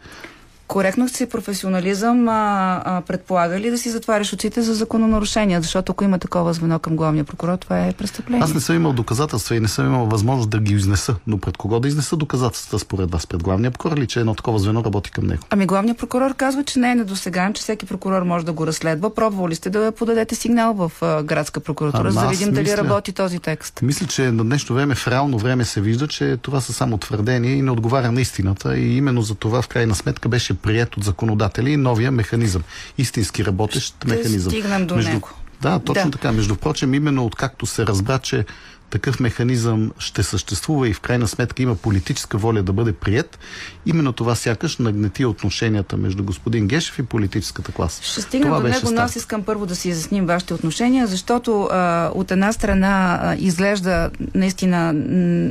Коректност 0.66 1.20
и 1.20 1.26
професионализъм 1.26 2.28
а, 2.28 2.32
а, 2.84 3.00
предполага 3.00 3.60
ли 3.60 3.70
да 3.70 3.78
си 3.78 3.90
затваряш 3.90 4.32
очите 4.32 4.62
за 4.62 4.74
закононарушения? 4.74 5.60
Защото 5.60 5.92
ако 5.92 6.04
има 6.04 6.18
такова 6.18 6.52
звено 6.52 6.78
към 6.78 6.96
главния 6.96 7.24
прокурор, 7.24 7.56
това 7.56 7.78
е 7.78 7.92
престъпление. 7.92 8.44
Аз 8.44 8.54
не 8.54 8.60
съм 8.60 8.76
имал 8.76 8.92
доказателства 8.92 9.56
и 9.56 9.60
не 9.60 9.68
съм 9.68 9.86
имал 9.86 10.06
възможност 10.06 10.50
да 10.50 10.58
ги 10.58 10.74
изнеса. 10.74 11.14
Но 11.26 11.38
пред 11.38 11.56
кого 11.56 11.80
да 11.80 11.88
изнеса 11.88 12.16
доказателствата 12.16 12.78
според 12.78 13.10
вас? 13.10 13.26
Пред 13.26 13.42
главния 13.42 13.70
прокурор 13.70 13.96
ли, 13.96 14.06
че 14.06 14.20
едно 14.20 14.34
такова 14.34 14.58
звено 14.58 14.84
работи 14.84 15.10
към 15.10 15.26
него? 15.26 15.42
Ами 15.50 15.66
главният 15.66 15.98
прокурор 15.98 16.34
казва, 16.34 16.64
че 16.64 16.78
не 16.78 16.90
е 16.90 16.94
недосегаем, 16.94 17.52
че 17.52 17.62
всеки 17.62 17.86
прокурор 17.86 18.22
може 18.22 18.44
да 18.46 18.52
го 18.52 18.66
разследва. 18.66 19.14
Пробвали 19.14 19.54
сте 19.54 19.70
да 19.70 19.92
подадете 19.92 20.34
сигнал 20.34 20.74
в 20.74 20.92
а, 21.02 21.22
градска 21.22 21.60
прокуратура, 21.60 22.10
за 22.10 22.20
да 22.20 22.28
видим 22.28 22.52
дали 22.52 22.64
мисля- 22.64 22.76
работи 22.76 23.12
този 23.12 23.38
текст. 23.38 23.82
Мисля, 23.82 24.06
че 24.06 24.32
на 24.32 24.44
днешно 24.44 24.76
време, 24.76 24.94
в 24.94 25.08
реално 25.08 25.38
време 25.38 25.64
се 25.64 25.80
вижда, 25.80 26.08
че 26.08 26.36
това 26.36 26.60
са 26.60 26.72
само 26.72 26.98
твърдения 26.98 27.54
и 27.54 27.62
не 27.62 27.70
отговаря 27.70 28.12
на 28.12 28.20
истината. 28.20 28.78
И 28.78 28.96
именно 28.96 29.22
за 29.22 29.34
това 29.34 29.62
в 29.62 29.68
крайна 29.68 29.94
сметка 29.94 30.28
беше 30.28 30.55
прият 30.56 30.96
от 30.96 31.04
законодатели 31.04 31.70
и 31.70 31.76
новия 31.76 32.10
механизъм. 32.10 32.62
Истински 32.98 33.44
работещ 33.44 33.94
Ще 33.96 34.08
механизъм. 34.08 34.50
стигнем 34.52 34.86
до 34.86 34.96
него. 34.96 35.28
Да, 35.62 35.78
точно 35.78 36.04
Да. 36.04 36.10
така. 36.10 36.32
Между 36.32 36.56
прочим, 36.56 36.94
именно 36.94 37.24
откакто 37.26 37.66
се 37.66 37.86
разбра, 37.86 38.18
че 38.18 38.44
такъв 38.90 39.20
механизъм 39.20 39.92
ще 39.98 40.22
съществува 40.22 40.88
и 40.88 40.92
в 40.92 41.00
крайна 41.00 41.28
сметка 41.28 41.62
има 41.62 41.74
политическа 41.74 42.38
воля 42.38 42.62
да 42.62 42.72
бъде 42.72 42.92
прият, 42.92 43.38
именно 43.86 44.12
това 44.12 44.34
сякаш 44.34 44.78
нагнети 44.78 45.24
отношенията 45.24 45.96
между 45.96 46.24
господин 46.24 46.68
Гешев 46.68 46.98
и 46.98 47.02
политическата 47.02 47.72
класа. 47.72 48.02
Ще 48.02 48.22
стигнем 48.22 48.48
това 48.48 48.60
до 48.60 48.68
него, 48.68 48.90
но 48.92 49.00
аз 49.00 49.16
искам 49.16 49.42
първо 49.42 49.66
да 49.66 49.76
си 49.76 49.88
изясним 49.88 50.26
вашите 50.26 50.54
отношения, 50.54 51.06
защото 51.06 51.62
а, 51.62 52.10
от 52.14 52.30
една 52.30 52.52
страна 52.52 53.18
а, 53.22 53.36
изглежда 53.38 54.10
наистина 54.34 54.92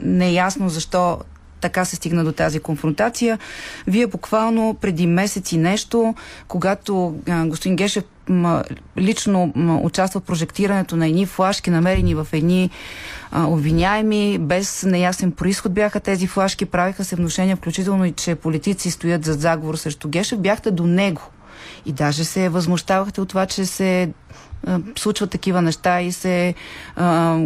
неясно 0.03 0.69
защо 0.69 1.19
така 1.65 1.85
се 1.85 1.95
стигна 1.95 2.23
до 2.23 2.31
тази 2.31 2.59
конфронтация. 2.59 3.39
Вие 3.87 4.07
буквално 4.07 4.77
преди 4.81 5.07
месец 5.07 5.51
и 5.51 5.57
нещо, 5.57 6.15
когато 6.47 7.15
а, 7.29 7.45
господин 7.45 7.75
Гешев 7.75 8.03
лично 8.97 9.53
участва 9.83 10.19
в 10.19 10.23
прожектирането 10.23 10.95
на 10.95 11.07
едни 11.07 11.25
флашки, 11.25 11.69
намерени 11.69 12.15
в 12.15 12.27
едни 12.33 12.69
а, 13.31 13.43
обвиняеми, 13.43 14.37
без 14.39 14.83
неясен 14.83 15.31
происход 15.31 15.73
бяха 15.73 15.99
тези 15.99 16.27
флашки, 16.27 16.65
правиха 16.65 17.03
се 17.03 17.15
внушения, 17.15 17.55
включително 17.55 18.05
и 18.05 18.11
че 18.11 18.35
политици 18.35 18.91
стоят 18.91 19.25
зад 19.25 19.39
заговор 19.39 19.75
срещу 19.75 20.09
Гешев, 20.09 20.39
бяхте 20.39 20.71
до 20.71 20.85
него 20.87 21.21
И 21.85 21.91
даже 21.91 22.23
се 22.23 22.49
възмущавахте 22.49 23.21
от 23.21 23.29
това, 23.29 23.45
че 23.45 23.65
се 23.65 24.09
случват 24.97 25.29
такива 25.29 25.61
неща 25.61 26.01
и 26.01 26.11
се 26.11 26.53
а, 26.95 27.39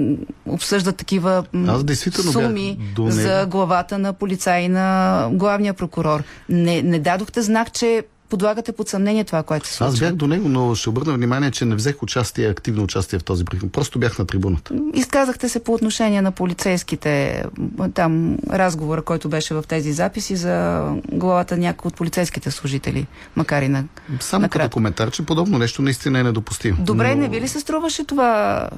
обсъждат 0.46 0.98
такива 0.98 1.44
Аз 1.68 1.84
суми 2.32 2.80
за 2.98 3.46
главата 3.46 3.98
на 3.98 4.14
полицай 4.14 4.62
и 4.62 4.68
на 4.68 5.28
главния 5.32 5.74
прокурор. 5.74 6.24
Не, 6.50 6.82
не 6.82 7.00
дадохте 7.00 7.42
знак, 7.42 7.74
че 7.74 8.04
подлагате 8.30 8.72
под 8.72 8.90
съмнение 8.90 9.24
това, 9.24 9.44
което 9.44 9.68
се 9.68 9.74
случва. 9.74 9.94
Аз 9.94 10.00
бях 10.00 10.14
до 10.14 10.28
него, 10.28 10.50
но 10.50 10.76
ще 10.76 10.90
обърна 10.90 11.14
внимание, 11.14 11.52
че 11.52 11.66
не 11.66 11.76
взех 11.76 12.04
участие, 12.04 12.48
активно 12.48 12.84
участие 12.84 13.20
в 13.20 13.24
този 13.24 13.44
брифинг. 13.44 13.72
Просто 13.72 14.00
бях 14.00 14.20
на 14.20 14.26
трибуната. 14.26 14.74
Изказахте 14.94 15.50
се 15.50 15.64
по 15.64 15.74
отношение 15.74 16.22
на 16.22 16.32
полицейските, 16.32 17.44
там 17.94 18.38
разговора, 18.50 19.02
който 19.02 19.30
беше 19.30 19.54
в 19.54 19.64
тези 19.68 19.94
записи 19.94 20.36
за 20.36 20.86
главата 21.12 21.56
на 21.56 21.62
някои 21.62 21.88
от 21.90 21.96
полицейските 21.96 22.52
служители, 22.52 23.08
макар 23.36 23.62
и 23.62 23.68
на... 23.68 23.84
Само 24.20 24.42
накратко. 24.42 24.66
като 24.66 24.74
коментар, 24.74 25.12
че 25.12 25.26
подобно 25.26 25.58
нещо 25.58 25.82
наистина 25.82 26.20
е 26.20 26.24
недопустимо. 26.24 26.78
Добре, 26.80 27.16
но... 27.16 27.22
не 27.22 27.30
ви 27.30 27.42
ли 27.42 27.48
се 27.48 27.60
струваше 27.60 28.04
това 28.04 28.70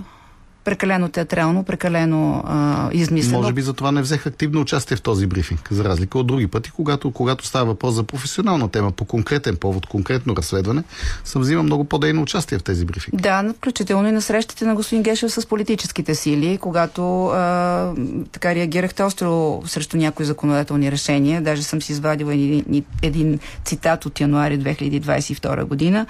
прекалено 0.63 1.09
театрално, 1.09 1.63
прекалено 1.63 2.43
а, 2.47 2.89
измислено? 2.91 3.41
Може 3.41 3.53
би 3.53 3.61
за 3.61 3.73
това 3.73 3.91
не 3.91 4.01
взех 4.01 4.25
активно 4.27 4.61
участие 4.61 4.97
в 4.97 5.01
този 5.01 5.27
брифинг, 5.27 5.67
за 5.71 5.83
разлика 5.83 6.19
от 6.19 6.27
други 6.27 6.47
пъти, 6.47 6.71
когато, 6.71 7.11
когато 7.11 7.45
става 7.45 7.65
въпрос 7.65 7.93
за 7.93 8.03
професионална 8.03 8.69
тема, 8.69 8.91
по 8.91 9.05
конкретен 9.05 9.55
повод, 9.55 9.85
конкретно 9.85 10.35
разследване, 10.35 10.83
съм 11.23 11.41
взимал 11.41 11.63
много 11.63 11.83
по-дейно 11.83 12.21
участие 12.21 12.57
в 12.57 12.63
тези 12.63 12.85
брифинги. 12.85 13.23
Да, 13.23 13.53
включително 13.57 14.09
и 14.09 14.11
на 14.11 14.21
срещите 14.21 14.65
на 14.65 14.75
господин 14.75 15.03
Гешев 15.03 15.31
с 15.31 15.45
политическите 15.45 16.15
сили, 16.15 16.57
когато 16.61 17.27
а, 17.27 17.93
така 18.31 18.55
реагирахте 18.55 19.03
остро 19.03 19.61
срещу 19.65 19.97
някои 19.97 20.25
законодателни 20.25 20.91
решения. 20.91 21.41
Даже 21.41 21.63
съм 21.63 21.81
си 21.81 21.91
извадила 21.91 22.33
един, 22.33 22.83
един 23.01 23.39
цитат 23.65 24.05
от 24.05 24.19
януари 24.19 24.59
2022 24.59 25.63
година, 25.63 26.05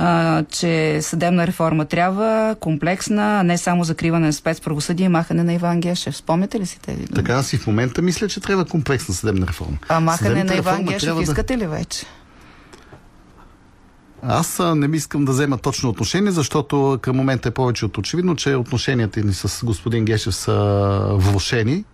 а, 0.00 0.44
че 0.44 1.02
съдебна 1.02 1.46
реформа 1.46 1.84
трябва, 1.84 2.56
комплексна, 2.60 3.40
а 3.40 3.42
не 3.42 3.58
само 3.58 3.84
закриване 3.84 4.26
на 4.26 4.32
спецправосъдие 4.32 5.06
и 5.06 5.08
махане 5.08 5.42
на 5.42 5.52
Иван 5.52 5.80
Гешев. 5.80 6.16
Спомняте 6.16 6.60
ли 6.60 6.66
си 6.66 6.80
тези 6.80 6.96
думи? 6.96 7.14
Така 7.14 7.32
аз 7.32 7.52
и 7.52 7.56
в 7.56 7.66
момента 7.66 8.02
мисля, 8.02 8.28
че 8.28 8.40
трябва 8.40 8.64
комплексна 8.64 9.14
съдебна 9.14 9.46
реформа. 9.46 9.78
А 9.88 10.00
махане 10.00 10.28
Съдебната 10.28 10.52
на 10.52 10.58
Иван 10.58 10.84
Гешев 10.84 11.16
да- 11.16 11.22
искате 11.22 11.58
ли 11.58 11.66
вече? 11.66 12.06
Аз 14.22 14.60
не 14.74 14.96
искам 14.96 15.24
да 15.24 15.32
взема 15.32 15.58
точно 15.58 15.88
отношение, 15.88 16.30
защото 16.30 16.98
към 17.02 17.16
момента 17.16 17.48
е 17.48 17.52
повече 17.52 17.86
от 17.86 17.98
очевидно, 17.98 18.36
че 18.36 18.54
отношенията 18.54 19.20
ни 19.20 19.32
с 19.32 19.64
господин 19.64 20.04
Гешев 20.04 20.34
са 20.34 21.00
влошени. 21.12 21.84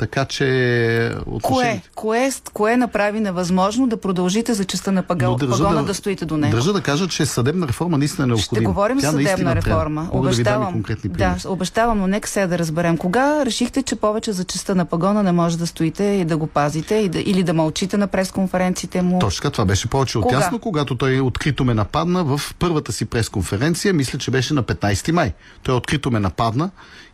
Така 0.00 0.24
че 0.24 1.12
отношение... 1.26 1.82
Кое? 1.94 2.30
Кое, 2.30 2.30
кое 2.52 2.76
направи 2.76 3.20
невъзможно 3.20 3.86
да 3.86 3.96
продължите 3.96 4.54
за 4.54 4.64
частта 4.64 4.92
на 4.92 5.02
пагал, 5.02 5.36
пагона 5.36 5.80
да, 5.80 5.82
да- 5.82 5.94
стоите 5.94 6.24
до 6.24 6.36
него? 6.36 6.56
Държа 6.56 6.72
да 6.72 6.80
кажа, 6.80 7.08
че 7.08 7.26
съдебна 7.26 7.68
реформа 7.68 7.98
наистина 7.98 8.24
е 8.24 8.26
необходима. 8.26 8.60
Ще 8.60 8.66
говорим 8.66 8.98
Тя 8.98 9.10
съдебна 9.10 9.36
трябва. 9.36 9.54
реформа. 9.54 10.02
Да 10.12 10.16
и 10.16 10.20
обещавам. 10.20 10.82
да, 10.82 10.96
примери. 10.96 11.34
обещавам, 11.46 11.98
но 11.98 12.06
нека 12.06 12.28
сега 12.28 12.46
да 12.46 12.58
разберем. 12.58 12.96
Кога 12.96 13.46
решихте, 13.46 13.82
че 13.82 13.96
повече 13.96 14.32
за 14.32 14.44
частта 14.44 14.74
на 14.74 14.84
пагона 14.84 15.22
не 15.22 15.32
може 15.32 15.58
да 15.58 15.66
стоите 15.66 16.04
и 16.04 16.24
да 16.24 16.36
го 16.36 16.46
пазите 16.46 16.94
и 16.94 17.08
да, 17.08 17.20
или 17.20 17.42
да 17.42 17.54
мълчите 17.54 17.96
на 17.96 18.06
пресконференциите 18.06 19.02
му? 19.02 19.18
Точно 19.18 19.42
така, 19.42 19.50
това 19.50 19.64
беше 19.64 19.88
повече 19.88 20.18
от 20.18 20.32
ясно, 20.32 20.58
когато 20.58 20.96
той 20.96 21.20
открито 21.20 21.64
ме 21.64 21.74
нападна 21.74 22.24
в 22.24 22.40
първата 22.58 22.92
си 22.92 23.04
пресконференция, 23.04 23.94
мисля, 23.94 24.18
че 24.18 24.30
беше 24.30 24.54
на 24.54 24.62
15 24.62 25.12
май. 25.12 25.32
Той 25.62 25.74
открито 25.74 26.10
ме 26.10 26.20
нападна 26.20 26.70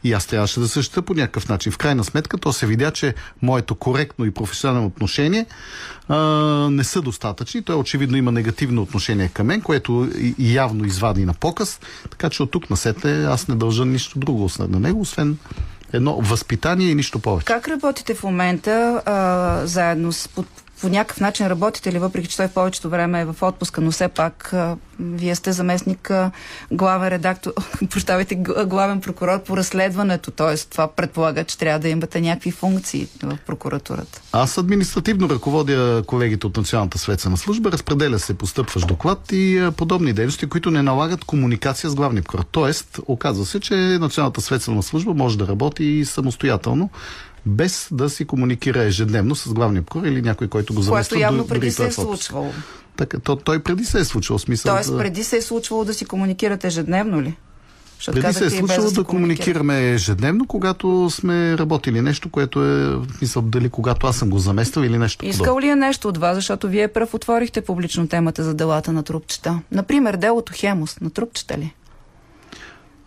и 0.06 0.12
аз 0.12 0.26
трябваше 0.26 0.60
да 0.60 0.68
същата 0.68 1.02
по 1.02 1.14
някакъв 1.14 1.48
начин. 1.48 1.72
В 1.72 1.78
крайна 1.78 2.04
сметка 2.04 2.38
то 2.38 2.52
се 2.52 2.66
видя, 2.66 2.90
че 2.90 3.14
моето 3.42 3.74
коректно 3.74 4.24
и 4.24 4.30
професионално 4.30 4.86
отношение 4.86 5.46
а, 6.08 6.16
не 6.70 6.84
са 6.84 7.02
достатъчни. 7.02 7.62
Той 7.62 7.76
очевидно 7.76 8.16
има 8.16 8.32
негативно 8.32 8.82
отношение 8.82 9.28
към 9.28 9.46
мен, 9.46 9.60
което 9.60 10.10
и, 10.18 10.54
явно 10.54 10.84
извади 10.84 11.24
на 11.24 11.34
показ. 11.34 11.80
Така 12.10 12.30
че 12.30 12.42
от 12.42 12.50
тук 12.50 12.70
насете 12.70 13.24
аз 13.24 13.48
не 13.48 13.54
дължа 13.54 13.84
нищо 13.84 14.18
друго 14.18 14.50
на 14.58 14.80
него, 14.80 15.00
освен 15.00 15.38
едно 15.92 16.20
възпитание 16.20 16.90
и 16.90 16.94
нищо 16.94 17.18
повече. 17.18 17.46
Как 17.46 17.68
работите 17.68 18.14
в 18.14 18.22
момента 18.22 19.02
а, 19.06 19.66
заедно 19.66 20.12
с... 20.12 20.28
По, 20.28 20.44
по 20.80 20.88
някакъв 20.88 21.20
начин 21.20 21.46
работите 21.46 21.92
ли, 21.92 21.98
въпреки 21.98 22.28
че 22.28 22.36
той 22.36 22.48
в 22.48 22.52
повечето 22.52 22.90
време 22.90 23.20
е 23.20 23.24
в 23.24 23.36
отпуска, 23.42 23.80
но 23.80 23.90
все 23.90 24.08
пак 24.08 24.52
а, 24.52 24.76
вие 25.00 25.34
сте 25.34 25.52
заместник 25.52 26.10
а, 26.10 26.30
главен 26.72 27.08
редактор, 27.08 27.52
прощавайте, 27.90 28.34
главен 28.66 29.00
прокурор 29.00 29.42
по 29.42 29.56
разследването, 29.56 30.30
т.е. 30.30 30.56
това 30.56 30.88
предполага, 30.88 31.44
че 31.44 31.58
трябва 31.58 31.78
да 31.78 31.88
имате 31.88 32.20
някакви 32.20 32.50
функции 32.50 33.08
в 33.22 33.38
прокуратурата. 33.46 34.20
Аз 34.32 34.58
административно 34.58 35.28
ръководя 35.28 36.02
колегите 36.06 36.46
от 36.46 36.56
Националната 36.56 36.98
следствена 36.98 37.36
служба, 37.36 37.72
разпределя 37.72 38.18
се 38.18 38.34
постъпващ 38.34 38.86
доклад 38.86 39.32
и 39.32 39.58
а, 39.58 39.72
подобни 39.72 40.12
дейности, 40.12 40.46
които 40.46 40.70
не 40.70 40.82
налагат 40.82 41.24
комуникация 41.24 41.90
с 41.90 41.94
главния 41.94 42.22
прокурор. 42.22 42.44
Тоест, 42.50 43.00
оказва 43.06 43.46
се, 43.46 43.60
че 43.60 43.74
Националната 43.74 44.40
следствена 44.40 44.82
служба 44.82 45.14
може 45.14 45.38
да 45.38 45.48
работи 45.48 45.84
и 45.84 46.04
самостоятелно, 46.04 46.90
без 47.46 47.88
да 47.90 48.10
си 48.10 48.24
комуникира 48.24 48.82
ежедневно 48.82 49.34
с 49.34 49.52
главния 49.52 49.82
прокурор 49.82 50.06
или 50.06 50.22
някой, 50.22 50.48
който 50.48 50.74
го 50.74 50.82
замества. 50.82 51.14
Което 51.14 51.22
явно 51.22 51.46
преди 51.46 51.70
се 51.70 51.82
е 51.82 51.86
отпуск. 51.86 52.00
случвало. 52.02 52.50
Така, 52.96 53.18
то, 53.18 53.36
той 53.36 53.58
преди 53.58 53.84
се 53.84 54.00
е 54.00 54.04
случвал. 54.04 54.38
в 54.38 54.42
Смисъл, 54.42 54.74
Тоест, 54.74 54.90
да- 54.90 54.98
преди 54.98 55.24
се 55.24 55.36
е 55.36 55.42
случвало 55.42 55.84
да 55.84 55.94
си 55.94 56.04
комуникирате 56.04 56.66
ежедневно 56.66 57.22
ли? 57.22 57.36
Защото 57.96 58.20
преди 58.20 58.32
се 58.34 58.46
е 58.46 58.50
случвало 58.50 58.90
да 58.90 59.04
комуникирате. 59.04 59.52
комуникираме 59.52 59.90
ежедневно, 59.90 60.46
когато 60.46 61.10
сме 61.10 61.58
работили 61.58 62.00
нещо, 62.02 62.28
което 62.28 62.64
е, 62.64 62.86
в 62.86 63.06
смисъл, 63.18 63.42
дали 63.42 63.68
когато 63.68 64.06
аз 64.06 64.16
съм 64.16 64.30
го 64.30 64.38
замествал 64.38 64.84
или 64.84 64.98
нещо 64.98 65.18
подобно. 65.18 65.30
Искал 65.32 65.58
ли 65.60 65.68
е 65.68 65.76
нещо 65.76 66.08
от 66.08 66.18
вас, 66.18 66.34
защото 66.34 66.68
вие 66.68 66.88
пръв 66.88 67.14
отворихте 67.14 67.60
публично 67.60 68.08
темата 68.08 68.44
за 68.44 68.54
делата 68.54 68.92
на 68.92 69.02
трупчета? 69.02 69.60
Например, 69.72 70.16
делото 70.16 70.52
Хемус 70.56 71.00
на 71.00 71.10
трупчета 71.10 71.58
ли? 71.58 71.74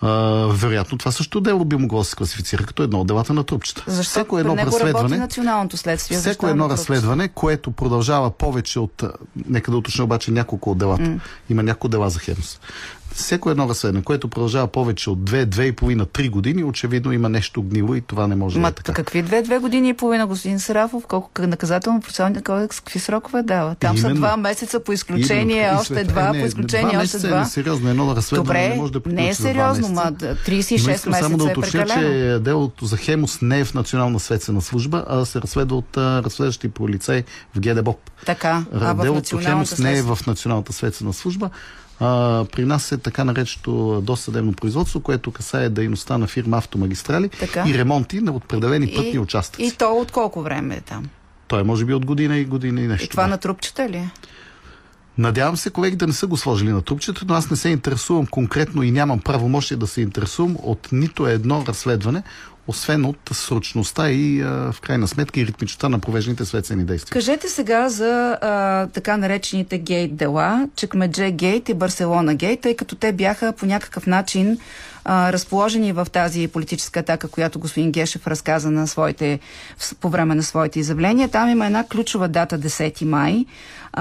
А, 0.02 0.10
вероятно, 0.52 0.98
това 0.98 1.12
също 1.12 1.42
дело 1.42 1.66
би 1.66 1.76
могло 1.76 2.00
да 2.00 2.06
се 2.06 2.16
класифицира 2.16 2.64
като 2.64 2.84
едно 2.84 3.02
от 3.02 3.08
делата 3.08 3.34
на 3.34 3.44
трупчета. 3.44 3.84
Защото 3.88 4.10
Всяко 4.10 4.40
едно 4.40 4.58
разследване, 4.58 5.18
националното 5.18 5.78
следствие. 5.78 6.18
всяко 6.18 6.30
Защо 6.30 6.48
едно 6.48 6.68
на 6.68 6.74
разследване, 6.74 7.28
което 7.28 7.72
продължава 7.72 8.32
повече 8.32 8.80
от... 8.80 9.04
Нека 9.48 9.72
да 9.72 9.78
уточня 9.78 10.04
обаче 10.04 10.32
няколко 10.32 10.72
от 10.72 10.78
делата. 10.78 11.04
М. 11.04 11.20
Има 11.50 11.64
няколко 11.64 11.88
дела 11.88 12.10
за 12.10 12.20
Хемс. 12.20 12.60
Всяко 13.20 13.50
едно 13.50 13.70
разследване, 13.70 14.04
което 14.04 14.28
продължава 14.28 14.68
повече 14.68 15.10
от 15.10 15.20
2, 15.22 15.46
2,5, 15.46 16.06
3 16.06 16.30
години, 16.30 16.64
очевидно 16.64 17.12
има 17.12 17.30
нещо 17.30 17.62
гнило 17.64 17.96
и 17.96 18.02
това 18.02 18.28
не 18.28 18.36
може 18.36 18.56
да 18.56 18.60
Ма, 18.60 18.68
е 18.68 18.72
така. 18.72 18.94
какви 18.94 19.22
две, 19.22 19.42
две 19.42 19.60
години 19.60 19.90
и 19.90 19.94
половина, 19.94 20.28
господин 20.28 20.60
Сарафов? 20.60 21.04
Колко 21.06 21.42
наказателно 21.42 22.02
процесуалния 22.02 22.42
кодекс, 22.44 22.80
какви 22.80 23.00
срокове 23.00 23.44
дава? 23.44 23.76
Там 23.76 23.98
са 23.98 24.02
Именно. 24.02 24.16
два 24.18 24.38
месеца 24.38 24.80
по 24.80 24.94
изключение, 24.94 25.58
Именно. 25.58 25.74
И 25.74 25.82
още 25.82 25.94
след- 25.94 26.08
два, 26.08 26.22
е, 26.22 26.32
не, 26.32 26.40
по 26.40 26.46
изключение 26.48 26.82
два 26.84 26.90
още 26.94 26.98
месеца 26.98 27.28
два. 27.28 27.42
Е 27.42 27.46
сериозно, 27.46 27.90
едно 27.90 28.16
разследване 28.16 28.44
Добре, 28.46 28.70
не 28.70 28.76
може 28.76 28.92
да 28.92 29.02
не 29.06 29.30
е 29.30 29.34
сериозно, 29.34 29.88
месеца. 29.90 30.04
ма 30.06 30.12
да, 30.12 30.36
36 30.38 30.88
Но 30.88 30.94
искам 30.94 31.14
само 31.14 31.38
да 31.38 31.44
месеца 31.44 31.50
е 31.50 31.54
уточня, 31.54 31.82
прекалено. 31.82 32.36
че 32.36 32.40
делото 32.42 32.86
за 32.86 32.98
Хемус 32.98 33.42
не 33.42 33.60
е 33.60 33.66
в 33.66 33.74
Национална 33.74 34.20
следствена 34.20 34.62
служба, 34.62 35.06
а 35.10 35.26
се 35.26 35.42
разследва 35.42 35.78
от 35.78 35.98
разследващи 35.98 36.70
полицаи 36.70 37.24
в 37.56 37.60
ГДБОП. 37.60 38.00
Така, 38.26 38.64
а 38.74 38.94
в 38.94 39.02
Делото 39.02 39.38
Хемус 39.38 39.78
не 39.80 39.98
е 39.98 40.02
в 40.02 40.20
Националната 40.28 40.74
следствена 40.74 41.14
служба. 41.14 41.50
А, 42.00 42.46
при 42.52 42.66
нас 42.66 42.92
е 42.92 42.98
така 42.98 43.24
наречето 43.24 44.02
досъдебно 44.02 44.54
производство, 44.54 45.00
което 45.00 45.32
касае 45.32 45.70
дейността 45.70 46.18
на 46.18 46.28
фирма 46.28 46.58
Автомагистрали 46.58 47.30
Така. 47.30 47.64
и 47.68 47.78
ремонти 47.78 48.22
на 48.22 48.32
определени 48.32 48.94
пътни 48.96 49.20
участъци. 49.20 49.64
И 49.64 49.72
то 49.72 49.92
от 49.92 50.12
колко 50.12 50.42
време 50.42 50.76
е 50.76 50.82
там? 50.82 51.06
Той 51.48 51.62
е 51.62 51.64
може 51.64 51.86
би 51.86 51.94
от 51.94 52.06
година 52.06 52.38
и 52.38 52.46
година 52.46 52.82
и 52.82 52.88
нещо. 52.88 53.06
И 53.06 53.10
това 53.10 53.28
на 53.28 53.38
трупчета 53.38 53.90
ли 53.90 53.98
е? 53.98 54.12
Надявам 55.18 55.58
се 55.58 55.70
колеги 55.70 55.96
да 55.96 56.08
не 56.08 56.14
са 56.14 56.28
го 56.28 56.38
сложили 56.38 56.72
на 56.72 56.82
трупчето, 56.82 57.26
но 57.28 57.34
аз 57.34 57.50
не 57.50 57.58
се 57.58 57.70
интересувам 57.70 58.26
конкретно 58.26 58.84
и 58.84 58.92
нямам 58.92 59.20
правомощие 59.20 59.78
да 59.78 59.88
се 59.88 60.02
интересувам 60.02 60.58
от 60.64 60.90
нито 60.92 61.28
едно 61.28 61.64
разследване, 61.68 62.24
освен 62.70 63.06
от 63.06 63.18
срочността 63.32 64.12
и 64.12 64.42
в 64.44 64.76
крайна 64.82 65.08
сметка 65.08 65.40
и 65.40 65.46
ритмичността 65.46 65.90
на 65.90 66.00
провежданите 66.00 66.46
следствени 66.46 66.84
действия. 66.84 67.14
Кажете 67.14 67.50
сега 67.50 67.90
за 67.90 68.38
а, 68.42 68.88
така 68.88 69.18
наречените 69.18 69.78
гейт 69.78 70.16
дела, 70.16 70.68
Чекмедже 70.76 71.32
гейт 71.32 71.70
и 71.70 71.74
Барселона 71.74 72.36
гейт, 72.36 72.62
тъй 72.62 72.76
като 72.76 72.96
те 72.96 73.12
бяха 73.12 73.54
по 73.54 73.66
някакъв 73.66 74.08
начин 74.08 74.58
а, 75.06 75.34
разположени 75.34 75.92
в 75.92 76.08
тази 76.12 76.48
политическа 76.48 77.00
атака, 77.00 77.28
която 77.28 77.60
господин 77.60 77.92
Гешев 77.92 78.28
разказа 78.28 78.72
на 78.72 78.88
своите, 78.88 79.40
по 80.00 80.10
време 80.10 80.36
на 80.36 80.44
своите 80.44 80.80
изявления. 80.80 81.30
Там 81.30 81.50
има 81.50 81.66
една 81.66 81.84
ключова 81.84 82.28
дата 82.28 82.60
10 82.60 83.06
май. 83.06 83.46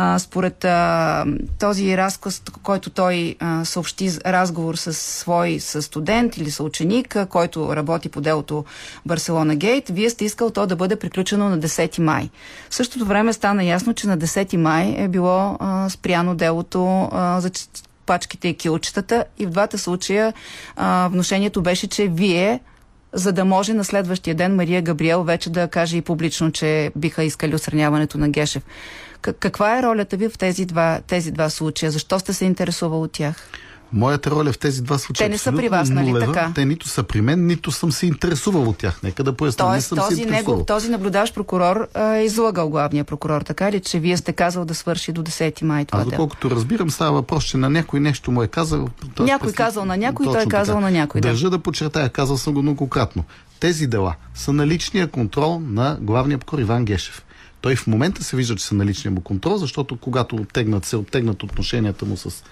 А, 0.01 0.19
според 0.19 0.65
а, 0.65 1.25
този 1.59 1.97
разказ, 1.97 2.43
който 2.63 2.91
той 2.91 3.37
а, 3.41 3.65
съобщи 3.65 4.11
разговор 4.27 4.75
с 4.75 4.93
свой 4.93 5.61
с 5.61 5.83
студент 5.83 6.37
или 6.37 6.51
съученик, 6.51 7.17
който 7.31 7.77
работи 7.77 8.09
по 8.09 8.21
делото 8.21 8.65
Барселона 9.07 9.57
Гейт, 9.57 9.89
вие 9.89 10.11
сте 10.11 10.25
искал 10.25 10.51
то 10.51 10.67
да 10.67 10.77
бъде 10.77 10.97
приключено 10.97 11.49
на 11.49 11.59
10 11.59 11.99
май. 11.99 12.31
В 12.71 12.75
същото 12.75 13.05
време 13.05 13.33
стана 13.33 13.65
ясно, 13.65 13.95
че 13.95 14.07
на 14.07 14.19
10 14.19 14.57
май 14.57 14.95
е 14.99 15.09
било 15.09 15.57
а, 15.61 15.89
спряно 15.91 16.35
делото 16.35 17.09
а, 17.13 17.41
за 17.41 17.51
пачките 18.07 18.49
и 18.49 18.57
килчетата 18.57 19.25
и 19.39 19.47
в 19.47 19.51
двата 19.51 19.79
случая 19.79 20.33
а, 20.77 21.09
вношението 21.13 21.63
беше, 21.63 21.87
че 21.87 22.09
вие 22.09 22.61
за 23.13 23.33
да 23.33 23.45
може 23.45 23.75
на 23.75 23.85
следващия 23.85 24.35
ден 24.35 24.57
Мария 24.57 24.83
Габриел 24.83 25.23
вече 25.25 25.51
да 25.51 25.69
каже 25.69 25.97
и 25.97 26.03
публично, 26.03 26.53
че 26.53 26.93
биха 26.97 27.25
искали 27.25 27.55
отстраняването 27.55 28.19
на 28.19 28.29
Гешев. 28.29 28.63
Каква 29.21 29.79
е 29.79 29.83
ролята 29.83 30.17
ви 30.17 30.29
в 30.29 30.39
тези 30.39 30.65
два, 30.65 31.01
тези 31.07 31.31
два 31.31 31.51
случая? 31.51 31.93
Защо 31.93 32.19
сте 32.19 32.33
се 32.33 32.45
интересувал 32.45 33.03
от 33.03 33.13
тях? 33.13 33.37
Моята 33.93 34.31
роля 34.31 34.53
в 34.53 34.59
тези 34.59 34.83
два 34.83 34.99
случая 34.99 35.27
Те 35.27 35.33
не 35.33 35.39
са 35.39 35.53
при 35.53 35.69
вас, 35.69 35.89
нали 35.91 36.09
нулева. 36.09 36.27
така? 36.27 36.53
Те 36.55 36.65
нито 36.65 36.89
са 36.89 37.03
при 37.03 37.21
мен, 37.21 37.47
нито 37.47 37.71
съм 37.71 37.93
се 37.93 38.07
интересувал 38.07 38.63
от 38.63 38.77
тях. 38.79 39.03
Нека 39.03 39.25
да 39.25 39.33
поясня. 39.33 39.65
не 39.65 39.71
Тоест, 39.71 39.87
съм 39.89 39.99
се 39.99 40.05
този, 40.05 40.23
интересувал. 40.23 40.55
негов, 40.55 40.67
този 40.67 40.89
наблюдаващ 40.91 41.35
прокурор 41.35 41.89
а, 41.95 42.15
е 42.15 42.25
излагал 42.25 42.69
главния 42.69 43.05
прокурор, 43.05 43.43
така 43.43 43.73
ли, 43.73 43.81
че 43.81 43.99
вие 43.99 44.17
сте 44.17 44.33
казал 44.33 44.65
да 44.65 44.75
свърши 44.75 45.13
до 45.13 45.23
10 45.23 45.63
май 45.63 45.85
това 45.85 45.99
дело? 45.99 46.11
доколкото 46.11 46.51
разбирам, 46.51 46.91
става 46.91 47.13
въпрос, 47.13 47.45
че 47.45 47.57
на 47.57 47.71
някой 47.71 48.01
нещо 48.01 48.31
му 48.31 48.43
е 48.43 48.49
казал. 48.49 48.89
Тоест, 49.15 49.29
Някой 49.29 49.47
през- 49.47 49.57
казал 49.57 49.85
на 49.85 49.97
някой, 49.97 50.27
той 50.27 50.43
е 50.43 50.47
казал 50.47 50.75
така. 50.75 50.81
на 50.81 50.91
някой, 50.91 51.21
да. 51.21 51.29
Държа 51.29 51.51
да 51.51 51.59
подчертая, 51.59 52.09
казал 52.09 52.37
съм 52.37 52.55
го 52.55 52.63
многократно. 52.63 53.25
Тези 53.61 53.87
дела 53.87 54.15
са 54.35 54.53
на 54.53 54.67
личния 54.67 55.07
контрол 55.07 55.61
на 55.61 55.99
главния 56.01 56.39
прокурор 56.39 56.61
Иван 56.61 56.85
Гешев. 56.85 57.25
Той 57.69 57.77
в 57.77 57.87
момента 57.87 58.25
се 58.25 58.37
вижда, 58.37 58.57
че 58.57 58.65
са 58.65 58.75
на 58.75 58.87
личния 58.87 59.13
му 59.13 59.21
контрол, 59.21 59.57
защото 59.57 59.97
когато 59.97 60.37
оттегнат, 60.37 60.85
се 60.85 60.97
оттегнат 60.97 61.43
отношенията 61.43 62.05
му 62.05 62.17
с 62.17 62.45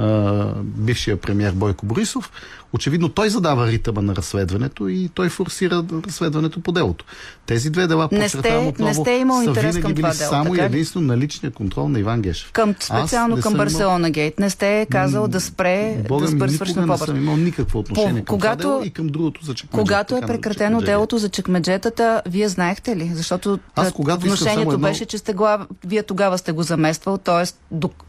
а, 0.00 0.52
бившия 0.56 1.16
премьер 1.16 1.52
Бойко 1.52 1.86
Борисов, 1.86 2.32
очевидно 2.72 3.08
той 3.08 3.30
задава 3.30 3.66
ритъма 3.66 4.00
на 4.02 4.16
разследването 4.16 4.88
и 4.88 5.08
той 5.08 5.28
форсира 5.28 5.84
разследването 6.06 6.60
по 6.60 6.72
делото. 6.72 7.04
Тези 7.46 7.70
две 7.70 7.86
дела, 7.86 8.08
Не 8.12 8.28
сте- 8.28 8.38
отново, 8.38 8.74
не 8.80 8.94
сте 8.94 9.10
имал 9.12 9.42
интерес 9.42 9.78
към 9.78 9.94
това 9.94 10.10
дело, 10.10 10.30
само 10.30 10.54
и 10.54 10.60
единствено 10.60 11.06
на 11.06 11.16
личния 11.16 11.52
контрол 11.52 11.88
на 11.88 11.98
Иван 11.98 12.22
Гешев. 12.22 12.52
Към, 12.52 12.74
специално 12.74 13.34
към 13.34 13.42
съм 13.42 13.52
имал- 13.52 13.64
Барселона 13.64 14.10
Гейт. 14.10 14.38
Не 14.38 14.50
сте 14.50 14.86
казал 14.90 15.28
да 15.28 15.40
спре, 15.40 16.04
Бога 16.08 16.20
да 16.20 16.28
спре 16.28 16.34
никога 16.36 16.50
свършена 16.50 16.86
не 16.86 16.98
съм 16.98 17.16
имал 17.16 17.36
никакво 17.36 17.78
отношение 17.78 18.10
По- 18.12 18.24
към 18.24 18.24
когато- 18.28 18.58
това 18.58 18.70
дело 18.70 18.84
и 18.84 18.90
към 18.90 19.06
другото 19.08 19.44
за 19.44 19.54
чекмеджета. 19.54 19.78
Когато 19.78 20.16
е 20.16 20.20
прекратено 20.22 20.54
чекмеджета. 20.70 20.84
делото 20.86 21.18
за 21.18 21.28
чекмеджетата, 21.28 22.22
вие 22.26 22.48
знаехте 22.48 22.96
ли? 22.96 23.10
Защото 23.14 23.58
Аз 23.76 23.92
когато 23.92 24.36
само 24.36 24.62
едно- 24.62 24.78
беше, 24.78 25.04
че 25.04 25.18
сте 25.18 25.32
глав... 25.32 25.60
вие 25.84 26.02
тогава 26.02 26.38
сте 26.38 26.52
го 26.52 26.62
замествал, 26.62 27.18
т.е. 27.18 27.44
док... 27.70 28.04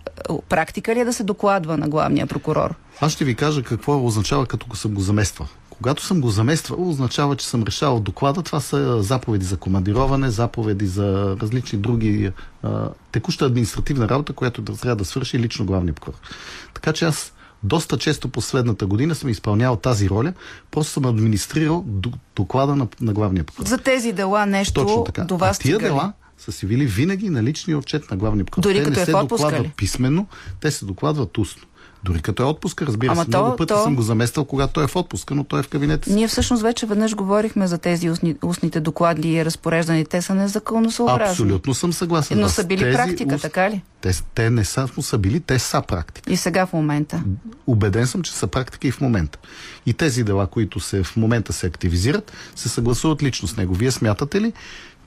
практика 0.50 0.96
ли 0.96 1.00
е 1.00 1.06
да 1.06 1.14
се 1.14 1.24
докладва 1.24 1.78
на 1.82 1.90
главния 1.90 2.28
прокурор? 2.28 2.76
Аз 3.02 3.12
ще 3.12 3.26
ви 3.26 3.36
кажа 3.36 3.64
какво 3.64 4.06
означава 4.06 4.46
като 4.46 4.68
го 4.68 4.76
съм 4.76 4.94
го 4.94 5.02
замествал. 5.02 5.48
Когато 5.70 6.06
съм 6.06 6.22
го 6.22 6.30
замествал, 6.30 6.90
означава, 6.90 7.36
че 7.36 7.48
съм 7.48 7.64
решавал 7.64 8.00
доклада. 8.00 8.42
Това 8.42 8.60
са 8.60 9.04
заповеди 9.04 9.46
за 9.46 9.58
командироване, 9.58 10.30
заповеди 10.30 10.88
за 10.88 11.38
различни 11.42 11.80
други 11.80 12.32
а, 12.64 12.90
текуща 13.12 13.46
административна 13.46 14.10
работа, 14.10 14.34
която 14.34 14.62
да 14.62 14.78
трябва 14.78 14.96
да 14.96 15.06
свърши 15.06 15.40
лично 15.40 15.66
главния 15.66 15.94
прокурор. 15.94 16.18
Така 16.74 16.94
че 16.94 17.06
аз 17.06 17.34
доста 17.64 17.98
често 17.98 18.30
последната 18.30 18.86
година 18.86 19.16
съм 19.16 19.30
изпълнявал 19.30 19.76
тази 19.76 20.10
роля, 20.10 20.34
просто 20.72 20.94
съм 20.94 21.06
администрирал 21.06 21.86
доклада 22.36 22.76
на, 22.76 22.88
на 23.02 23.14
главния 23.14 23.44
прокурор. 23.44 23.68
За 23.68 23.78
тези 23.78 24.12
дела 24.12 24.46
нещо 24.46 24.74
Точно 24.82 25.04
така. 25.04 25.24
до 25.24 25.38
вас 25.38 25.58
а 25.58 25.62
тия 25.62 25.80
дела 25.80 26.14
са 26.38 26.52
си 26.52 26.66
били 26.66 26.86
винаги 26.86 27.30
на 27.30 27.44
личния 27.44 27.78
отчет 27.78 28.12
на 28.12 28.18
главния 28.18 28.46
прокурор. 28.46 28.64
Дори 28.64 28.78
те 28.78 28.84
като 28.84 28.96
не 28.96 29.02
е 29.02 29.06
се 29.06 29.12
докладват 29.12 29.76
писменно, 29.78 30.28
те 30.60 30.72
се 30.72 30.86
докладват 30.86 31.38
устно. 31.38 31.64
Дори 32.04 32.22
като 32.22 32.44
е 32.44 32.46
отпуска, 32.46 32.86
разбира 32.86 33.12
Ама 33.12 33.24
се. 33.26 33.30
то- 33.32 33.38
Много 33.38 33.56
пъти 33.56 33.68
то- 33.68 33.84
съм 33.84 33.96
го 33.96 34.02
замествал, 34.02 34.46
когато 34.46 34.74
той 34.74 34.84
е 34.84 34.88
в 34.88 34.96
отпуска, 34.96 35.36
но 35.36 35.44
той 35.44 35.60
е 35.60 35.64
в 35.64 35.68
кабинета 35.68 36.10
си. 36.10 36.16
Ние 36.16 36.28
всъщност 36.28 36.64
вече 36.64 36.86
веднъж 36.86 37.16
говорихме 37.16 37.68
за 37.68 37.78
тези 37.78 38.10
устни, 38.10 38.36
устните 38.44 38.80
доклади 38.80 39.30
и 39.30 39.46
разпореждани. 39.46 40.06
Те 40.06 40.22
са 40.22 40.36
незаконосъобразни. 40.36 41.26
Абсолютно 41.26 41.74
съм 41.74 41.94
съгласен. 41.94 42.40
Но 42.40 42.50
са 42.50 42.64
били 42.64 42.80
тези 42.80 42.96
практика, 42.96 43.36
уст- 43.36 43.42
така 43.42 43.70
ли? 43.70 43.82
Те, 44.02 44.12
те 44.36 44.50
не 44.50 44.66
са 44.66 44.88
са 45.02 45.18
били, 45.18 45.40
те 45.40 45.60
са 45.60 45.82
практика. 45.82 46.34
И 46.34 46.38
сега 46.38 46.66
в 46.66 46.74
момента. 46.74 47.24
Убеден 47.68 48.08
съм, 48.08 48.22
че 48.22 48.32
са 48.32 48.48
практика 48.48 48.88
и 48.88 48.92
в 48.92 49.02
момента. 49.02 49.40
И 49.86 49.94
тези 49.94 50.24
дела, 50.24 50.48
които 50.48 50.80
се, 50.80 51.04
в 51.04 51.16
момента 51.16 51.54
се 51.54 51.68
активизират, 51.68 52.32
се 52.56 52.70
съгласуват 52.70 53.24
лично 53.24 53.48
с 53.48 53.58
него. 53.58 53.74
Вие 53.74 53.92
смятате 53.92 54.42
ли, 54.42 54.54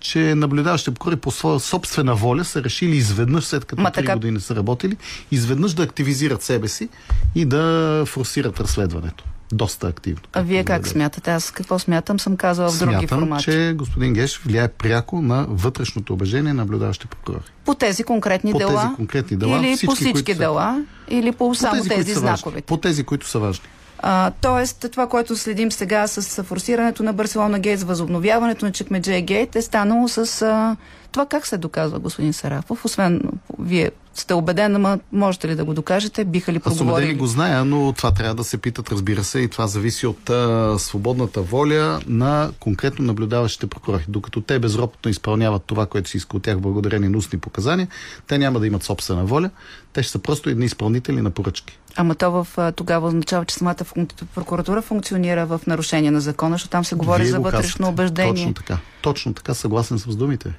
че 0.04 0.34
наблюдаващите 0.34 0.90
прокурори 0.90 1.16
по 1.16 1.30
своя 1.30 1.60
собствена 1.60 2.14
воля 2.14 2.44
са 2.44 2.64
решили 2.64 2.96
изведнъж, 2.96 3.44
след 3.44 3.64
като 3.64 3.82
Ма 3.82 3.90
три 3.90 4.02
така- 4.02 4.14
години 4.14 4.40
са 4.40 4.56
работили, 4.56 4.96
изведнъж 5.30 5.72
да 5.72 5.82
активизират 5.82 6.42
себе 6.42 6.68
си 6.68 6.88
и 7.34 7.44
да 7.44 7.62
форсират 8.06 8.60
разследването. 8.60 9.24
Доста 9.52 9.86
активно. 9.86 10.20
А 10.32 10.42
вие 10.42 10.64
как 10.64 10.88
смятате? 10.88 11.30
Аз 11.30 11.50
какво 11.50 11.78
смятам, 11.78 12.20
съм 12.20 12.36
казала 12.36 12.70
в 12.70 12.78
други 12.78 12.96
Смятам, 12.96 13.18
формати. 13.18 13.44
че 13.44 13.74
господин 13.76 14.12
Геш 14.12 14.38
влияе 14.38 14.68
пряко 14.68 15.22
на 15.22 15.46
вътрешното 15.48 16.12
убеждение 16.12 16.42
на 16.44 16.54
наблюдаващите 16.54 17.06
прокурори. 17.08 17.42
По 17.64 17.74
тези 17.74 18.04
конкретни 18.04 18.52
По 18.52 18.58
дела? 18.58 18.82
тези 18.82 18.94
конкретни 18.96 19.36
дела, 19.36 19.58
Или 19.58 19.66
всички, 19.68 19.86
по 19.86 19.94
всички 19.94 20.12
които 20.14 20.32
са- 20.32 20.38
дела? 20.38 20.84
Или 21.08 21.32
по 21.32 21.54
само 21.54 21.74
тези, 21.74 21.88
тези, 21.88 22.14
знакови? 22.14 22.62
По 22.62 22.76
тези, 22.76 23.04
които 23.04 23.28
са 23.28 23.38
важни. 23.38 23.64
А, 24.06 24.30
тоест, 24.40 24.86
това, 24.92 25.06
което 25.06 25.36
следим 25.36 25.72
сега 25.72 26.06
с 26.06 26.42
форсирането 26.42 27.02
на 27.02 27.12
Барселона 27.12 27.58
Гейт, 27.58 27.80
с 27.80 27.82
възобновяването 27.82 28.64
на 28.64 28.72
Чекмедже 28.72 29.20
Гейт, 29.20 29.56
е 29.56 29.62
станало 29.62 30.08
с 30.08 30.42
а, 30.42 30.76
това 31.12 31.26
как 31.26 31.46
се 31.46 31.56
доказва, 31.56 31.98
господин 31.98 32.32
Сарафов? 32.32 32.84
Освен, 32.84 33.20
вие 33.58 33.90
сте 34.14 34.34
убеден, 34.34 34.76
ама 34.76 34.98
можете 35.12 35.48
ли 35.48 35.54
да 35.54 35.64
го 35.64 35.74
докажете? 35.74 36.24
Биха 36.24 36.52
ли 36.52 36.56
Аз 36.56 36.62
убедени 36.66 36.78
проговорили? 36.78 37.14
го 37.14 37.26
зная, 37.26 37.64
но 37.64 37.92
това 37.92 38.10
трябва 38.10 38.34
да 38.34 38.44
се 38.44 38.58
питат, 38.58 38.90
разбира 38.92 39.24
се, 39.24 39.38
и 39.38 39.48
това 39.48 39.66
зависи 39.66 40.06
от 40.06 40.30
а, 40.30 40.74
свободната 40.78 41.42
воля 41.42 42.00
на 42.06 42.50
конкретно 42.60 43.04
наблюдаващите 43.04 43.66
прокурори. 43.66 44.04
Докато 44.08 44.40
те 44.40 44.58
безропотно 44.58 45.10
изпълняват 45.10 45.62
това, 45.66 45.86
което 45.86 46.10
се 46.10 46.16
иска 46.16 46.36
от 46.36 46.42
тях 46.42 46.60
благодарение 46.60 47.08
на 47.08 47.18
устни 47.18 47.38
показания, 47.38 47.88
те 48.26 48.38
няма 48.38 48.60
да 48.60 48.66
имат 48.66 48.82
собствена 48.82 49.24
воля, 49.24 49.50
те 49.92 50.02
ще 50.02 50.12
са 50.12 50.18
просто 50.18 50.50
едни 50.50 50.64
изпълнители 50.64 51.20
на 51.20 51.30
поръчки. 51.30 51.78
Ама 51.96 52.14
то 52.14 52.30
в, 52.44 52.72
тогава 52.72 53.08
означава, 53.08 53.44
че 53.44 53.54
самата 53.54 53.84
функ... 53.84 54.10
прокуратура 54.34 54.82
функционира 54.82 55.46
в 55.46 55.60
нарушение 55.66 56.10
на 56.10 56.20
закона, 56.20 56.54
защото 56.54 56.70
там 56.70 56.84
се 56.84 56.94
говори 56.94 57.22
Вие 57.22 57.30
за 57.30 57.40
вътрешно 57.40 57.88
убеждение. 57.88 58.32
Точно 58.32 58.54
така. 58.54 58.78
Точно 59.02 59.34
така, 59.34 59.54
съгласен 59.54 59.98
съм 59.98 60.12
с 60.12 60.16
думите. 60.16 60.54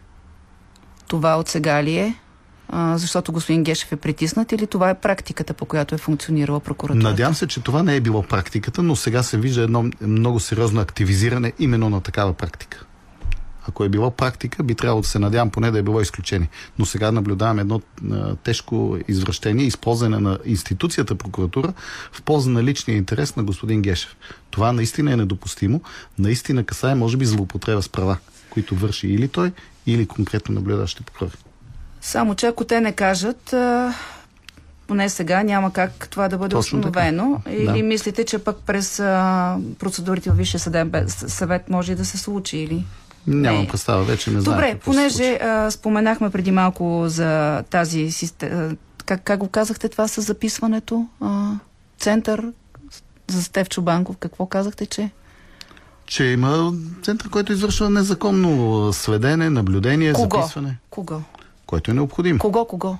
Това 1.07 1.35
от 1.35 1.47
сега 1.47 1.83
ли 1.83 1.97
е? 1.97 2.15
А, 2.69 2.97
защото 2.97 3.31
господин 3.31 3.63
Гешев 3.63 3.91
е 3.91 3.95
притиснат 3.95 4.51
или 4.51 4.67
това 4.67 4.89
е 4.89 4.99
практиката, 4.99 5.53
по 5.53 5.65
която 5.65 5.95
е 5.95 5.97
функционирала 5.97 6.59
прокуратурата? 6.59 7.09
Надявам 7.09 7.35
се, 7.35 7.47
че 7.47 7.61
това 7.61 7.83
не 7.83 7.95
е 7.95 8.01
било 8.01 8.23
практиката, 8.23 8.83
но 8.83 8.95
сега 8.95 9.23
се 9.23 9.37
вижда 9.37 9.61
едно 9.61 9.85
много 10.01 10.39
сериозно 10.39 10.81
активизиране 10.81 11.53
именно 11.59 11.89
на 11.89 12.01
такава 12.01 12.33
практика. 12.33 12.85
Ако 13.69 13.83
е 13.83 13.89
било 13.89 14.11
практика, 14.11 14.63
би 14.63 14.75
трябвало 14.75 15.01
да 15.01 15.07
се 15.07 15.19
надявам 15.19 15.49
поне 15.49 15.71
да 15.71 15.79
е 15.79 15.81
било 15.81 16.01
изключение. 16.01 16.49
Но 16.79 16.85
сега 16.85 17.11
наблюдаваме 17.11 17.61
едно 17.61 17.81
а, 18.11 18.35
тежко 18.35 18.97
извращение, 19.07 19.65
използване 19.65 20.19
на 20.19 20.39
институцията 20.45 21.15
прокуратура 21.15 21.73
в 22.11 22.21
полза 22.21 22.49
на 22.49 22.63
личния 22.63 22.97
интерес 22.97 23.35
на 23.35 23.43
господин 23.43 23.81
Гешев. 23.81 24.15
Това 24.51 24.71
наистина 24.71 25.11
е 25.11 25.17
недопустимо. 25.17 25.81
Наистина 26.19 26.63
касае, 26.63 26.95
може 26.95 27.17
би, 27.17 27.25
злоупотреба 27.25 27.81
с 27.81 27.89
права, 27.89 28.17
които 28.49 28.75
върши 28.75 29.07
или 29.07 29.27
той, 29.27 29.51
или 29.87 30.05
конкретно 30.07 30.55
наблюдаващи 30.55 31.03
прокурори. 31.03 31.37
Само, 32.01 32.35
че 32.35 32.45
ако 32.47 32.65
те 32.65 32.81
не 32.81 32.91
кажат, 32.91 33.55
поне 34.87 35.09
сега 35.09 35.43
няма 35.43 35.73
как 35.73 36.07
това 36.09 36.27
да 36.27 36.37
бъде 36.37 36.55
Точно 36.55 36.81
така. 36.81 36.89
установено. 36.89 37.41
Или 37.49 37.65
Да. 37.65 37.73
мислите, 37.73 38.25
че 38.25 38.37
пък 38.39 38.57
през 38.65 38.99
а, 38.99 39.57
процедурите 39.79 40.29
в 40.29 40.35
Висшия 40.35 40.59
съдебен 40.59 41.09
съвет 41.09 41.69
може 41.69 41.91
и 41.91 41.95
да 41.95 42.05
се 42.05 42.17
случи? 42.17 42.57
Или? 42.57 42.85
Нямам 43.27 43.61
Не. 43.61 43.67
представа, 43.67 44.03
вече 44.03 44.31
не 44.31 44.41
знам. 44.41 44.55
Добре, 44.55 44.71
какво 44.71 44.91
понеже 44.91 45.33
а, 45.33 45.71
споменахме 45.71 46.29
преди 46.29 46.51
малко 46.51 47.03
за 47.07 47.63
тази 47.69 48.11
система. 48.11 48.71
Как, 49.05 49.23
как 49.23 49.39
го 49.39 49.47
казахте 49.47 49.89
това 49.89 50.07
с 50.07 50.21
записването? 50.21 51.07
А, 51.21 51.51
център 51.99 52.45
за 53.27 53.43
Стев 53.43 53.69
Чубанков. 53.69 54.17
Какво 54.17 54.45
казахте, 54.45 54.85
че? 54.85 55.09
Че 56.05 56.23
има 56.23 56.73
център, 57.03 57.29
който 57.29 57.53
извършва 57.53 57.89
незаконно 57.89 58.93
сведене, 58.93 59.49
наблюдение, 59.49 60.13
Кого? 60.13 60.37
записване, 60.37 60.77
Кого? 60.89 61.21
който 61.65 61.91
е 61.91 61.93
необходим. 61.93 62.39
Кого, 62.39 62.65
кого? 62.65 62.97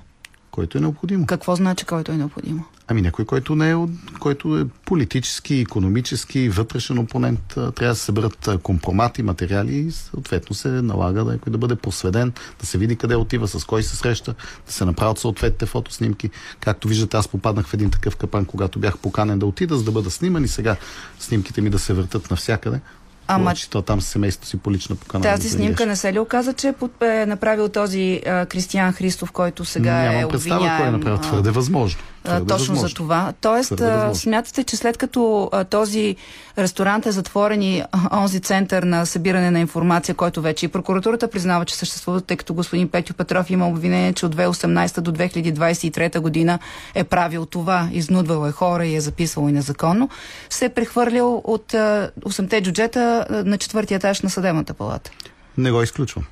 Който 0.56 0.78
е 0.78 0.80
необходимо. 0.80 1.26
Какво 1.26 1.56
значи, 1.56 1.84
който 1.84 2.12
е 2.12 2.16
необходимо? 2.16 2.64
Ами 2.88 3.02
някой, 3.02 3.24
който 3.24 3.54
не 3.54 3.70
е, 3.70 3.76
който 4.20 4.58
е 4.58 4.64
политически, 4.84 5.54
економически, 5.54 6.48
вътрешен 6.48 6.98
опонент, 6.98 7.40
трябва 7.46 7.88
да 7.88 7.94
се 7.94 8.04
съберат 8.04 8.48
компромати, 8.62 9.22
материали 9.22 9.74
и 9.74 9.90
съответно 9.90 10.54
се 10.54 10.68
налага 10.68 11.24
да, 11.24 11.38
да 11.46 11.58
бъде 11.58 11.76
посведен, 11.76 12.32
да 12.60 12.66
се 12.66 12.78
види 12.78 12.96
къде 12.96 13.16
отива, 13.16 13.48
с 13.48 13.64
кой 13.64 13.82
се 13.82 13.96
среща, 13.96 14.34
да 14.66 14.72
се 14.72 14.84
направят 14.84 15.18
съответните 15.18 15.66
фотоснимки. 15.66 16.30
Както 16.60 16.88
виждате, 16.88 17.16
аз 17.16 17.28
попаднах 17.28 17.66
в 17.66 17.74
един 17.74 17.90
такъв 17.90 18.16
капан, 18.16 18.44
когато 18.44 18.78
бях 18.78 18.98
поканен 18.98 19.38
да 19.38 19.46
отида, 19.46 19.76
за 19.76 19.84
да 19.84 19.90
бъда 19.90 20.10
сниман 20.10 20.44
и 20.44 20.48
сега 20.48 20.76
снимките 21.18 21.60
ми 21.60 21.70
да 21.70 21.78
се 21.78 21.92
въртат 21.92 22.30
навсякъде. 22.30 22.80
Ама- 23.28 23.54
Ама... 23.72 23.82
там 23.82 24.00
с 24.00 24.06
семейството 24.06 24.48
си 24.48 24.56
по 24.56 24.72
лична 24.72 24.96
покана. 24.96 25.22
Тази 25.22 25.50
снимка 25.50 25.86
не 25.86 25.96
се 25.96 26.12
ли 26.12 26.18
оказа, 26.18 26.52
че 26.52 26.72
под- 26.72 27.22
е 27.22 27.26
направил 27.26 27.68
този 27.68 28.22
а, 28.26 28.46
Кристиян 28.46 28.92
Христов, 28.92 29.32
който 29.32 29.64
сега 29.64 29.92
Нямам 29.94 30.24
е 30.24 30.28
представа 30.28 30.56
обвиняем? 30.56 30.78
кой 30.78 30.88
е 30.88 30.90
направил. 30.90 31.18
Твърде 31.20 31.50
възможно. 31.50 32.00
А, 32.28 32.44
точно 32.44 32.74
за 32.74 32.88
това. 32.88 33.32
Тоест, 33.40 33.70
възможно. 33.70 34.14
смятате, 34.14 34.64
че 34.64 34.76
след 34.76 34.96
като 34.96 35.48
а, 35.52 35.64
този 35.64 36.16
ресторант 36.58 37.06
е 37.06 37.12
затворен 37.12 37.62
и 37.62 37.82
онзи 38.12 38.40
център 38.40 38.82
на 38.82 39.06
събиране 39.06 39.50
на 39.50 39.60
информация, 39.60 40.14
който 40.14 40.42
вече 40.42 40.66
и 40.66 40.68
прокуратурата 40.68 41.30
признава, 41.30 41.64
че 41.64 41.76
съществува, 41.76 42.20
тъй 42.20 42.36
като 42.36 42.54
господин 42.54 42.88
Петю 42.88 43.14
Петров 43.14 43.50
има 43.50 43.68
обвинение, 43.68 44.12
че 44.12 44.26
от 44.26 44.36
2018 44.36 45.00
до 45.00 45.12
2023 45.12 46.18
година 46.20 46.58
е 46.94 47.04
правил 47.04 47.46
това, 47.46 47.88
изнудвал 47.92 48.48
е 48.48 48.52
хора 48.52 48.86
и 48.86 48.96
е 48.96 49.00
записвал 49.00 49.48
и 49.48 49.52
незаконно, 49.52 50.08
се 50.50 50.64
е 50.64 50.68
прехвърлил 50.68 51.42
от 51.44 51.74
а, 51.74 52.10
8-те 52.20 52.62
джуджета 52.62 53.26
на 53.30 53.58
четвъртия 53.58 53.96
етаж 53.96 54.22
на 54.22 54.30
съдебната 54.30 54.74
палата. 54.74 55.10
Не 55.58 55.70
го 55.70 55.82
изключвам. 55.82 56.24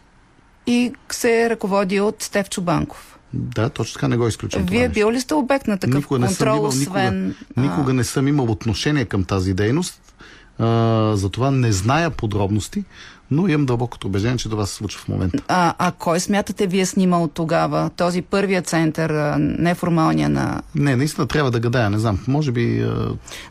и 0.66 0.92
се 1.12 1.50
ръководи 1.50 2.00
от 2.00 2.22
Стев 2.22 2.50
Чубанков. 2.50 3.13
Да, 3.34 3.68
точно 3.68 3.94
така 3.94 4.08
не 4.08 4.16
го 4.16 4.28
изключвам. 4.28 4.66
Вие 4.66 4.88
бил 4.88 5.10
ли 5.10 5.20
сте 5.20 5.34
обект 5.34 5.66
на 5.66 5.78
такъв 5.78 5.96
никога 5.96 6.18
не 6.18 6.28
съм 6.28 6.36
контрол, 6.36 6.56
имал, 6.56 6.68
освен... 6.68 7.26
никога, 7.26 7.62
никога 7.62 7.94
не 7.94 8.04
съм 8.04 8.28
имал 8.28 8.50
отношение 8.50 9.04
към 9.04 9.24
тази 9.24 9.54
дейност. 9.54 10.00
А, 10.58 11.12
затова 11.16 11.50
не 11.50 11.72
зная 11.72 12.10
подробности, 12.10 12.84
но 13.30 13.48
имам 13.48 13.66
дълбокото 13.66 14.06
убеждение, 14.06 14.38
че 14.38 14.48
това 14.48 14.66
се 14.66 14.74
случва 14.74 15.00
в 15.00 15.08
момента. 15.08 15.42
А, 15.48 15.74
а 15.78 15.92
кой 15.92 16.20
смятате 16.20 16.66
вие 16.66 16.86
снимал 16.86 17.28
тогава? 17.28 17.90
Този 17.96 18.22
първия 18.22 18.62
център, 18.62 19.34
неформалния 19.38 20.28
на... 20.28 20.62
Не, 20.74 20.96
наистина 20.96 21.26
трябва 21.26 21.50
да 21.50 21.60
гадая, 21.60 21.90
не 21.90 21.98
знам. 21.98 22.18
Може 22.26 22.52
би. 22.52 22.86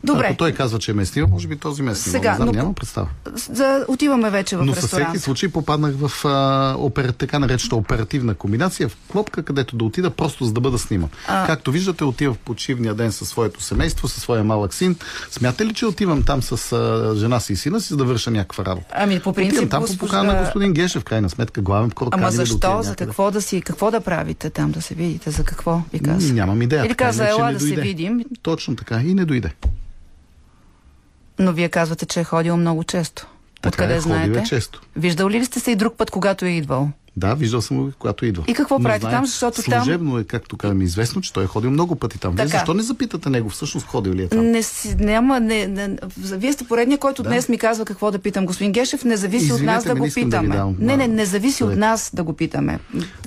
Добре. 0.04 0.26
Ако 0.26 0.38
той 0.38 0.52
казва, 0.52 0.80
че 0.80 0.94
ме 0.94 1.02
е 1.02 1.06
снимал, 1.06 1.30
може 1.30 1.48
би 1.48 1.58
този 1.58 1.82
ме 1.82 1.92
е 1.92 1.96
снимал. 1.96 2.22
Сега, 2.22 2.30
не 2.32 2.36
знам, 2.36 2.48
но- 2.48 2.54
нямам 2.54 2.74
представа. 2.74 3.08
За... 3.50 3.86
Отиваме 3.88 4.30
вече 4.30 4.58
в 4.58 4.66
Но 4.66 4.76
ресторант. 4.76 5.08
всеки 5.08 5.24
случай 5.24 5.50
попаднах 5.50 5.94
в 5.98 6.26
а, 6.26 6.76
опер, 6.78 7.10
така 7.10 7.40
наречената 7.40 7.76
оперативна 7.76 8.36
комбинация 8.36 8.90
в 8.90 8.98
клопка, 9.08 9.44
където 9.44 9.76
да 9.76 9.86
отида 9.86 10.10
просто 10.10 10.46
за 10.46 10.54
да 10.54 10.62
бъда 10.62 10.78
сниман. 10.80 11.10
А- 11.28 11.46
Както 11.48 11.72
виждате, 11.72 12.04
отива 12.04 12.34
в 12.34 12.38
почивния 12.38 12.94
ден 12.94 13.12
със 13.12 13.30
своето 13.30 13.62
семейство, 13.64 14.08
със 14.08 14.24
своя 14.24 14.44
малък 14.44 14.74
син. 14.74 14.96
Смята 15.32 15.66
ли, 15.66 15.74
че 15.74 15.86
отивам 15.86 16.24
там 16.24 16.42
с 16.42 16.72
а, 16.72 17.14
жена 17.16 17.40
си 17.40 17.54
и 17.54 17.56
сина 17.56 17.82
си, 17.82 17.88
за 17.88 17.98
да 17.98 18.04
върша 18.04 18.32
някаква 18.32 18.66
работа? 18.66 18.88
Ами 18.94 19.20
по 19.20 19.34
принцип... 19.34 19.62
Там 19.68 19.82
по 19.82 19.88
госпожа- 19.88 19.99
покана 19.99 20.34
на 20.34 20.39
господин 20.39 20.74
Гешев, 20.74 21.03
крайна 21.03 21.30
сметка, 21.30 21.61
главен 21.61 21.89
прокурор. 21.89 22.09
Ама 22.14 22.26
да 22.26 22.32
защо? 22.32 22.55
отида 22.55 22.84
За 22.84 22.95
какво 22.95 23.32
да 23.32 23.41
си, 23.41 23.61
какво 23.61 23.91
да 23.91 24.01
правите 24.01 24.49
там, 24.49 24.72
да 24.72 24.82
се 24.82 24.95
видите? 24.95 25.32
За 25.32 25.43
какво 25.43 25.82
ви 25.93 25.99
каза? 25.99 26.34
Нямам 26.34 26.61
идея. 26.61 26.86
Или 26.86 26.95
каза, 26.95 27.24
иначе 27.24 27.39
ела 27.39 27.53
да 27.53 27.59
се 27.59 27.76
видим, 27.76 28.24
Точно 28.41 28.76
така. 28.76 28.95
И 28.97 29.14
не 29.14 29.26
дойде. 29.26 29.53
но 31.39 31.53
вие 31.53 31.70
казвате, 31.70 32.05
че 32.05 32.20
е 32.20 32.24
ходил 32.24 32.57
много 32.57 32.84
често. 32.84 33.28
Така 33.61 33.70
Откъде 33.70 33.93
е, 33.93 33.99
ходил 33.99 34.16
е 34.16 34.24
знаете? 34.24 34.43
често. 34.45 34.82
Виждал 34.95 35.30
ли 35.30 35.45
сте 35.45 35.59
се 35.59 35.72
и 35.72 35.76
друг 35.76 35.93
път, 35.97 36.11
когато 36.11 36.45
е 36.45 36.49
идвал? 36.49 36.89
Да, 37.18 37.34
виждал 37.34 37.61
съм 37.61 37.78
го, 37.78 37.91
когато 37.99 38.26
идва. 38.26 38.43
И 38.47 38.53
какво 38.53 38.80
Но 38.80 38.84
правите 38.84 38.99
знаем, 38.99 39.16
там, 39.16 39.26
защото 39.26 39.61
там- 39.61 39.74
Служебно 39.76 40.18
е, 40.18 40.24
както 40.24 40.57
казвам, 40.57 40.82
известно, 40.82 41.22
че 41.22 41.34
той 41.34 41.43
е 41.43 41.47
ходил 41.47 41.72
много 41.72 41.95
пъти 41.95 42.20
там. 42.20 42.36
Вие 42.36 42.47
защо 42.47 42.74
не 42.74 42.84
запитате 42.84 43.30
него, 43.30 43.49
всъщност 43.49 43.88
ходил 43.88 44.14
ли 44.14 44.24
е 44.24 44.28
там? 44.28 44.45
Не, 44.45 44.64
си, 44.64 44.95
няма, 44.95 45.39
не, 45.39 45.68
не, 45.68 45.97
вие 46.18 46.53
сте 46.53 46.64
поредния, 46.64 46.97
който 46.97 47.24
днес 47.24 47.49
ми 47.49 47.57
казва 47.57 47.86
какво 47.86 48.11
да 48.11 48.20
питам. 48.20 48.45
Господин 48.45 48.72
Гешев, 48.72 49.03
не 49.03 49.18
зависи 49.18 49.43
от 49.43 49.49
Извинете 49.49 49.76
нас 49.76 49.84
да 49.84 49.95
го 49.95 50.05
искам 50.05 50.24
да 50.24 50.30
питаме. 50.30 50.55
давам, 50.55 50.76
не, 50.80 50.97
не, 50.97 51.03
а, 51.03 51.07
не 51.07 51.26
зависи 51.26 51.64
от 51.64 51.68
съвет. 51.68 51.80
нас 51.80 52.11
да 52.14 52.24
го 52.24 52.34
питаме. 52.34 52.80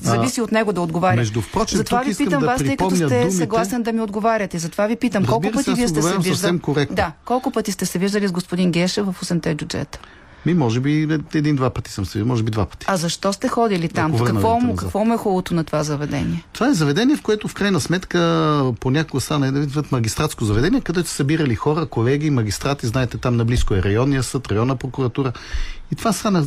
Зависи 0.03 0.41
от 0.41 0.53
него 0.53 0.73
да 0.73 0.81
отговаря. 0.81 1.17
Между 1.17 1.41
впрочем, 1.41 1.77
затова 1.77 2.03
ви 2.03 2.15
питам 2.15 2.41
да 2.41 2.47
вас, 2.47 2.59
тъй 2.59 2.77
като 2.77 2.91
сте 2.91 3.05
думите- 3.09 3.31
съгласен 3.31 3.83
да 3.83 3.93
ми 3.93 4.01
отговаряте. 4.01 4.59
Затова 4.59 4.87
ви 4.87 4.97
питам, 4.97 5.27
колко 5.27 5.43
Разбира 5.43 5.53
пъти 5.55 5.75
вие 5.75 5.89
сте 5.89 6.03
се 6.03 6.19
виждали? 6.19 6.87
Да, 6.91 7.13
колко 7.25 7.51
пъти 7.51 7.73
сте 7.73 7.87
се 7.87 7.99
виждали 7.99 8.29
с 8.29 8.33
господин 8.33 8.71
Гешев 8.71 9.07
в 9.07 9.15
8-те 9.15 9.55
джуджета? 9.55 9.99
Ми, 10.47 10.55
може 10.55 10.81
би 10.81 11.21
един-два 11.35 11.71
пъти 11.71 11.91
съм 11.91 12.07
се, 12.07 12.25
може 12.25 12.43
би 12.43 12.51
два 12.51 12.67
пъти. 12.67 12.87
А 12.89 12.97
защо 12.97 13.33
сте 13.33 13.49
ходили 13.49 13.89
там? 13.89 14.15
Ако 14.15 14.25
Какво, 14.25 14.61
му, 14.61 14.77
какво 14.77 15.05
му 15.05 15.15
е 15.15 15.17
хубавото 15.17 15.55
на 15.55 15.65
това 15.65 15.83
заведение? 15.83 16.45
Това 16.53 16.69
е 16.69 16.75
заведение, 16.75 17.17
в 17.17 17.23
което 17.23 17.49
в 17.49 17.55
крайна 17.55 17.81
сметка 17.81 18.73
понякога 18.81 19.21
стана 19.21 19.47
един 19.47 19.63
вид 19.63 19.93
магистратско 19.93 20.45
заведение, 20.45 20.81
където 20.81 21.09
са 21.09 21.15
събирали 21.15 21.55
хора, 21.55 21.87
колеги, 21.87 22.31
магистрати, 22.31 22.87
знаете, 22.87 23.19
там 23.19 23.37
наблизко 23.37 23.75
е 23.75 23.83
районния 23.83 24.23
съд, 24.23 24.49
районна 24.49 24.77
прокуратура. 24.77 25.33
И 25.93 25.95
това 25.95 26.13
стана 26.13 26.47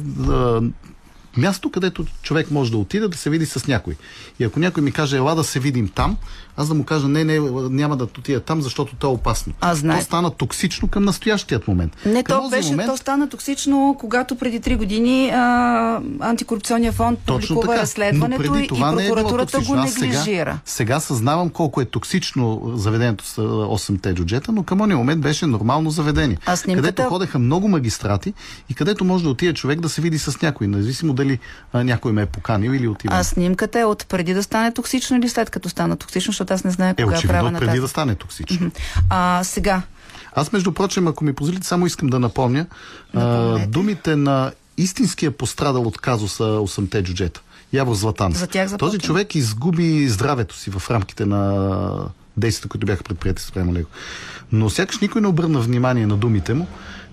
място, 1.38 1.72
където 1.72 2.06
човек 2.22 2.52
може 2.52 2.72
да 2.72 2.78
отиде 2.78 3.08
да 3.08 3.18
се 3.18 3.30
види 3.30 3.46
с 3.46 3.68
някой. 3.68 3.96
И 4.40 4.44
ако 4.44 4.60
някой 4.60 4.84
ми 4.84 4.92
каже, 4.92 5.18
ела 5.18 5.36
да 5.36 5.44
се 5.44 5.60
видим 5.60 5.88
там, 5.88 6.18
аз 6.60 6.68
да 6.68 6.74
му 6.74 6.84
кажа, 6.84 7.08
не, 7.08 7.24
не, 7.24 7.40
няма 7.70 7.98
да 7.98 8.04
отида 8.04 8.40
там, 8.40 8.62
защото 8.62 8.96
то 8.96 9.08
е 9.08 9.12
опасно. 9.12 9.54
А, 9.62 9.76
знае. 9.76 9.98
То 9.98 10.04
стана 10.04 10.32
токсично 10.32 10.88
към 10.88 11.06
настоящият 11.06 11.68
момент. 11.68 11.98
Не, 12.06 12.24
към 12.24 12.44
то 12.44 12.50
беше, 12.50 12.70
момент, 12.70 12.90
то 12.90 12.98
стана 12.98 13.30
токсично, 13.30 13.96
когато 14.00 14.36
преди 14.36 14.60
три 14.60 14.76
години 14.76 15.30
а, 15.30 16.00
антикорупционния 16.20 16.92
фонд 16.92 17.20
Точно 17.26 17.48
публикува 17.48 17.74
така. 17.74 17.82
разследването 17.82 18.56
и 18.56 18.64
е 18.64 18.68
прокуратурата 18.68 19.58
го 19.58 19.64
токсично. 19.66 19.76
Аз 19.76 19.98
неглижира. 19.98 20.52
Сега, 20.52 20.60
сега 20.66 21.00
съзнавам 21.00 21.50
колко 21.50 21.82
е 21.82 21.86
токсично 21.86 22.62
заведението 22.76 23.26
с 23.26 23.38
а, 23.38 23.42
8-те 23.42 24.14
джуджета, 24.14 24.52
но 24.52 24.64
към 24.64 24.82
ония 24.82 24.98
момент 24.98 25.22
беше 25.22 25.46
нормално 25.46 25.90
заведение. 25.90 26.38
А 26.46 26.56
снимката- 26.56 26.88
Където 26.88 27.10
ходеха 27.10 27.40
много 27.40 27.68
магистрати 27.68 28.34
и 28.70 28.74
където 28.74 29.06
може 29.06 29.24
да 29.24 29.30
отиде 29.30 29.54
човек 29.54 29.80
да 29.80 29.90
се 29.90 30.02
види 30.02 30.20
с 30.20 30.42
някой, 30.42 30.68
независимо 30.68 31.14
дали 31.14 31.40
а, 31.74 31.84
някой 31.84 32.12
ме 32.12 32.22
е 32.22 32.26
поканил 32.26 32.72
или 32.72 32.88
отива. 32.88 33.14
А 33.16 33.24
снимката 33.24 33.80
е 33.80 33.86
от 33.86 34.06
преди 34.08 34.34
да 34.34 34.44
стане 34.44 34.74
токсично 34.74 35.18
или 35.18 35.30
след 35.30 35.50
като 35.50 35.70
стана 35.70 35.98
токсично, 35.98 36.32
защото 36.32 36.49
аз 36.52 36.64
не 36.64 36.72
знае 36.72 36.96
кога 36.96 37.04
е 37.04 37.06
правя 37.06 37.18
очевидно 37.18 37.52
на 37.52 37.60
преди 37.60 37.70
тази. 37.70 37.82
да 37.82 37.88
стане 37.88 38.16
токсично. 38.16 38.72
А 39.10 39.44
сега, 39.44 39.82
Аз, 40.36 40.52
между 40.52 40.72
прочим, 40.72 41.08
ако 41.08 41.24
ми 41.24 41.34
позволите, 41.34 41.68
само 41.68 41.86
искам 41.86 42.10
да 42.10 42.20
напомня 42.20 42.66
а, 43.14 43.58
думите 43.68 44.16
на 44.16 44.52
истинския 44.78 45.32
пострадал 45.32 45.82
от 45.82 45.98
казуса 45.98 46.44
8-те 46.44 47.04
джуджета. 47.04 47.42
Явор 47.74 47.96
Златан. 47.96 48.34
За 48.34 48.48
тях. 48.48 48.78
Този 48.78 49.00
човек 49.00 49.36
изгуби 49.36 50.10
здравето 50.10 50.56
си 50.56 50.70
в 50.72 50.92
рамките 50.92 51.26
на 51.26 51.92
действията, 52.38 52.68
които 52.68 52.86
бяха 52.86 53.04
предприяти 53.04 53.44
спрямо 53.44 53.72
него. 53.72 53.90
Но 54.52 54.70
сякаш 54.70 55.00
никой 55.00 55.22
не 55.22 55.28
обърна 55.28 55.60
внимание 55.60 56.08
на 56.08 56.18
думите 56.18 56.54
му, 56.54 56.68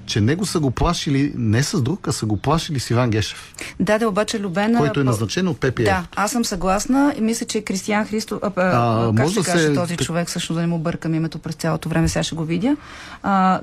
че 0.06 0.20
него 0.20 0.46
са 0.46 0.60
го 0.60 0.70
плашили 0.70 1.32
не 1.36 1.62
с 1.62 1.82
друг, 1.82 2.08
а 2.08 2.12
са 2.12 2.26
го 2.26 2.36
плашили 2.36 2.80
с 2.80 2.90
Иван 2.90 3.10
Гешев, 3.10 3.54
даде 3.80 4.06
обаче 4.06 4.40
Любена... 4.40 4.78
който 4.78 5.00
е 5.00 5.04
назначен 5.04 5.48
от 5.48 5.60
ППР. 5.60 5.82
Да, 5.84 6.04
аз 6.16 6.30
съм 6.30 6.44
съгласна 6.44 7.14
и 7.18 7.20
мисля, 7.20 7.46
че 7.46 7.60
Кристиян 7.60 8.06
Христо... 8.06 8.40
А, 8.42 8.50
а, 8.56 9.06
как 9.06 9.18
може 9.18 9.32
ще 9.32 9.40
да 9.40 9.46
каже 9.46 9.66
се- 9.66 9.74
този 9.74 9.96
човек, 9.96 10.30
също 10.30 10.54
да 10.54 10.60
не 10.60 10.66
му 10.66 10.78
бъркам 10.78 11.14
името 11.14 11.38
през 11.38 11.54
цялото 11.54 11.88
време, 11.88 12.08
сега 12.08 12.22
ще 12.22 12.34
го 12.34 12.44
видя. 12.44 12.76
А, 13.22 13.60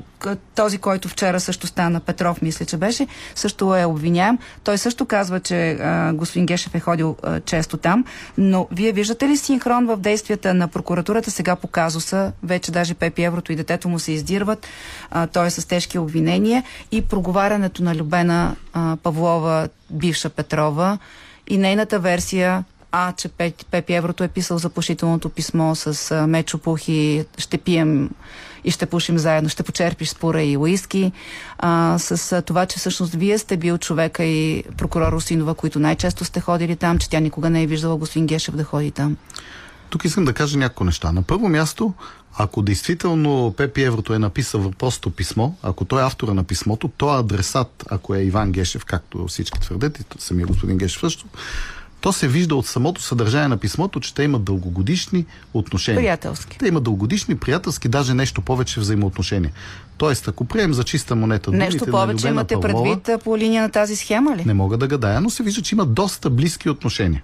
този, 0.56 0.78
който 0.78 1.08
вчера 1.08 1.40
също 1.40 1.68
стана, 1.68 2.00
Петров, 2.00 2.42
мисля, 2.42 2.66
че 2.66 2.78
беше, 2.78 3.08
също 3.36 3.76
е 3.76 3.86
обвиняем. 3.86 4.38
Той 4.64 4.78
също 4.78 5.06
казва, 5.06 5.40
че 5.40 5.72
а, 5.72 6.14
господин 6.14 6.46
Гешев 6.46 6.76
е 6.76 6.80
ходил 6.80 7.16
а, 7.24 7.40
често 7.40 7.78
там, 7.78 8.06
но 8.38 8.68
вие 8.72 8.92
виждате 8.92 9.28
ли 9.28 9.38
синхрон 9.38 9.86
в 9.86 9.98
действията 9.98 10.54
на 10.54 10.68
прокуратурата 10.68 11.32
сега 11.32 11.56
по 11.56 11.68
казуса? 11.68 12.32
Вече 12.44 12.72
даже 12.72 12.94
Пепи 12.94 13.24
Еврото 13.24 13.52
и 13.52 13.56
детето 13.56 13.90
му 13.90 14.00
се 14.00 14.12
издирват, 14.12 14.68
а, 15.12 15.28
той 15.28 15.48
е 15.48 15.50
с 15.50 15.68
тежки 15.68 15.98
обвинения 15.98 16.33
и 16.92 17.02
проговарянето 17.02 17.84
на 17.84 17.96
Любена 17.96 18.56
а, 18.74 18.98
Павлова, 19.04 19.70
бивша 19.90 20.30
Петрова, 20.30 20.98
и 21.48 21.58
нейната 21.58 22.00
версия, 22.00 22.64
а, 22.92 23.12
че 23.12 23.30
Пепи 23.72 23.94
Еврото 23.94 24.24
е 24.24 24.28
писал 24.28 24.58
заплашителното 24.58 25.30
писмо 25.30 25.76
с 25.76 26.12
а, 26.12 26.28
Мечо 26.28 26.58
Пухи, 26.58 27.26
ще 27.38 27.58
пием 27.58 28.10
и 28.64 28.72
ще 28.72 28.86
пушим 28.86 29.18
заедно, 29.18 29.50
ще 29.50 29.64
почерпиш 29.64 30.10
спора 30.10 30.44
и 30.44 30.58
уиски, 30.58 31.12
а, 31.58 31.98
с 32.00 32.32
а, 32.32 32.42
това, 32.42 32.66
че 32.66 32.80
всъщност 32.80 33.14
вие 33.14 33.38
сте 33.38 33.58
бил 33.58 33.78
човека 33.78 34.24
и 34.24 34.64
прокурор 34.78 35.12
Русинова, 35.12 35.54
които 35.54 35.80
най-често 35.80 36.26
сте 36.26 36.40
ходили 36.40 36.76
там, 36.76 37.00
че 37.00 37.10
тя 37.10 37.20
никога 37.20 37.50
не 37.50 37.64
е 37.64 37.68
виждала 37.68 37.98
господин 37.98 38.28
Гешев 38.28 38.56
да 38.56 38.64
ходи 38.64 38.92
там. 38.92 39.18
Тук 39.90 40.06
искам 40.06 40.26
да 40.26 40.34
кажа 40.34 40.58
няколко 40.58 40.84
неща. 40.84 41.12
На 41.12 41.22
първо 41.22 41.50
място, 41.50 41.94
ако 42.38 42.62
действително 42.62 43.54
Пепи 43.58 43.84
Еврото 43.84 44.14
е 44.14 44.20
написал 44.20 44.62
въпросното 44.62 45.10
писмо, 45.10 45.52
ако 45.64 45.86
той 45.86 46.02
е 46.02 46.06
автора 46.06 46.34
на 46.34 46.44
писмото, 46.44 46.88
то 46.98 47.10
адресат, 47.10 47.84
ако 47.90 48.16
е 48.16 48.20
Иван 48.20 48.52
Гешев, 48.52 48.86
както 48.86 49.28
всички 49.28 49.60
твърдят, 49.60 50.00
и 50.00 50.04
самия 50.20 50.48
господин 50.48 50.78
Гешев 50.78 51.00
също, 51.00 51.26
то 52.02 52.14
се 52.14 52.28
вижда 52.28 52.56
от 52.56 52.68
самото 52.68 53.02
съдържание 53.02 53.48
на 53.48 53.58
писмото, 53.58 54.00
че 54.00 54.14
те 54.14 54.24
имат 54.24 54.44
дългогодишни 54.44 55.26
отношения. 55.54 56.02
Приятелски. 56.02 56.58
Те 56.58 56.68
имат 56.68 56.84
дългогодишни, 56.84 57.38
приятелски, 57.38 57.88
даже 57.88 58.14
нещо 58.14 58.42
повече 58.42 58.80
взаимоотношения. 58.80 59.52
Тоест, 59.98 60.28
ако 60.28 60.46
приемем 60.46 60.74
за 60.74 60.84
чиста 60.84 61.16
монета 61.16 61.52
Нещо 61.52 61.86
повече 61.86 62.28
имате 62.28 62.56
Павлова, 62.56 63.02
предвид 63.02 63.24
по 63.24 63.38
линия 63.38 63.64
на 63.64 63.70
тази 63.70 63.96
схема 63.96 64.38
ли? 64.38 64.44
не 64.46 64.54
мога 64.54 64.78
да 64.78 64.88
гадая, 64.88 65.22
но 65.22 65.30
се 65.30 65.44
вижда, 65.44 65.62
че 65.62 65.76
има 65.76 65.86
доста 65.86 66.30
близки 66.30 66.70
отношения. 66.70 67.24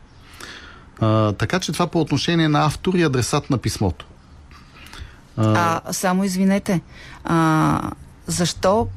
А, 0.99 1.34
така 1.34 1.60
че 1.60 1.72
това 1.72 1.88
по 1.88 2.01
отношение 2.01 2.47
на 2.49 2.66
автор 2.66 2.93
и 2.93 3.03
адресат 3.03 3.49
на 3.49 3.57
писмото. 3.57 4.05
А, 5.39 5.81
само 5.91 6.23
извинете, 6.23 6.81
а, 7.23 7.91
защо 8.27 8.87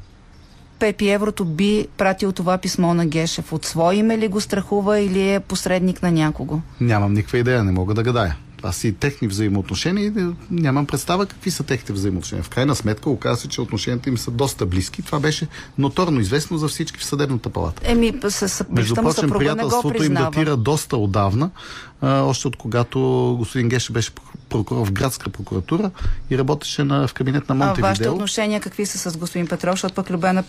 Пепи 0.79 1.09
Еврото 1.09 1.45
би 1.45 1.87
пратил 1.97 2.31
това 2.31 2.57
писмо 2.57 2.93
на 2.93 3.05
Гешев? 3.05 3.53
От 3.53 3.65
свое 3.65 3.95
име 3.95 4.17
ли 4.17 4.27
го 4.27 4.41
страхува 4.41 4.99
или 4.99 5.33
е 5.33 5.39
посредник 5.39 6.01
на 6.01 6.11
някого? 6.11 6.61
Нямам 6.81 7.13
никаква 7.13 7.37
идея, 7.37 7.63
не 7.63 7.71
мога 7.71 7.93
да 7.93 8.03
гадая. 8.03 8.37
Това 8.57 8.71
си 8.71 8.93
техни 8.93 9.27
взаимоотношения 9.27 10.05
и 10.05 10.27
нямам 10.51 10.85
представа 10.85 11.25
какви 11.25 11.51
са 11.51 11.63
техните 11.63 11.93
взаимоотношения. 11.93 12.43
В 12.43 12.49
крайна 12.49 12.75
сметка 12.75 13.09
оказа 13.09 13.41
се, 13.41 13.47
че 13.47 13.61
отношенията 13.61 14.09
им 14.09 14.17
са 14.17 14.31
доста 14.31 14.65
близки. 14.65 15.01
Това 15.01 15.19
беше 15.19 15.47
ноторно 15.77 16.19
известно 16.19 16.57
за 16.57 16.67
всички 16.67 16.99
в 16.99 17.05
съдебната 17.05 17.49
палата. 17.49 17.81
Еми, 17.85 18.13
с, 18.29 18.49
с 18.49 18.65
Между 18.69 18.95
прочим, 18.95 19.29
приятелството 19.29 20.03
им 20.03 20.13
датира 20.13 20.57
доста 20.57 20.97
отдавна, 20.97 21.49
още 22.03 22.47
от 22.47 22.55
когато 22.55 22.99
господин 23.39 23.69
Геше 23.69 23.93
беше 23.93 24.11
прокурор 24.49 24.87
в 24.87 24.91
градска 24.91 25.29
прокуратура 25.29 25.91
и 26.29 26.37
работеше 26.37 26.83
на, 26.83 27.07
в 27.07 27.13
кабинет 27.13 27.49
на 27.49 27.55
А 27.55 27.57
вашите 27.57 27.81
Монтевидео. 27.81 28.13
отношения 28.13 28.59
какви 28.59 28.85
са 28.85 29.11
с 29.11 29.17
господин 29.17 29.47
Петров? 29.47 29.73
Защото 29.73 29.93
пък 29.93 30.09
Любена 30.09 30.43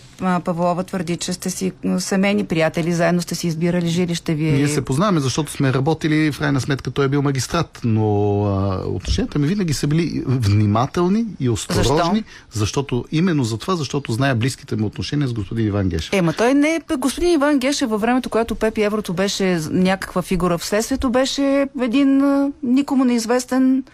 Павлова 0.44 0.84
твърди, 0.84 1.16
че 1.16 1.32
сте 1.32 1.50
си 1.50 1.72
семейни 1.98 2.44
приятели, 2.44 2.92
заедно 2.92 3.22
сте 3.22 3.34
си 3.34 3.46
избирали 3.46 3.88
жилище 3.88 4.34
вие. 4.34 4.52
Ние 4.52 4.68
се 4.68 4.84
познаваме, 4.84 5.20
защото 5.20 5.52
сме 5.52 5.72
работили, 5.72 6.32
в 6.32 6.38
крайна 6.38 6.60
сметка 6.60 6.90
той 6.90 7.04
е 7.04 7.08
бил 7.08 7.22
магистрат, 7.22 7.80
но 7.84 8.44
а, 8.44 8.82
отношенията 8.86 9.38
ми 9.38 9.46
винаги 9.46 9.72
са 9.72 9.86
били 9.86 10.22
внимателни 10.26 11.26
и 11.40 11.48
осторожни, 11.48 11.88
Защо? 11.92 12.22
защото 12.52 13.04
именно 13.12 13.44
за 13.44 13.58
това, 13.58 13.76
защото 13.76 14.12
зная 14.12 14.34
близките 14.34 14.76
му 14.76 14.86
отношения 14.86 15.28
с 15.28 15.32
господин 15.32 15.66
Иван 15.66 15.88
Гешев. 15.88 16.12
Ема 16.12 16.32
той 16.32 16.54
не 16.54 16.74
е... 16.74 16.80
Господин 16.98 17.32
Иван 17.32 17.58
Гешев 17.58 17.90
във 17.90 18.00
времето, 18.00 18.30
когато 18.30 18.54
Пепи 18.54 18.82
Еврото 18.82 19.14
беше 19.14 19.60
някаква 19.70 20.22
фигура 20.22 20.58
в 20.58 20.64
следствието, 20.64 21.10
беше 21.10 21.43
един 21.80 22.22
никому 22.62 23.04
неизвестен 23.04 23.84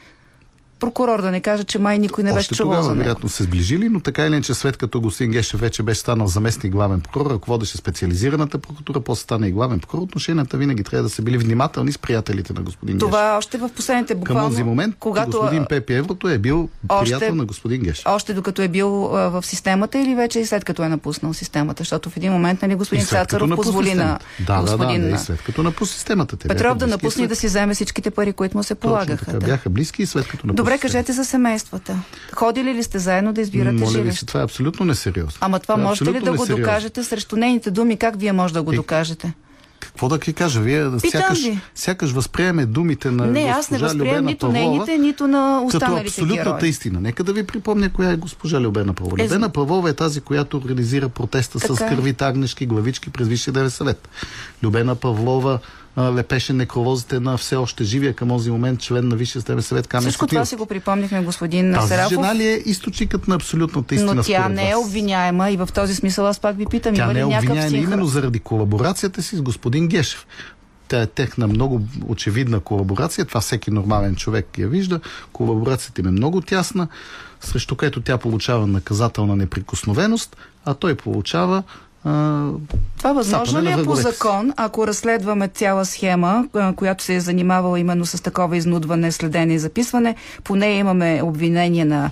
прокурор, 0.81 1.22
да 1.22 1.31
не 1.31 1.41
кажа, 1.41 1.64
че 1.64 1.78
май 1.78 1.99
никой 1.99 2.24
не 2.24 2.33
беше 2.33 2.49
чувал 2.49 2.72
тогава, 2.74 2.95
вероятно, 2.95 3.28
се 3.28 3.43
сближили, 3.43 3.89
но 3.89 4.01
така 4.01 4.22
или 4.22 4.35
иначе, 4.35 4.55
след 4.55 4.76
като 4.76 5.01
господин 5.01 5.33
Гешев 5.33 5.61
вече 5.61 5.83
беше 5.83 6.01
станал 6.01 6.26
заместник 6.26 6.72
главен 6.72 7.01
прокурор, 7.01 7.31
ръководеше 7.31 7.76
специализираната 7.76 8.59
прокуратура, 8.59 9.01
после 9.01 9.22
стана 9.22 9.49
и 9.49 9.53
главен 9.53 9.81
прокурор, 9.81 10.03
отношенията 10.03 10.57
винаги 10.57 10.85
трябва 10.85 11.03
да 11.03 11.11
са 11.11 11.22
били 11.22 11.39
внимателни 11.39 11.93
с 11.93 11.99
приятелите 11.99 12.53
на 12.53 12.61
господин 12.61 12.95
Гешев. 12.95 13.01
Това 13.03 13.37
още 13.39 13.59
в 13.59 13.70
последните 13.70 14.12
Към 14.12 14.20
буквално... 14.20 14.49
този 14.49 14.62
момент 14.64 14.95
когато, 15.01 15.31
господин 15.31 15.64
Пепи 15.66 15.95
Еврото 15.95 16.28
е 16.28 16.39
бил 16.39 16.68
още- 16.89 17.05
приятел 17.07 17.35
на 17.35 17.45
господин 17.45 17.83
Гешев. 17.83 18.05
Още 18.07 18.35
докато 18.35 18.62
е 18.62 18.68
бил 18.68 18.89
а, 19.07 19.28
в 19.31 19.43
системата 19.43 19.99
или 19.99 20.14
вече 20.14 20.41
и 20.41 20.47
след 20.47 20.64
като 20.64 20.83
е 20.83 20.89
напуснал 20.89 21.35
системата? 21.35 21.81
Защото 21.81 22.11
в 22.11 22.16
един 22.16 22.33
момент 22.33 22.62
нали, 22.62 22.74
господин 22.74 23.07
Цацаров 23.07 23.51
позволи 23.51 23.95
на. 23.95 24.18
Да, 24.41 24.55
да, 24.55 24.61
господин 24.61 25.01
да, 25.01 25.09
да, 25.09 25.12
а, 25.12 25.16
и 25.16 25.18
след 25.18 25.43
като 25.43 25.62
напусна 25.62 25.95
системата. 25.95 26.37
Те 26.37 26.49
Петров 26.49 26.76
да 26.76 26.87
напусне 26.87 27.09
и 27.09 27.22
след- 27.22 27.28
да 27.28 27.37
си 27.37 27.47
вземе 27.47 27.74
всичките 27.74 28.11
пари, 28.11 28.33
които 28.33 28.57
му 28.57 28.62
се 28.62 28.74
Точно 28.74 28.81
полагаха. 28.81 29.24
така, 29.26 29.39
да. 29.39 29.47
бяха 29.47 29.70
близки 29.70 30.03
и 30.03 30.07
след 30.07 30.24
като 30.24 30.47
напусна 30.47 30.64
Добре, 30.71 30.79
кажете 30.79 31.12
за 31.12 31.25
семействата. 31.25 32.03
Ходили 32.33 32.75
ли 32.75 32.83
сте 32.83 32.99
заедно 32.99 33.33
да 33.33 33.41
избирате 33.41 33.77
Моля 33.77 33.89
ви 33.89 33.93
жилище? 33.93 34.21
се, 34.21 34.27
това 34.27 34.41
е 34.41 34.45
абсолютно 34.45 34.87
несериозно. 34.87 35.39
Ама 35.41 35.61
това 35.61 35.75
е 35.75 35.77
можете 35.77 36.12
ли 36.12 36.21
да 36.21 36.33
го 36.33 36.47
докажете 36.47 37.05
срещу 37.05 37.37
нейните 37.37 37.71
думи? 37.71 37.97
Как 37.97 38.21
вие 38.21 38.33
може 38.33 38.55
да 38.55 38.62
го 38.62 38.73
докажете? 38.73 39.33
Какво 39.81 40.09
да 40.09 40.18
ви 40.18 40.33
кажа? 40.33 40.61
Вие 40.61 40.91
сякаш, 41.11 41.43
ви. 41.43 41.61
сякаш 41.75 42.11
възприеме 42.11 42.66
думите 42.66 43.11
на 43.11 43.27
не, 43.27 43.41
аз 43.41 43.71
не 43.71 43.79
възприемам 43.79 44.25
нито 44.25 44.47
Павлова 44.47 44.68
нейните, 44.68 44.99
нито 44.99 45.29
на 45.29 45.62
като 45.66 45.77
останалите 45.77 46.09
абсолютната 46.09 46.51
герои. 46.51 46.68
истина. 46.68 47.01
Нека 47.01 47.25
да 47.25 47.33
ви 47.33 47.47
припомня 47.47 47.93
коя 47.93 48.11
е 48.11 48.16
госпожа 48.16 48.61
Любена 48.61 48.95
Павлова. 48.95 49.23
Е, 49.23 49.25
Любена 49.25 49.49
Павлова 49.49 49.91
е 49.91 49.93
тази, 49.93 50.21
която 50.21 50.57
организира 50.57 51.09
протеста 51.09 51.61
с 51.61 51.66
Така 51.66 51.87
е. 51.87 51.89
кървите 51.89 52.25
агнешки 52.25 52.66
главички 52.66 53.11
през 53.11 53.29
Висшия 53.29 53.71
съвет. 53.71 54.09
Любена 54.62 54.95
Павлова 54.95 55.59
лепеше 55.99 56.53
некролозите 56.53 57.20
на 57.20 57.36
все 57.36 57.57
още 57.57 57.84
живия 57.84 58.14
към 58.14 58.28
този 58.28 58.51
момент 58.51 58.80
член 58.80 59.09
на 59.09 59.16
Висшия 59.16 59.43
девет 59.43 59.64
съвет 59.64 59.86
Камен 59.86 60.09
Всичко 60.09 60.26
това 60.26 60.38
Сотиров. 60.45 60.49
си 60.49 60.57
го 60.57 60.66
припомнихме 60.66 61.22
господин 61.22 61.72
Тази 61.74 61.88
Сарафов. 61.88 62.11
жена 62.12 62.34
ли 62.34 62.47
е 62.47 62.62
източникът 62.66 63.28
на 63.28 63.34
абсолютната 63.34 63.95
истина 63.95 64.14
но 64.14 64.22
тя 64.22 64.49
не 64.49 64.70
е 64.70 64.76
обвиняема 64.76 65.51
и 65.51 65.57
в 65.57 65.68
този 65.74 65.95
смисъл 65.95 66.26
аз 66.26 66.41
пак 66.41 66.57
ви 66.57 66.66
питам, 66.66 66.95
Тя 66.95 67.05
има 67.05 67.12
не 67.12 67.20
е 67.20 67.24
обвиняема 67.24 67.61
синхрон? 67.68 67.82
именно 67.82 68.07
заради 68.07 68.38
колаборацията 68.41 69.22
си 69.22 69.36
с 69.36 69.43
господин 69.43 69.88
Гешев. 69.88 70.26
Тя 70.88 71.03
е 71.03 71.07
техна 71.07 71.47
много 71.47 71.80
очевидна 72.07 72.61
колаборация. 72.61 73.24
Това 73.24 73.41
всеки 73.41 73.70
нормален 73.70 74.16
човек 74.16 74.59
я 74.59 74.68
вижда. 74.68 75.01
Колаборацията 75.32 76.01
им 76.01 76.07
е 76.07 76.11
много 76.11 76.41
тясна, 76.41 76.88
срещу 77.41 77.76
което 77.76 78.01
тя 78.01 78.18
получава 78.18 78.66
наказателна 78.66 79.36
неприкосновеност, 79.36 80.36
а 80.64 80.74
той 80.74 80.95
получава 80.95 81.62
Това 82.03 83.12
възможно 83.12 83.62
ли 83.62 83.70
е 83.70 83.84
по 83.84 83.94
закон, 83.94 84.53
ако 84.57 84.86
разследваме 84.86 85.48
цяла 85.48 85.84
схема, 85.84 86.44
която 86.76 87.05
се 87.05 87.14
е 87.14 87.20
занимавала 87.20 87.80
именно 87.80 88.07
с 88.07 88.22
такова 88.22 88.57
изнудване, 88.57 89.12
следене 89.12 89.55
и 89.55 89.59
записване? 89.59 90.14
По 90.44 90.57
нея 90.57 90.78
имаме 90.78 91.20
обвинение 91.24 91.84
на 91.84 92.11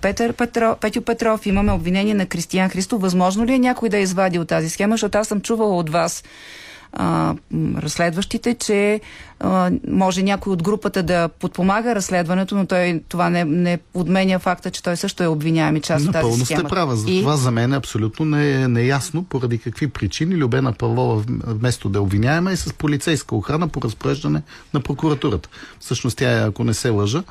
Петър 0.00 0.32
Петро, 0.32 0.76
Петю 0.80 1.02
Петров, 1.02 1.46
имаме 1.46 1.72
обвинение 1.72 2.14
на 2.14 2.26
Кристиян 2.26 2.68
Христов. 2.68 3.02
Възможно 3.02 3.46
ли 3.46 3.54
е 3.54 3.58
някой 3.58 3.88
да 3.88 3.98
извади 3.98 4.38
от 4.38 4.48
тази 4.48 4.68
схема? 4.70 4.94
Защото 4.94 5.18
аз 5.18 5.28
съм 5.28 5.40
чувала 5.40 5.76
от 5.76 5.90
вас 5.90 6.24
а, 6.98 7.34
разследващите, 7.76 8.54
че 8.54 9.00
а, 9.40 9.70
може 9.88 10.22
някой 10.22 10.52
от 10.52 10.62
групата 10.62 11.02
да 11.02 11.28
подпомага 11.28 11.94
разследването, 11.94 12.54
но 12.54 12.66
той 12.66 13.02
това 13.08 13.30
не, 13.30 13.44
не 13.44 13.78
подменя 13.92 14.38
факта, 14.38 14.70
че 14.70 14.82
той 14.82 14.96
също 14.96 15.22
е 15.22 15.26
обвиняем 15.26 15.76
и 15.76 15.80
част 15.80 16.06
от 16.06 16.12
тази 16.12 16.24
Напълно 16.24 16.44
схема. 16.44 16.60
сте 16.60 16.68
права. 16.68 16.96
За 16.96 17.10
И- 17.10 17.20
това 17.20 17.36
за 17.36 17.50
мен 17.50 17.72
е 17.72 17.76
абсолютно 17.76 18.24
не 18.24 18.52
е 18.52 18.68
неясно 18.68 19.24
поради 19.24 19.58
какви 19.58 19.88
причини 19.88 20.36
Любена 20.36 20.72
Павлова 20.72 21.22
вместо 21.46 21.88
да 21.88 21.98
е 21.98 22.02
обвиняема 22.02 22.52
е 22.52 22.56
с 22.56 22.72
полицейска 22.72 23.36
охрана 23.36 23.68
по 23.68 23.82
разпореждане 23.82 24.42
на 24.74 24.80
прокуратурата. 24.80 25.48
Всъщност 25.80 26.18
тя, 26.18 26.32
е, 26.32 26.46
ако 26.46 26.64
не 26.64 26.74
се 26.74 26.90
лъжа, 26.90 27.22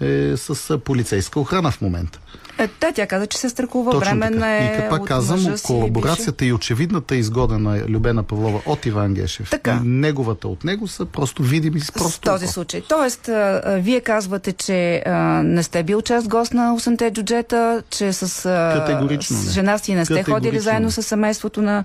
е 0.00 0.36
с 0.36 0.78
полицейска 0.78 1.40
охрана 1.40 1.70
в 1.70 1.80
момента. 1.80 2.20
Е, 2.62 2.68
да, 2.80 2.92
тя 2.92 3.06
каза, 3.06 3.26
че 3.26 3.38
се 3.38 3.48
страхува. 3.48 3.90
Точно 3.92 4.00
Временна 4.00 4.40
така. 4.40 4.56
е 4.56 4.88
И 4.90 4.94
от 4.94 5.06
казвам, 5.08 5.54
колаборацията 5.62 6.46
и 6.46 6.52
очевидната 6.52 7.16
изгода 7.16 7.58
на 7.58 7.88
Любена 7.88 8.22
Павлова 8.22 8.60
от 8.66 8.86
Иван 8.86 9.14
Гешев 9.14 9.50
Така. 9.50 9.80
неговата 9.84 10.48
от 10.48 10.64
него 10.64 10.88
са 10.88 11.04
просто 11.06 11.42
видими 11.42 11.80
с 11.80 11.92
просто 11.92 12.12
С 12.12 12.18
този 12.18 12.44
око. 12.44 12.52
случай. 12.52 12.82
Тоест, 12.88 13.28
а, 13.28 13.78
вие 13.80 14.00
казвате, 14.00 14.52
че 14.52 15.02
а, 15.06 15.12
не 15.42 15.62
сте 15.62 15.82
бил 15.82 16.02
част 16.02 16.28
гост 16.28 16.54
на 16.54 16.76
8-те 16.78 17.10
джуджета, 17.10 17.82
че 17.90 18.12
с, 18.12 18.22
а, 18.46 19.18
с 19.20 19.52
жена 19.52 19.78
си 19.78 19.94
не 19.94 20.04
сте 20.04 20.22
ходили 20.22 20.60
заедно 20.60 20.90
с 20.90 21.02
семейството 21.02 21.62
на 21.62 21.84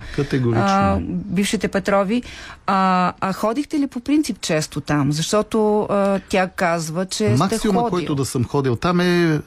а, 0.55 0.97
бившите 1.01 1.67
Петрови. 1.67 2.23
А, 2.67 3.13
а 3.19 3.33
ходихте 3.33 3.79
ли 3.79 3.87
по 3.87 3.99
принцип 3.99 4.41
често 4.41 4.81
там? 4.81 5.11
Защото 5.11 5.81
а, 5.81 6.19
тя 6.29 6.47
казва, 6.47 7.05
че 7.05 7.15
сте 7.15 7.37
Максимума, 7.37 7.79
ходил. 7.79 7.91
който 7.91 8.15
да 8.15 8.25
съм 8.25 8.45
ходил 8.45 8.75
там 8.75 8.99
е 8.99 9.41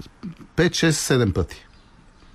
5-6-7 0.61 1.33
пъти. 1.33 1.67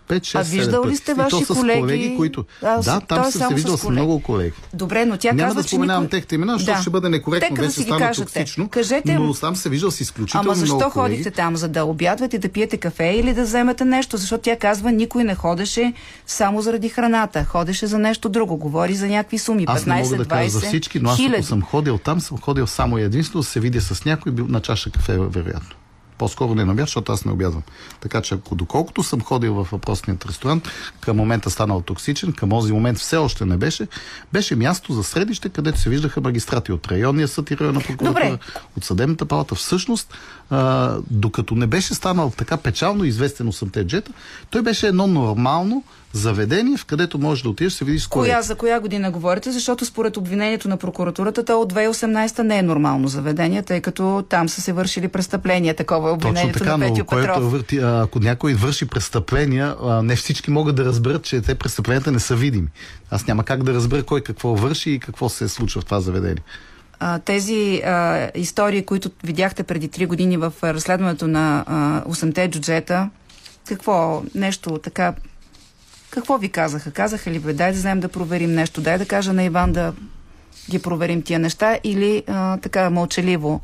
5-6-7 0.10 0.40
А 0.40 0.44
виждал 0.44 0.86
ли 0.86 0.96
сте 0.96 1.14
ваши 1.14 1.46
колеги? 1.46 1.80
колеги, 1.80 2.14
които... 2.18 2.46
А, 2.64 2.82
да, 2.82 3.00
там 3.00 3.32
съм 3.32 3.48
се 3.50 3.54
виждал 3.56 3.78
с 3.78 3.80
с 3.80 3.84
колеги. 3.84 4.02
много 4.02 4.22
колеги. 4.22 4.52
Добре, 4.74 5.06
но 5.06 5.18
тя 5.18 5.32
Няма 5.32 5.48
казва, 5.48 5.62
да 5.62 5.68
споменавам 5.68 6.04
никой... 6.04 6.10
техните 6.10 6.36
имена, 6.36 6.54
защото 6.54 6.72
Да. 6.72 6.82
ще 6.82 6.90
бъде 6.90 7.10
некоректно, 7.10 7.56
да 7.56 7.62
вече 7.62 7.76
ги 7.76 7.84
стана 7.84 8.12
токсично. 8.14 8.70
Кажете, 8.70 9.14
Но 9.14 9.34
съм 9.34 9.56
се 9.56 9.70
виждал 9.70 9.92
с 9.92 10.02
изключително 10.02 10.44
Ама 10.44 10.56
защо 10.56 10.76
много 10.76 10.92
колеги. 10.92 11.16
ходите 11.16 11.32
там? 11.32 11.56
За 11.58 11.68
да 11.68 11.86
обядвате, 11.86 12.38
да 12.38 12.50
пиете 12.50 12.78
кафе 12.78 13.06
или 13.06 13.34
да 13.34 13.44
вземете 13.44 13.86
нещо? 13.86 14.18
Защото 14.18 14.42
тя 14.42 14.58
казва, 14.58 14.92
никой 14.92 15.24
не 15.24 15.36
ходеше 15.36 15.94
само 16.28 16.62
заради 16.62 16.90
храната. 16.90 17.44
Ходеше 17.44 17.88
за 17.88 18.00
нещо 18.00 18.30
друго. 18.30 18.58
Говори 18.58 18.96
за 18.96 19.08
някакви 19.08 19.38
суми. 19.38 19.68
15, 19.68 19.70
Аз 19.70 19.86
не 19.86 19.96
мога 19.96 20.18
да 20.18 20.26
кажа 20.26 20.44
20, 20.44 20.48
за 20.48 20.60
всички, 20.62 21.00
но 21.00 21.10
аз 21.10 21.20
ако 21.34 21.44
съм 21.44 21.62
ходил 21.62 21.98
там, 21.98 22.22
съм 22.22 22.38
ходил 22.38 22.68
само 22.68 22.98
единствено 22.98 23.42
да 23.42 23.48
се 23.48 23.60
видя 23.60 23.82
с 23.82 24.06
някой 24.06 24.32
на 24.38 24.60
чаша 24.62 24.92
кафе, 24.92 25.18
вероятно. 25.20 25.70
По-скоро 26.18 26.56
не 26.56 26.66
на 26.66 26.72
обяд, 26.72 26.86
защото 26.86 27.12
аз 27.12 27.26
не 27.26 27.32
обядвам. 27.32 27.64
Така 28.02 28.22
че 28.22 28.36
ако 28.36 28.56
доколкото 28.56 29.04
съм 29.04 29.22
ходил 29.22 29.54
в 29.54 29.68
въпросният 29.72 30.26
ресторант, 30.26 30.70
към 31.02 31.18
момента 31.18 31.50
станал 31.50 31.82
токсичен, 31.82 32.34
към 32.34 32.50
този 32.50 32.74
момент 32.74 32.98
все 32.98 33.18
още 33.18 33.46
не 33.46 33.58
беше, 33.58 33.88
беше 34.34 34.56
място 34.56 34.94
за 34.94 35.04
средище, 35.04 35.50
където 35.50 35.80
се 35.80 35.90
виждаха 35.90 36.22
магистрати 36.22 36.72
от 36.72 36.88
районния 36.88 37.28
съд 37.28 37.52
и 37.52 37.58
районна 37.58 37.80
прокуратура, 37.80 38.30
Добре. 38.30 38.40
от 38.78 38.84
съдебната 38.84 39.26
палата. 39.26 39.56
Всъщност, 39.56 40.14
а, 40.50 40.96
докато 41.12 41.56
не 41.56 41.68
беше 41.68 41.94
станал 41.94 42.32
така 42.38 42.58
печално 42.58 43.04
известен 43.04 43.52
8-те 43.52 43.84
джета, 43.84 44.12
той 44.50 44.62
беше 44.62 44.88
едно 44.88 45.08
нормално 45.08 45.84
заведение, 46.14 46.78
в 46.78 46.86
където 46.86 47.18
можеш 47.18 47.44
да 47.44 47.50
отидеш, 47.50 47.74
се 47.74 47.86
видиш 47.86 48.04
с 48.04 48.08
Коя, 48.08 48.42
за 48.42 48.56
коя 48.56 48.80
година 48.80 49.12
говорите? 49.12 49.52
Защото 49.52 49.86
според 49.86 50.18
обвинението 50.18 50.70
на 50.70 50.78
прокуратурата, 50.78 51.46
то 51.46 51.62
от 51.62 51.74
2018 51.74 52.40
не 52.40 52.58
е 52.58 52.62
нормално 52.62 53.08
заведение, 53.08 53.62
тъй 53.62 53.82
като 53.82 54.24
там 54.30 54.50
са 54.50 54.62
се 54.62 54.74
вършили 54.74 55.08
престъпления. 55.08 55.76
Такова 55.76 56.10
е 56.10 56.14
Точно 56.14 56.30
обвинението 56.30 56.60
така, 56.60 56.78
на 56.78 56.88
но 56.88 56.94
Петю 56.94 57.06
който 57.06 57.28
Петров. 57.28 57.84
а, 57.84 58.02
ако 58.02 58.20
някой 58.20 58.54
върши 58.54 58.86
престъпления, 58.86 59.76
не 60.04 60.16
всички 60.16 60.52
могат 60.52 60.76
да 60.76 60.86
разберат, 60.86 61.24
че 61.24 61.42
те 61.42 61.56
престъпленията 61.56 62.12
не 62.12 62.20
са 62.20 62.36
видими. 62.36 62.68
Аз 63.12 63.28
няма 63.28 63.44
как 63.44 63.64
да 63.64 63.74
разбера 63.74 64.04
кой 64.04 64.22
какво 64.22 64.56
върши 64.56 64.92
и 64.92 65.00
какво 65.00 65.30
се 65.30 65.48
случва 65.48 65.82
в 65.82 65.86
това 65.86 66.00
заведение. 66.00 66.44
А, 67.00 67.20
тези 67.20 67.82
а, 67.86 68.30
истории, 68.36 68.86
които 68.86 69.12
видяхте 69.24 69.64
преди 69.64 69.90
3 69.90 70.08
години 70.08 70.38
в 70.38 70.54
разследването 70.64 71.28
на 71.28 71.64
а, 71.68 72.04
8-те 72.12 72.50
джуджета, 72.50 73.10
какво, 73.68 74.24
нещо 74.36 74.78
така, 74.78 75.14
какво 76.10 76.38
ви 76.38 76.50
казаха? 76.50 76.92
Казаха 76.92 77.32
ли, 77.32 77.40
бе, 77.40 77.54
дай 77.54 77.72
да 77.72 77.80
знаем 77.80 78.00
да 78.00 78.10
проверим 78.10 78.52
нещо, 78.52 78.82
дай 78.82 78.98
да 78.98 79.06
кажа 79.06 79.34
на 79.34 79.44
Иван 79.44 79.74
да 79.74 79.94
ги 80.70 80.80
проверим 80.80 81.22
тия 81.22 81.40
неща 81.40 81.80
или 81.84 82.24
а, 82.28 82.58
така 82.58 82.90
мълчаливо 82.90 83.62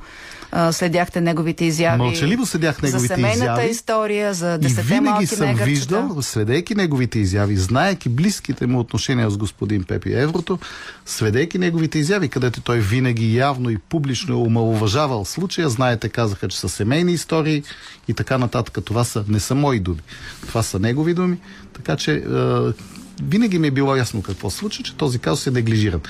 а, 0.52 0.72
следяхте 0.72 1.22
неговите 1.22 1.66
изяви? 1.66 1.98
Мълчаливо 1.98 2.46
следях 2.46 2.82
неговите 2.82 3.00
За 3.00 3.08
семейната 3.08 3.44
изяви. 3.54 3.68
история, 3.68 4.34
за 4.34 4.54
И 4.54 4.58
десете 4.58 4.82
винаги 4.84 5.04
малки 5.04 5.28
съм 5.28 5.40
негърчета. 5.40 5.66
виждал, 5.66 6.22
следейки 6.22 6.76
неговите 6.76 7.20
изяви, 7.20 7.58
знаеки 7.58 8.10
близките 8.10 8.68
му 8.68 8.80
отношения 8.80 9.30
с 9.30 9.38
господин 9.38 9.84
Пепи 9.84 10.14
Еврото, 10.14 10.60
следейки 11.06 11.58
неговите 11.58 12.00
изяви, 12.00 12.30
където 12.30 12.62
той 12.62 12.80
винаги 12.80 13.36
явно 13.36 13.70
и 13.70 13.78
публично 13.80 14.34
е 14.34 14.38
омалуважавал 14.38 15.26
случая, 15.26 15.70
знаете, 15.70 16.10
казаха, 16.10 16.48
че 16.48 16.60
са 16.60 16.70
семейни 16.70 17.14
истории 17.14 17.64
и 18.08 18.14
така 18.14 18.38
нататък. 18.38 18.78
Това 18.86 19.04
са, 19.04 19.24
не 19.28 19.40
са 19.40 19.56
мои 19.56 19.80
думи. 19.80 20.00
Това 20.42 20.64
са 20.64 20.80
негови 20.80 21.14
думи. 21.14 21.38
Така 21.74 21.96
че 21.96 22.14
е, 22.14 22.22
винаги 23.24 23.60
ми 23.60 23.68
е 23.68 23.72
било 23.72 23.96
ясно 23.96 24.22
какво 24.22 24.50
случва, 24.50 24.84
че 24.84 24.96
този 24.96 25.20
казус 25.20 25.48
е 25.48 25.52
неглижиран. 25.52 26.02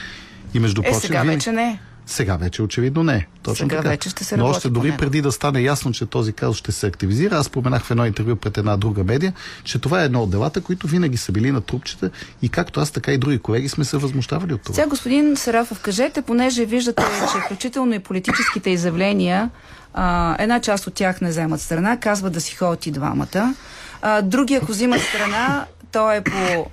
И 0.54 0.60
между 0.60 0.82
Е, 0.82 0.84
прочим, 0.84 1.02
сега 1.02 1.22
винаги- 1.22 1.36
вече 1.38 1.52
не. 1.52 1.80
Сега 2.12 2.36
вече 2.36 2.62
очевидно 2.62 3.04
не 3.04 3.14
е. 3.14 3.28
Точно 3.44 3.64
Сега 3.66 3.78
така. 3.78 3.90
вече 3.90 4.10
ще 4.10 4.24
се 4.24 4.38
Но 4.38 4.44
работи 4.44 4.58
още 4.58 4.68
по 4.68 4.74
дори 4.74 4.98
преди 4.98 5.22
да 5.22 5.32
стане 5.32 5.62
ясно, 5.62 5.92
че 5.92 6.06
този 6.06 6.34
казус 6.34 6.58
ще 6.58 6.72
се 6.72 6.88
активизира, 6.88 7.36
аз 7.36 7.46
споменах 7.46 7.84
в 7.84 7.92
едно 7.92 8.06
интервю 8.06 8.36
пред 8.36 8.58
една 8.58 8.78
друга 8.78 9.04
медия, 9.04 9.34
че 9.64 9.80
това 9.80 10.02
е 10.02 10.06
едно 10.06 10.24
от 10.24 10.32
делата, 10.32 10.62
които 10.62 10.88
винаги 10.88 11.18
са 11.18 11.32
били 11.32 11.52
на 11.52 11.62
трупчета 11.62 12.10
и 12.42 12.50
както 12.50 12.80
аз, 12.80 12.92
така 12.92 13.12
и 13.12 13.18
други 13.18 13.40
колеги 13.40 13.70
сме 13.70 13.86
се 13.86 13.98
възмущавали 13.98 14.54
от 14.54 14.62
това. 14.62 14.76
Сега, 14.76 14.88
господин 14.88 15.36
Сарафов, 15.36 15.80
кажете, 15.80 16.22
понеже 16.22 16.66
виждате, 16.66 17.04
че 17.34 17.42
включително 17.46 17.94
и 17.94 18.00
политическите 18.00 18.70
изявления, 18.70 19.50
а, 19.94 20.36
една 20.40 20.62
част 20.62 20.88
от 20.88 20.94
тях 20.94 21.22
не 21.22 21.30
вземат 21.30 21.62
страна, 21.62 21.98
казват 21.98 22.34
да 22.34 22.42
си 22.42 22.56
ходят 22.56 22.86
и 22.86 22.92
двамата. 22.92 23.56
А, 24.02 24.22
други, 24.22 24.56
ако 24.56 24.72
взимат 24.72 25.02
страна, 25.02 25.66
то 25.92 26.12
е 26.12 26.22
по... 26.22 26.66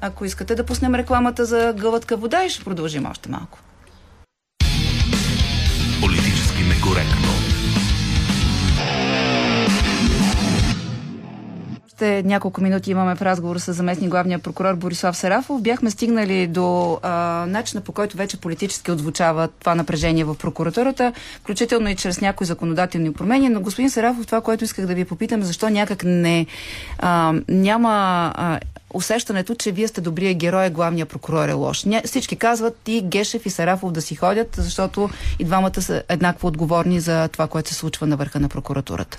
Ако 0.00 0.24
искате 0.24 0.54
да 0.54 0.66
пуснем 0.66 0.94
рекламата 0.94 1.44
за 1.44 1.74
гълътка 1.76 2.16
вода 2.16 2.44
и 2.44 2.50
ще 2.50 2.64
продължим 2.64 3.06
още 3.06 3.28
малко. 3.28 3.58
Политически 6.94 7.23
Още 11.94 12.22
няколко 12.22 12.60
минути 12.60 12.90
имаме 12.90 13.14
в 13.14 13.22
разговор 13.22 13.56
с 13.58 13.72
заместник 13.72 14.10
главния 14.10 14.38
прокурор 14.38 14.74
Борислав 14.74 15.16
Сарафов. 15.16 15.62
Бяхме 15.62 15.90
стигнали 15.90 16.46
до 16.46 16.98
а, 17.02 17.10
начина 17.48 17.80
по 17.80 17.92
който 17.92 18.16
вече 18.16 18.40
политически 18.40 18.90
отзвучава 18.90 19.48
това 19.48 19.74
напрежение 19.74 20.24
в 20.24 20.34
прокуратурата, 20.34 21.12
включително 21.40 21.88
и 21.88 21.96
чрез 21.96 22.20
някои 22.20 22.46
законодателни 22.46 23.12
промени. 23.12 23.48
Но 23.48 23.60
господин 23.60 23.90
Сарафов, 23.90 24.26
това, 24.26 24.40
което 24.40 24.64
исках 24.64 24.86
да 24.86 24.94
ви 24.94 25.04
попитам, 25.04 25.42
защо 25.42 25.68
някак 25.68 26.04
не 26.04 26.46
а, 26.98 27.34
няма 27.48 28.32
а, 28.36 28.60
усещането, 28.94 29.54
че 29.54 29.72
вие 29.72 29.88
сте 29.88 30.00
добрия 30.00 30.34
герой, 30.34 30.70
главния 30.70 31.06
прокурор 31.06 31.48
е 31.48 31.52
лош. 31.52 31.84
Ня... 31.84 32.02
Всички 32.04 32.36
казват 32.36 32.88
и 32.88 33.02
Гешев 33.02 33.46
и 33.46 33.50
Сарафов 33.50 33.92
да 33.92 34.02
си 34.02 34.14
ходят, 34.14 34.48
защото 34.58 35.10
и 35.38 35.44
двамата 35.44 35.82
са 35.82 36.02
еднакво 36.08 36.48
отговорни 36.48 37.00
за 37.00 37.28
това, 37.28 37.46
което 37.46 37.68
се 37.68 37.74
случва 37.74 38.06
на 38.06 38.16
върха 38.16 38.40
на 38.40 38.48
прокуратурата. 38.48 39.18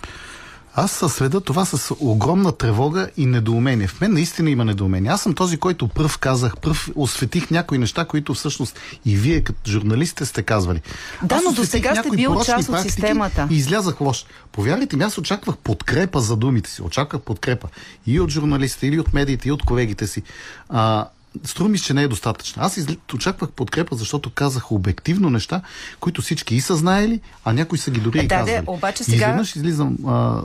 Аз 0.78 0.92
следа 0.92 1.42
това 1.42 1.66
с 1.66 1.96
огромна 2.00 2.52
тревога 2.52 3.10
и 3.18 3.26
недоумение. 3.26 3.88
В 3.88 4.02
мен 4.02 4.14
наистина 4.14 4.50
има 4.50 4.66
недоумение. 4.66 5.12
Аз 5.12 5.22
съм 5.22 5.34
този, 5.34 5.58
който 5.58 5.88
пръв 5.88 6.18
казах, 6.18 6.58
пръв 6.58 6.90
осветих 6.96 7.52
някои 7.52 7.78
неща, 7.78 8.06
които 8.06 8.34
всъщност 8.34 8.80
и 9.06 9.16
вие 9.18 9.42
като 9.42 9.72
журналистите 9.72 10.26
сте 10.26 10.44
казвали. 10.44 10.82
Да, 11.24 11.36
Аз 11.36 11.44
но 11.44 11.52
до 11.52 11.66
сега 11.66 11.96
сте 11.96 12.10
бил 12.10 12.44
част 12.44 12.70
от 12.70 12.80
системата. 12.80 13.48
И 13.52 13.56
излязах 13.56 14.02
лош. 14.02 14.26
Повярвайте 14.52 14.98
ми, 14.98 15.04
аз 15.04 15.18
очаквах 15.18 15.58
подкрепа 15.58 16.20
за 16.22 16.36
думите 16.36 16.70
си. 16.70 16.82
Очаквах 16.82 17.22
подкрепа 17.22 17.68
и 18.08 18.20
от 18.20 18.30
журналистите, 18.30 18.88
или 18.88 19.00
от 19.00 19.14
медиите, 19.14 19.50
и 19.50 19.52
от 19.52 19.64
колегите 19.64 20.08
си. 20.08 20.24
А, 20.70 21.08
Струва 21.44 21.70
ми, 21.70 21.78
се, 21.78 21.84
че 21.84 21.94
не 21.94 22.04
е 22.04 22.08
достатъчно. 22.08 22.64
Аз 22.64 22.78
изли... 22.78 23.00
очаквах 23.14 23.50
подкрепа, 23.50 23.96
защото 23.96 24.30
казах 24.30 24.72
обективно 24.72 25.30
неща, 25.30 25.62
които 26.00 26.22
всички 26.22 26.56
и 26.56 26.62
са 26.62 26.76
знаели, 26.76 27.20
а 27.46 27.54
някои 27.54 27.78
са 27.78 27.92
ги 27.92 28.00
дори 28.00 28.20
Е, 28.20 28.22
и 28.22 28.28
да, 28.28 28.36
казвали. 28.36 28.58
де, 28.58 28.64
обаче 28.68 29.02
И 29.02 29.06
сега- 29.06 29.16
изведнъж 29.16 29.56
излизам... 29.56 29.98
А, 30.08 30.42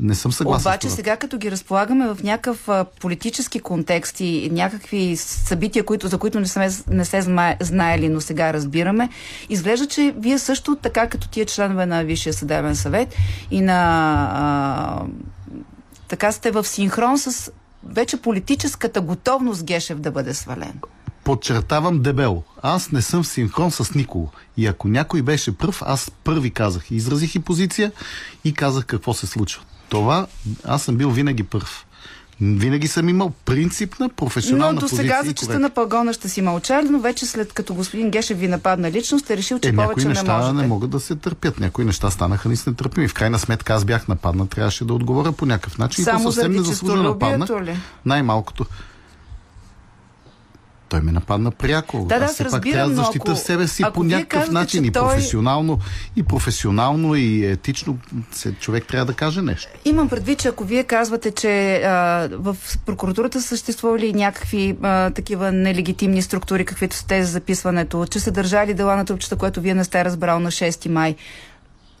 не 0.00 0.14
съм 0.14 0.32
съгласен 0.32 0.70
Обаче 0.70 0.88
с 0.88 0.90
това. 0.90 0.96
сега, 0.96 1.16
като 1.16 1.38
ги 1.38 1.50
разполагаме 1.50 2.14
в 2.14 2.22
някакъв 2.22 2.68
политически 3.00 3.60
контекст 3.60 4.20
и 4.20 4.50
някакви 4.52 5.16
събития, 5.16 5.84
които, 5.84 6.08
за 6.08 6.18
които 6.18 6.40
не, 6.40 6.46
сме, 6.46 6.70
не 6.90 7.04
се 7.04 7.22
зна, 7.22 7.56
знаели, 7.60 8.08
но 8.08 8.20
сега 8.20 8.52
разбираме, 8.52 9.08
изглежда, 9.48 9.86
че 9.86 10.14
вие 10.16 10.38
също 10.38 10.76
така 10.76 11.08
като 11.08 11.28
тия 11.28 11.46
членове 11.46 11.86
на 11.86 12.04
Висшия 12.04 12.32
съдебен 12.32 12.76
съвет 12.76 13.14
и 13.50 13.60
на 13.60 13.80
а, 14.32 15.02
така 16.08 16.32
сте 16.32 16.50
в 16.50 16.64
синхрон 16.64 17.18
с 17.18 17.52
вече 17.84 18.16
политическата 18.16 19.00
готовност 19.00 19.64
Гешев 19.64 19.98
да 19.98 20.10
бъде 20.10 20.34
свален. 20.34 20.80
Подчертавам 21.30 22.02
дебело. 22.02 22.42
Аз 22.62 22.92
не 22.92 23.02
съм 23.02 23.22
в 23.22 23.28
синхрон 23.28 23.70
с 23.70 23.94
никого. 23.94 24.30
И 24.56 24.66
ако 24.66 24.88
някой 24.88 25.22
беше 25.22 25.52
пръв, 25.52 25.82
аз 25.86 26.10
първи 26.24 26.50
казах. 26.50 26.90
Изразих 26.90 27.34
и 27.34 27.38
позиция 27.38 27.92
и 28.44 28.52
казах 28.52 28.84
какво 28.86 29.14
се 29.14 29.26
случва. 29.26 29.62
Това 29.88 30.26
аз 30.64 30.82
съм 30.82 30.96
бил 30.96 31.10
винаги 31.10 31.42
първ. 31.42 31.68
Винаги 32.40 32.88
съм 32.88 33.08
имал 33.08 33.32
принципна, 33.44 34.08
професионална 34.08 34.72
Но 34.72 34.80
до 34.80 34.88
сега 34.88 35.20
и 35.24 35.28
за 35.28 35.34
коректна. 35.34 35.58
на 35.58 35.70
пагона 35.70 36.12
ще 36.12 36.28
си 36.28 36.42
мълчали, 36.42 36.88
но 36.88 37.00
вече 37.00 37.26
след 37.26 37.52
като 37.52 37.74
господин 37.74 38.10
Гешев 38.10 38.38
ви 38.38 38.48
нападна 38.48 38.90
лично, 38.90 39.18
сте 39.18 39.36
решил, 39.36 39.58
че 39.58 39.68
Е, 39.68 39.76
повече 39.76 40.08
не 40.08 40.14
неща 40.14 40.36
можете. 40.36 40.54
не 40.56 40.66
могат 40.66 40.90
да 40.90 41.00
се 41.00 41.16
търпят. 41.16 41.60
Някои 41.60 41.84
неща 41.84 42.10
станаха 42.10 42.48
наистина 42.48 42.76
търпими. 42.76 43.08
В 43.08 43.14
крайна 43.14 43.38
сметка 43.38 43.74
аз 43.74 43.84
бях 43.84 44.08
нападнат, 44.08 44.50
трябваше 44.50 44.84
да 44.84 44.94
отговоря 44.94 45.32
по 45.32 45.46
някакъв 45.46 45.78
начин. 45.78 46.02
и 46.02 46.04
Само 46.04 46.24
то 46.24 46.32
съвсем 46.32 46.52
незаслужено 46.52 47.02
нападнах. 47.02 47.50
Най-малкото. 48.04 48.66
Той 50.90 51.00
ме 51.00 51.12
нападна 51.12 51.50
пряко. 51.50 51.98
Да, 51.98 52.18
да, 52.18 52.24
аз 52.24 52.30
аз 52.30 52.34
все 52.34 52.44
пак 52.44 52.52
разбирам, 52.52 52.72
трябва 52.72 52.90
да 52.90 52.96
защита 52.96 53.30
ако- 53.30 53.40
себе 53.40 53.68
си 53.68 53.84
по 53.94 54.04
някакъв 54.04 54.40
казвате, 54.40 54.52
начин 54.52 54.84
и 54.84 54.90
той- 54.90 55.02
професионално, 55.02 55.78
и 56.16 56.22
професионално, 56.22 57.14
и 57.14 57.46
етично 57.46 57.98
се, 58.32 58.52
човек 58.52 58.84
трябва 58.86 59.04
да 59.06 59.12
каже 59.12 59.42
нещо. 59.42 59.68
Имам 59.84 60.08
предвид, 60.08 60.38
че 60.38 60.48
ако 60.48 60.64
вие 60.64 60.84
казвате, 60.84 61.30
че 61.30 61.76
а, 61.76 61.90
в 62.32 62.56
прокуратурата 62.86 63.40
са 63.42 63.48
съществували 63.48 64.12
някакви 64.12 64.76
а, 64.82 65.10
такива 65.10 65.52
нелегитимни 65.52 66.22
структури, 66.22 66.64
каквито 66.64 66.96
са 66.96 67.06
тези 67.06 67.26
за 67.26 67.32
записването, 67.32 68.06
че 68.06 68.20
са 68.20 68.30
държали 68.30 68.74
дела 68.74 68.96
на 68.96 69.04
трупчета, 69.04 69.36
което 69.36 69.60
вие 69.60 69.74
не 69.74 69.84
сте 69.84 70.04
разбрал 70.04 70.40
на 70.40 70.50
6 70.50 70.88
май, 70.88 71.16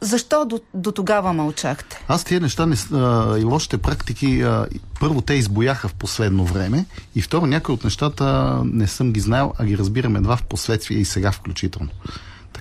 защо 0.00 0.44
до, 0.44 0.60
до 0.74 0.92
тогава 0.92 1.32
мълчахте? 1.32 2.04
Аз 2.08 2.24
тия 2.24 2.40
неща 2.40 2.66
не, 2.66 2.76
а, 2.92 3.38
и 3.38 3.44
лошите 3.44 3.78
практики, 3.78 4.40
а, 4.40 4.66
първо 5.00 5.20
те 5.20 5.34
избояха 5.34 5.88
в 5.88 5.94
последно 5.94 6.44
време 6.44 6.84
и 7.14 7.22
второ 7.22 7.46
някои 7.46 7.74
от 7.74 7.84
нещата 7.84 8.58
не 8.64 8.86
съм 8.86 9.12
ги 9.12 9.20
знаел, 9.20 9.52
а 9.58 9.64
ги 9.64 9.78
разбирам 9.78 10.16
едва 10.16 10.36
в 10.36 10.42
последствие 10.42 10.98
и 10.98 11.04
сега 11.04 11.32
включително. 11.32 11.90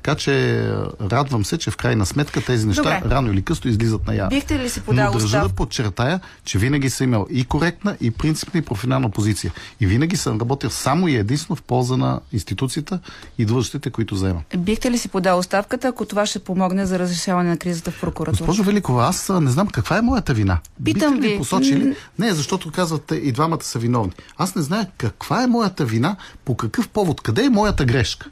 Така 0.04 0.16
че 0.16 0.60
а, 0.60 0.90
радвам 1.12 1.46
се, 1.46 1.58
че 1.58 1.72
в 1.72 1.78
крайна 1.78 2.06
сметка 2.06 2.42
тези 2.46 2.68
неща 2.68 2.84
Добре. 2.84 3.16
рано 3.16 3.32
или 3.32 3.42
късно 3.42 3.70
излизат 3.70 4.08
наяве. 4.08 4.36
Бихте 4.36 4.60
ли 4.60 4.70
си 4.70 4.80
Но 4.80 4.86
подал 4.86 5.12
държа 5.12 5.26
оставка? 5.26 5.48
да 5.48 5.54
подчертая, 5.56 6.20
че 6.44 6.58
винаги 6.58 6.90
съм 6.90 7.08
имал 7.08 7.28
и 7.30 7.46
коректна, 7.46 7.98
и 8.02 8.12
принципна, 8.12 8.58
и 8.58 8.62
професионална 8.62 9.10
позиция. 9.10 9.54
И 9.80 9.86
винаги 9.86 10.18
съм 10.18 10.40
работил 10.40 10.70
само 10.70 11.08
и 11.08 11.16
единствено 11.16 11.56
в 11.56 11.62
полза 11.62 11.98
на 11.98 12.20
институцията 12.34 13.00
и 13.38 13.46
длъжностите, 13.46 13.90
които 13.90 14.16
заемам. 14.16 14.42
Бихте 14.58 14.92
ли 14.92 14.98
си 14.98 15.10
подал 15.10 15.40
оставката, 15.40 15.88
ако 15.88 16.06
това 16.06 16.26
ще 16.26 16.40
помогне 16.40 16.86
за 16.86 17.00
разрешаване 17.00 17.50
на 17.50 17.58
кризата 17.58 17.92
в 17.92 18.02
прокуратурата? 18.02 18.44
Госпожо 18.44 18.64
Великова, 18.64 19.06
аз 19.06 19.30
не 19.42 19.52
знам 19.52 19.68
каква 19.68 19.98
е 19.98 20.02
моята 20.02 20.34
вина. 20.34 20.60
Питам 20.84 21.14
Бихте 21.14 21.28
ли 21.28 21.32
ви. 21.32 21.38
посочили? 21.38 21.96
Не, 22.20 22.34
защото 22.34 22.72
казвате 22.72 23.16
и 23.16 23.32
двамата 23.32 23.64
са 23.64 23.80
виновни. 23.80 24.12
Аз 24.38 24.56
не 24.56 24.62
знае 24.62 24.86
каква 24.98 25.44
е 25.44 25.48
моята 25.48 25.86
вина, 25.86 26.16
по 26.46 26.56
какъв 26.58 26.90
повод, 26.90 27.22
къде 27.22 27.44
е 27.44 27.50
моята 27.50 27.86
грешка. 27.86 28.30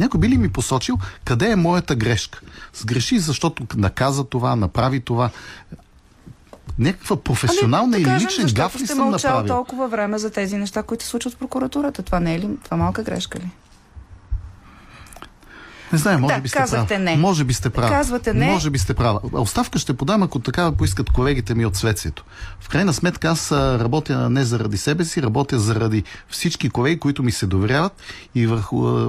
Някой 0.00 0.20
би 0.20 0.28
ли 0.28 0.38
ми 0.38 0.48
посочил 0.48 0.98
къде 1.24 1.50
е 1.50 1.56
моята 1.56 1.96
грешка? 1.96 2.40
Сгреши, 2.74 3.18
защото 3.18 3.66
наказа 3.76 4.24
това, 4.24 4.56
направи 4.56 5.00
това. 5.00 5.30
Някаква 6.78 7.16
професионална 7.16 7.96
Ами, 7.96 8.04
да 8.04 8.10
или 8.10 8.20
защото 8.20 8.54
гаф 8.54 8.80
ли 8.80 8.86
съм 8.86 9.10
направил? 9.10 9.46
толкова 9.46 9.88
време 9.88 10.18
за 10.18 10.30
тези 10.30 10.56
неща, 10.56 10.82
които 10.82 11.04
се 11.04 11.10
случват 11.10 11.34
в 11.34 11.36
прокуратурата. 11.36 12.02
Това 12.02 12.20
не 12.20 12.34
е 12.34 12.40
ли? 12.40 12.48
Това 12.64 12.76
малка 12.76 13.02
грешка 13.02 13.38
ли? 13.38 13.50
Не 15.92 15.98
знам, 15.98 16.20
може 16.20 16.34
Да, 16.34 16.40
би 16.40 16.48
сте 16.48 16.58
казахте 16.58 16.88
права. 16.88 17.00
не. 17.00 17.16
Може 17.16 17.44
би 17.44 17.54
сте 17.54 17.70
права. 17.70 17.88
Казвате 17.88 18.34
не. 18.34 18.46
Може 18.46 18.70
би 18.70 18.78
сте 18.78 18.94
права. 18.94 19.20
Оставка 19.32 19.78
ще 19.78 19.94
подам, 19.94 20.22
ако 20.22 20.38
такава 20.38 20.72
поискат 20.72 21.10
колегите 21.10 21.54
ми 21.54 21.66
от 21.66 21.76
Светсието. 21.76 22.24
В 22.60 22.68
крайна 22.68 22.92
сметка 22.92 23.28
аз 23.28 23.52
работя 23.52 24.30
не 24.30 24.44
заради 24.44 24.76
себе 24.78 25.04
си, 25.04 25.22
работя 25.22 25.58
заради 25.58 26.02
всички 26.28 26.70
колеги, 26.70 26.98
които 26.98 27.22
ми 27.22 27.32
се 27.32 27.46
доверяват 27.46 27.92
и 28.34 28.46
върху, 28.46 29.06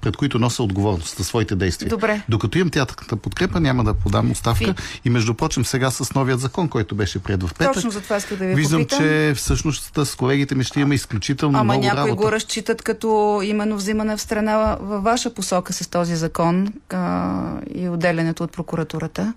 пред 0.00 0.16
които 0.16 0.38
нося 0.38 0.62
отговорност 0.62 1.16
за 1.16 1.24
своите 1.24 1.54
действия. 1.54 1.88
Добре. 1.88 2.22
Докато 2.28 2.58
имам 2.58 2.70
тяхната 2.70 3.16
подкрепа, 3.16 3.60
няма 3.60 3.84
да 3.84 3.94
подам 3.94 4.30
оставка. 4.30 4.64
Фи. 4.66 4.74
И 5.04 5.10
между 5.10 5.34
прочим, 5.34 5.64
сега 5.64 5.90
с 5.90 6.14
новият 6.14 6.40
закон, 6.40 6.68
който 6.68 6.94
беше 6.94 7.18
прият 7.18 7.42
в 7.42 7.54
петък, 7.54 7.74
Точно 7.74 7.90
за 7.90 8.00
това 8.00 8.16
исках 8.16 8.38
да 8.38 8.44
ви 8.46 8.54
виждам, 8.54 8.80
попитам. 8.80 8.98
че 8.98 9.32
всъщност 9.36 9.98
с 9.98 10.16
колегите 10.16 10.54
ми 10.54 10.64
ще 10.64 10.80
има 10.80 10.94
изключително 10.94 11.58
Ама 11.58 11.64
много 11.64 11.84
някои 11.84 12.00
работа. 12.00 12.14
го 12.16 12.32
разчитат 12.32 12.82
като 12.82 13.08
именно 13.44 13.76
взимане 13.76 14.16
в 14.16 14.20
страна 14.20 14.76
във 14.80 15.02
ваша 15.02 15.34
посока 15.34 15.72
с 15.72 15.86
този 15.88 16.07
закон 16.16 16.72
а, 16.92 17.60
и 17.74 17.88
отделянето 17.88 18.44
от 18.44 18.52
прокуратурата. 18.52 19.34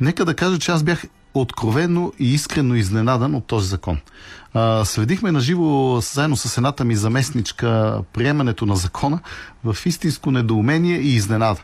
Нека 0.00 0.24
да 0.24 0.34
кажа, 0.34 0.58
че 0.58 0.72
аз 0.72 0.82
бях 0.82 1.04
откровенно 1.34 2.12
и 2.18 2.34
искрено 2.34 2.74
изненадан 2.74 3.34
от 3.34 3.44
този 3.44 3.68
закон. 3.68 4.00
А, 4.54 4.84
следихме 4.84 5.32
на 5.32 5.40
живо 5.40 6.00
заедно 6.00 6.36
с 6.36 6.56
едната 6.56 6.84
ми 6.84 6.96
заместничка 6.96 8.00
приемането 8.12 8.66
на 8.66 8.76
закона 8.76 9.20
в 9.64 9.76
истинско 9.86 10.30
недоумение 10.30 10.98
и 10.98 11.14
изненада. 11.14 11.60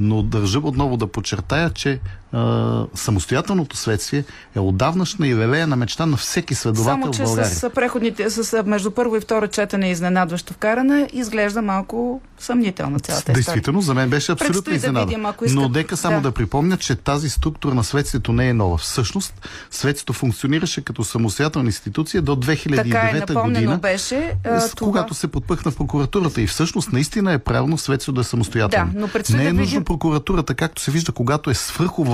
Но 0.00 0.22
държа 0.22 0.58
отново 0.58 0.96
да 0.96 1.06
подчертая, 1.06 1.70
че 1.70 2.00
а, 2.32 2.84
самостоятелното 2.94 3.76
следствие 3.76 4.24
е 4.56 4.60
отдавнашна 4.60 5.28
и 5.28 5.34
лелеяна 5.34 5.76
мечта 5.76 6.06
на 6.06 6.16
всеки 6.16 6.54
следовател 6.54 6.92
Само, 6.92 7.10
че 7.10 7.22
в 7.22 7.26
България. 7.26 7.50
с 7.50 7.70
преходните, 7.70 8.30
с 8.30 8.62
между 8.62 8.90
първо 8.90 9.16
и 9.16 9.20
второ 9.20 9.46
четене 9.48 9.90
изненадващо 9.90 10.52
вкарана, 10.52 11.08
изглежда 11.12 11.62
малко 11.62 11.98
съмнителна 12.38 13.00
цялата 13.00 13.20
история. 13.22 13.34
Действително, 13.34 13.80
за 13.80 13.94
мен 13.94 14.10
беше 14.10 14.32
абсолютно 14.32 14.54
Предстои 14.54 14.72
да 14.72 14.76
изненада. 14.78 15.06
видим, 15.06 15.26
ако 15.26 15.44
искат- 15.44 15.62
Но 15.62 15.68
нека 15.68 15.96
само 15.96 16.16
да. 16.16 16.22
да. 16.22 16.32
припомня, 16.32 16.76
че 16.76 16.96
тази 16.96 17.30
структура 17.30 17.74
на 17.74 17.84
следствието 17.84 18.32
не 18.32 18.48
е 18.48 18.54
нова. 18.54 18.78
Всъщност, 18.78 19.34
следствието 19.70 20.12
функционираше 20.12 20.80
като 20.80 21.04
самостоятелна 21.04 21.66
институция 21.66 22.22
до 22.22 22.36
2009 22.36 23.26
Така 23.26 23.40
е, 23.40 23.42
година. 23.42 23.78
беше. 23.78 24.32
а, 24.44 24.60
с- 24.60 24.70
това... 24.70 24.86
Когато 24.88 25.14
се 25.14 25.28
подпъхна 25.28 25.70
в 25.70 25.76
прокуратурата. 25.76 26.40
И 26.40 26.46
всъщност 26.46 26.92
наистина 26.92 27.32
е 27.32 27.38
правилно 27.38 27.78
следствието 27.78 28.12
да 28.12 28.20
е 28.20 28.24
самостоятелно. 28.24 28.92
Да, 28.92 28.98
но 29.00 29.08
не 29.30 29.42
е 29.42 29.46
да 29.46 29.52
нужно 29.52 29.64
видим- 29.64 29.84
прокуратурата, 29.84 30.54
както 30.54 30.82
се 30.82 30.90
вижда, 30.90 31.12
когато 31.12 31.50
е 31.50 31.54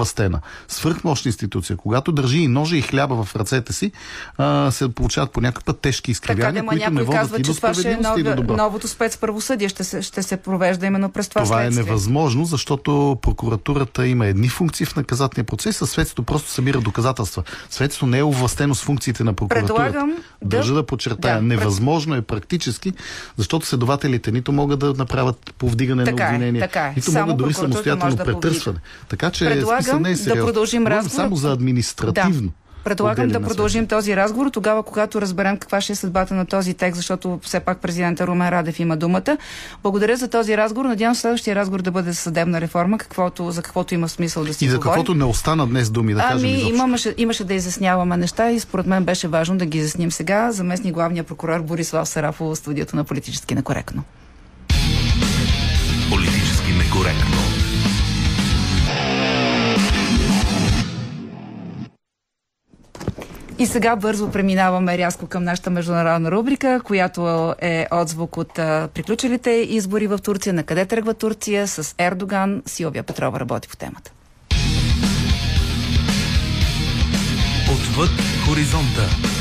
свръховластена, 0.06 0.40
свръхмощна 0.68 1.28
институция, 1.28 1.76
когато 1.76 2.12
държи 2.12 2.38
и 2.38 2.48
ножа 2.48 2.76
и 2.76 2.82
хляба 2.82 3.24
в 3.24 3.36
ръцете 3.36 3.72
си, 3.72 3.92
а, 4.38 4.70
се 4.70 4.88
получават 4.90 5.32
по 5.32 5.40
някакъв 5.40 5.64
път 5.64 5.78
тежки 5.78 6.02
Така, 6.04 6.10
изкривяния, 6.12 6.62
да, 6.62 6.68
които 6.68 6.90
не 6.90 7.02
водят 7.02 7.20
казва, 7.20 7.38
и 7.38 7.42
до 7.42 7.54
това 7.54 7.74
ще 7.74 7.80
е 7.80 7.82
справедливост 7.82 8.18
и 8.18 8.22
до 8.22 8.28
нов, 8.30 8.36
добро. 8.36 8.56
новото 8.56 8.88
спецправосъдие, 8.88 9.68
ще 9.68 9.84
се, 9.84 10.02
ще 10.02 10.22
се 10.22 10.36
провежда 10.36 10.86
именно 10.86 11.10
през 11.10 11.28
това, 11.28 11.42
Това 11.42 11.60
е 11.60 11.64
следствие. 11.64 11.84
невъзможно, 11.84 12.44
защото 12.44 13.18
прокуратурата 13.22 14.06
има 14.06 14.26
едни 14.26 14.48
функции 14.48 14.86
в 14.86 14.96
наказателния 14.96 15.44
процес, 15.46 15.82
а 15.82 15.86
следствието 15.86 16.22
просто 16.22 16.50
събира 16.50 16.80
доказателства. 16.80 17.42
Следствието 17.70 18.06
не 18.06 18.18
е 18.18 18.24
овластено 18.24 18.74
с 18.74 18.82
функциите 18.82 19.24
на 19.24 19.32
прокуратурата. 19.32 19.74
Предлагам 19.84 20.10
да- 20.42 20.48
Държа 20.48 20.74
да 20.74 20.82
подчертая, 20.84 21.36
Да, 21.36 21.42
невъзможно 21.42 22.14
е 22.14 22.22
практически, 22.22 22.92
защото 23.36 23.66
следователите 23.66 24.32
нито 24.32 24.52
могат 24.52 24.78
да 24.78 24.94
направят 24.94 25.54
повдигане 25.58 26.04
Така 26.04 26.16
на 26.16 26.24
е, 26.24 26.28
обвинение, 26.28 26.60
така 26.60 26.80
е. 26.80 26.92
нито 26.96 27.10
Само 27.10 27.20
могат 27.20 27.36
дори 27.36 27.54
самостоятелно 27.54 28.04
може 28.04 28.16
да 28.16 28.24
повдига. 28.24 28.40
претърсване. 28.42 28.78
Така 29.08 29.30
че 29.30 29.44
Предлагам 29.44 29.84
смисъл 29.96 30.32
не 30.32 30.32
е 30.32 30.36
да 30.36 30.44
продължим 30.46 30.82
Говорим 30.82 30.98
разговора. 30.98 31.22
само 31.22 31.36
за 31.36 31.52
административно. 31.52 32.48
Да. 32.48 32.52
Предлагам 32.84 33.28
да 33.28 33.40
продължим 33.40 33.86
този 33.86 34.16
разговор 34.16 34.50
тогава, 34.50 34.82
когато 34.82 35.20
разберем 35.20 35.56
каква 35.56 35.80
ще 35.80 35.92
е 35.92 35.96
съдбата 35.96 36.34
на 36.34 36.46
този 36.46 36.74
текст, 36.74 36.96
защото 36.96 37.40
все 37.42 37.60
пак 37.60 37.78
президента 37.78 38.26
Румен 38.26 38.48
Радев 38.48 38.80
има 38.80 38.96
думата. 38.96 39.36
Благодаря 39.82 40.16
за 40.16 40.28
този 40.28 40.56
разговор. 40.56 40.84
Надявам 40.84 41.14
се 41.14 41.20
следващия 41.20 41.56
разговор 41.56 41.82
да 41.82 41.90
бъде 41.90 42.14
съдебна 42.14 42.60
реформа, 42.60 42.98
каквото, 42.98 43.50
за 43.50 43.62
каквото 43.62 43.94
има 43.94 44.08
смисъл 44.08 44.44
да 44.44 44.54
си 44.54 44.64
И 44.64 44.68
за 44.68 44.76
говорим. 44.76 44.92
каквото 44.92 45.14
не 45.14 45.24
остана 45.24 45.66
днес 45.66 45.90
думи, 45.90 46.14
да 46.14 46.20
кажем 46.20 46.38
Ами, 46.38 46.58
изобщо. 46.58 46.84
имаше, 46.84 47.14
имаше 47.16 47.44
да 47.44 47.54
изясняваме 47.54 48.16
неща 48.16 48.50
и 48.50 48.60
според 48.60 48.86
мен 48.86 49.04
беше 49.04 49.28
важно 49.28 49.58
да 49.58 49.66
ги 49.66 49.78
изясним 49.78 50.12
сега. 50.12 50.52
Заместник 50.52 50.94
главния 50.94 51.24
прокурор 51.24 51.60
Борислав 51.60 52.08
Сарафов 52.08 52.52
в 52.52 52.56
студиото 52.56 52.96
на 52.96 53.04
Политически 53.04 53.54
некоректно. 53.54 54.02
Политически 56.10 56.72
некоректно. 56.72 57.53
И 63.58 63.66
сега 63.66 63.96
бързо 63.96 64.30
преминаваме 64.30 64.98
рязко 64.98 65.26
към 65.26 65.44
нашата 65.44 65.70
международна 65.70 66.30
рубрика, 66.30 66.80
която 66.84 67.54
е 67.60 67.86
отзвук 67.90 68.36
от 68.36 68.58
а, 68.58 68.88
приключилите 68.94 69.50
избори 69.50 70.06
в 70.06 70.18
Турция. 70.18 70.52
На 70.52 70.62
къде 70.62 70.86
тръгва 70.86 71.14
Турция 71.14 71.68
с 71.68 71.94
Ердоган? 71.98 72.62
Силвия 72.66 73.02
Петрова 73.02 73.40
работи 73.40 73.68
по 73.68 73.76
темата. 73.76 74.10
Отвъд 77.72 78.10
хоризонта. 78.48 79.33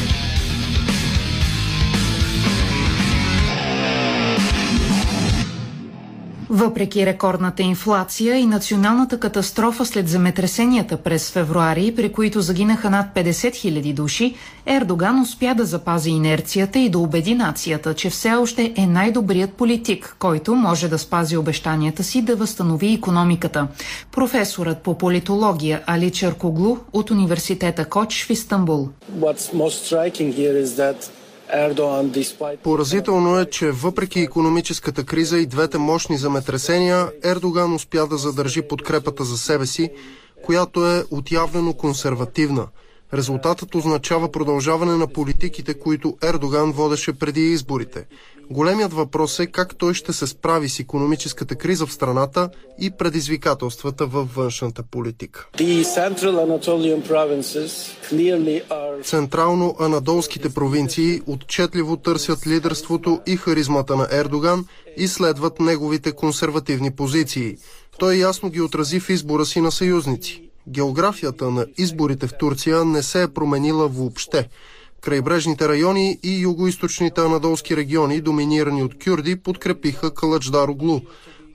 Въпреки 6.55 7.05
рекордната 7.05 7.63
инфлация 7.63 8.35
и 8.37 8.45
националната 8.45 9.19
катастрофа 9.19 9.85
след 9.85 10.07
земетресенията 10.07 10.97
през 10.97 11.31
февруари, 11.31 11.93
при 11.95 12.11
които 12.11 12.41
загинаха 12.41 12.89
над 12.89 13.05
50 13.15 13.31
000 13.31 13.93
души, 13.93 14.35
Ердоган 14.65 15.21
успя 15.21 15.55
да 15.55 15.65
запази 15.65 16.09
инерцията 16.09 16.79
и 16.79 16.89
да 16.89 16.99
убеди 16.99 17.35
нацията, 17.35 17.93
че 17.93 18.09
все 18.09 18.31
още 18.31 18.73
е 18.77 18.87
най-добрият 18.87 19.53
политик, 19.53 20.15
който 20.19 20.55
може 20.55 20.87
да 20.87 20.97
спази 20.99 21.37
обещанията 21.37 22.03
си 22.03 22.21
да 22.21 22.35
възстанови 22.35 22.93
економиката. 22.93 23.67
Професорът 24.11 24.77
по 24.77 24.97
политология 24.97 25.81
Али 25.87 26.11
Черкоглу 26.11 26.77
от 26.93 27.11
университета 27.11 27.85
Коч 27.85 28.25
в 28.25 28.29
Истанбул. 28.29 28.89
Поразително 32.63 33.39
е, 33.39 33.45
че 33.45 33.71
въпреки 33.71 34.19
економическата 34.19 35.03
криза 35.03 35.37
и 35.37 35.45
двете 35.45 35.77
мощни 35.77 36.17
земетресения, 36.17 37.11
Ердоган 37.23 37.73
успя 37.73 38.07
да 38.07 38.17
задържи 38.17 38.61
подкрепата 38.61 39.23
за 39.23 39.37
себе 39.37 39.65
си, 39.65 39.89
която 40.43 40.87
е 40.87 41.03
отявлено 41.11 41.73
консервативна. 41.73 42.67
Резултатът 43.13 43.75
означава 43.75 44.31
продължаване 44.31 44.97
на 44.97 45.07
политиките, 45.07 45.73
които 45.73 46.17
Ердоган 46.23 46.71
водеше 46.71 47.13
преди 47.13 47.41
изборите. 47.41 48.05
Големият 48.51 48.93
въпрос 48.93 49.39
е 49.39 49.45
как 49.45 49.75
той 49.75 49.93
ще 49.93 50.13
се 50.13 50.27
справи 50.27 50.69
с 50.69 50.79
економическата 50.79 51.55
криза 51.55 51.85
в 51.85 51.93
страната 51.93 52.49
и 52.79 52.91
предизвикателствата 52.91 54.05
във 54.05 54.35
външната 54.35 54.83
политика. 54.91 55.47
Централно-анадолските 59.03 60.53
провинции 60.53 61.21
отчетливо 61.27 61.97
търсят 61.97 62.47
лидерството 62.47 63.21
и 63.27 63.35
харизмата 63.35 63.95
на 63.95 64.07
Ердоган 64.11 64.65
и 64.97 65.07
следват 65.07 65.59
неговите 65.59 66.11
консервативни 66.11 66.91
позиции. 66.91 67.57
Той 67.99 68.15
ясно 68.15 68.49
ги 68.49 68.61
отрази 68.61 68.99
в 68.99 69.09
избора 69.09 69.45
си 69.45 69.61
на 69.61 69.71
съюзници. 69.71 70.52
Географията 70.67 71.51
на 71.51 71.65
изборите 71.77 72.27
в 72.27 72.37
Турция 72.37 72.85
не 72.85 73.03
се 73.03 73.23
е 73.23 73.27
променила 73.27 73.87
въобще. 73.87 74.49
Крайбрежните 75.01 75.67
райони 75.67 76.19
и 76.23 76.39
югоизточните 76.39 77.21
анадолски 77.21 77.77
региони, 77.77 78.21
доминирани 78.21 78.83
от 78.83 79.03
кюрди, 79.03 79.35
подкрепиха 79.35 80.13
Калачдар 80.13 80.67
Оглу. 80.67 81.01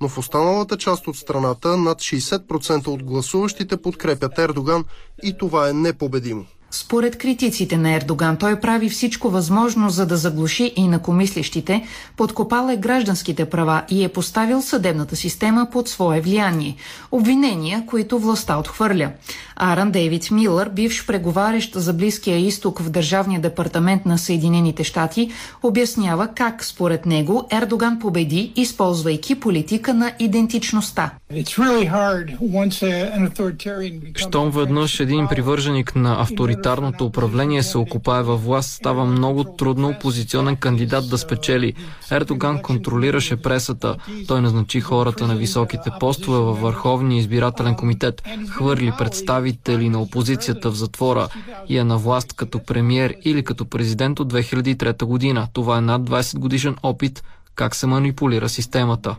Но 0.01 0.09
в 0.09 0.19
останалата 0.19 0.77
част 0.77 1.09
от 1.09 1.17
страната 1.17 1.77
над 1.77 1.99
60% 1.99 2.87
от 2.87 3.03
гласуващите 3.03 3.77
подкрепят 3.77 4.39
Ердоган 4.39 4.85
и 5.23 5.39
това 5.39 5.69
е 5.69 5.73
непобедимо. 5.73 6.47
Според 6.71 7.19
критиците 7.19 7.77
на 7.77 7.95
Ердоган, 7.95 8.37
той 8.37 8.61
прави 8.61 8.89
всичко 8.89 9.31
възможно, 9.31 9.91
за 9.91 10.07
да 10.07 10.17
заглуши 10.17 10.73
и 10.77 10.89
накомислещите, 10.89 11.87
подкопал 12.17 12.71
е 12.71 12.77
гражданските 12.77 13.45
права 13.45 13.83
и 13.91 14.05
е 14.05 14.09
поставил 14.09 14.63
съдебната 14.63 15.17
система 15.17 15.67
под 15.73 15.89
свое 15.89 16.21
влияние. 16.21 16.77
Обвинения, 17.13 17.85
които 17.87 18.19
властта 18.19 18.59
отхвърля. 18.59 19.11
Аран 19.57 19.91
Дейвид 19.91 20.31
Милър, 20.31 20.69
бивш 20.69 21.07
преговарящ 21.07 21.75
за 21.75 21.93
Близкия 21.93 22.39
изток 22.39 22.79
в 22.79 22.91
Държавния 22.91 23.41
департамент 23.41 24.07
на 24.07 24.19
Съединените 24.19 24.85
щати, 24.85 25.31
обяснява 25.63 26.29
как, 26.35 26.65
според 26.65 27.07
него, 27.07 27.49
Ердоган 27.53 27.99
победи, 27.99 28.53
използвайки 28.57 29.35
политика 29.35 29.95
на 29.95 30.13
идентичността. 30.19 31.11
Щом 34.17 34.51
веднъж 34.51 35.01
един 35.01 35.27
привърженик 35.27 35.97
на 35.97 36.21
авторитарното 36.59 37.07
управление 37.07 37.63
се 37.63 37.79
окупае 37.79 38.23
във 38.23 38.45
власт, 38.45 38.71
става 38.71 39.05
много 39.05 39.45
трудно 39.45 39.89
опозиционен 39.89 40.57
кандидат 40.57 41.11
да 41.11 41.19
спечели. 41.19 41.75
Ердоган 42.11 42.63
контролираше 42.63 43.37
пресата. 43.37 43.97
Той 44.29 44.41
назначи 44.41 44.81
хората 44.81 45.27
на 45.27 45.37
високите 45.37 45.91
постове 46.01 46.39
във 46.39 46.61
Върховния 46.61 47.19
избирателен 47.19 47.75
комитет, 47.75 48.23
хвърли 48.49 48.93
представители 48.99 49.89
на 49.89 50.03
опозицията 50.03 50.71
в 50.71 50.75
затвора 50.75 51.29
и 51.69 51.79
е 51.79 51.85
на 51.85 51.99
власт 51.99 52.33
като 52.33 52.59
премьер 52.59 53.15
или 53.25 53.45
като 53.45 53.65
президент 53.65 54.21
от 54.21 54.33
2003 54.33 55.05
година. 55.05 55.49
Това 55.53 55.79
е 55.79 55.81
над 55.81 56.03
20 56.03 56.39
годишен 56.39 56.77
опит 56.83 57.23
как 57.59 57.77
се 57.77 57.87
манипулира 57.87 58.49
системата. 58.49 59.17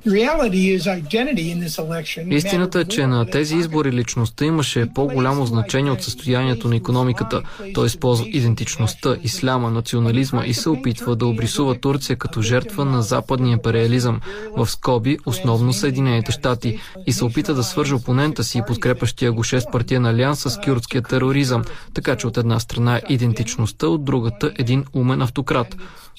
Истината 2.30 2.80
е, 2.80 2.86
че 2.86 3.08
на 3.08 3.26
тези 3.26 3.56
избори 3.56 3.92
личността 3.92 4.46
имаше 4.46 4.88
по-голямо 4.96 5.46
значение 5.46 5.92
от 5.92 6.04
състоянието 6.04 6.68
на 6.68 6.76
економиката. 6.76 7.42
Той 7.74 7.86
използва 7.86 8.26
идентичността, 8.28 9.16
исляма, 9.24 9.72
национализма 9.72 10.46
и 10.46 10.54
се 10.54 10.70
опитва 10.70 11.16
да 11.16 11.26
обрисува 11.26 11.80
Турция 11.80 12.16
като 12.16 12.42
жертва 12.42 12.86
на 12.86 13.02
западния 13.02 13.54
империализъм, 13.54 14.20
в 14.58 14.70
скоби 14.70 15.18
основно 15.26 15.74
Съединените 15.74 16.32
щати, 16.32 16.80
и 17.08 17.14
се 17.14 17.26
опита 17.26 17.54
да 17.54 17.64
свърже 17.64 17.96
опонента 17.96 18.44
си, 18.44 18.62
подкрепащия 18.68 19.32
го 19.32 19.44
6 19.44 19.72
партиен 19.72 20.06
алианс 20.06 20.40
с 20.40 20.60
кюрдския 20.66 21.02
тероризъм, 21.02 21.64
така 21.94 22.16
че 22.16 22.28
от 22.28 22.38
една 22.38 22.60
страна 22.60 22.96
е 22.98 23.02
идентичността, 23.10 23.88
от 23.88 24.06
другата 24.06 24.52
един 24.58 24.86
умен 24.94 25.22
автократ. 25.22 25.76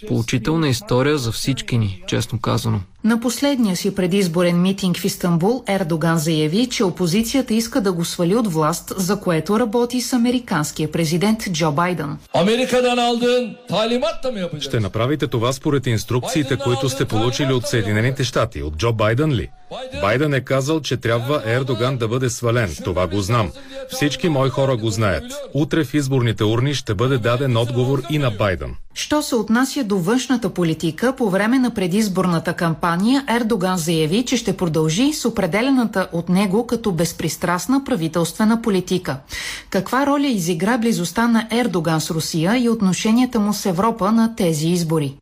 Поучителна 0.08 0.68
история 0.68 1.18
за 1.18 1.32
всички 1.32 1.78
ни, 1.78 2.02
честно 2.06 2.40
казано. 2.40 2.80
На 3.04 3.20
последния 3.20 3.76
си 3.76 3.94
предизборен 3.94 4.62
митинг 4.62 4.96
в 4.96 5.04
Истанбул 5.04 5.64
Ердоган 5.66 6.18
заяви, 6.18 6.66
че 6.66 6.84
опозицията 6.84 7.54
иска 7.54 7.80
да 7.80 7.92
го 7.92 8.04
свали 8.04 8.36
от 8.36 8.52
власт, 8.52 8.92
за 8.96 9.20
което 9.20 9.60
работи 9.60 10.00
с 10.00 10.12
американския 10.12 10.92
президент 10.92 11.52
Джо 11.52 11.72
Байден. 11.72 12.18
Ще 14.60 14.80
направите 14.80 15.26
това 15.26 15.52
според 15.52 15.86
инструкциите, 15.86 16.56
които 16.56 16.88
сте 16.88 17.04
получили 17.04 17.52
от 17.52 17.66
Съединените 17.66 18.24
щати, 18.24 18.62
от 18.62 18.76
Джо 18.76 18.92
Байден 18.92 19.32
ли? 19.32 19.50
Байден 20.00 20.34
е 20.34 20.40
казал, 20.40 20.80
че 20.80 20.96
трябва 20.96 21.42
Ердоган 21.46 21.96
да 21.96 22.08
бъде 22.08 22.30
свален. 22.30 22.76
Това 22.84 23.06
го 23.06 23.20
знам. 23.20 23.50
Всички 23.88 24.28
мои 24.28 24.50
хора 24.50 24.76
го 24.76 24.90
знаят. 24.90 25.24
Утре 25.54 25.84
в 25.84 25.94
изборните 25.94 26.44
урни 26.44 26.74
ще 26.74 26.94
бъде 26.94 27.18
даден 27.18 27.56
отговор 27.56 28.02
и 28.10 28.18
на 28.18 28.30
Байден. 28.30 28.74
Що 28.94 29.22
се 29.22 29.34
отнася 29.34 29.84
до 29.84 29.98
външната 29.98 30.50
политика, 30.50 31.14
по 31.16 31.30
време 31.30 31.58
на 31.58 31.70
предизборната 31.70 32.54
кампания 32.54 32.89
Ердоган 33.28 33.78
заяви, 33.78 34.24
че 34.24 34.36
ще 34.36 34.56
продължи 34.56 35.12
с 35.12 35.28
определената 35.28 36.08
от 36.12 36.28
него 36.28 36.66
като 36.66 36.92
безпристрастна 36.92 37.84
правителствена 37.84 38.62
политика. 38.62 39.16
Каква 39.70 40.06
роля 40.06 40.26
изигра 40.26 40.78
близостта 40.78 41.28
на 41.28 41.46
Ердоган 41.50 42.00
с 42.00 42.10
Русия 42.10 42.58
и 42.58 42.68
отношенията 42.68 43.40
му 43.40 43.52
с 43.52 43.66
Европа 43.66 44.12
на 44.12 44.36
тези 44.36 44.68
избори? 44.68 45.14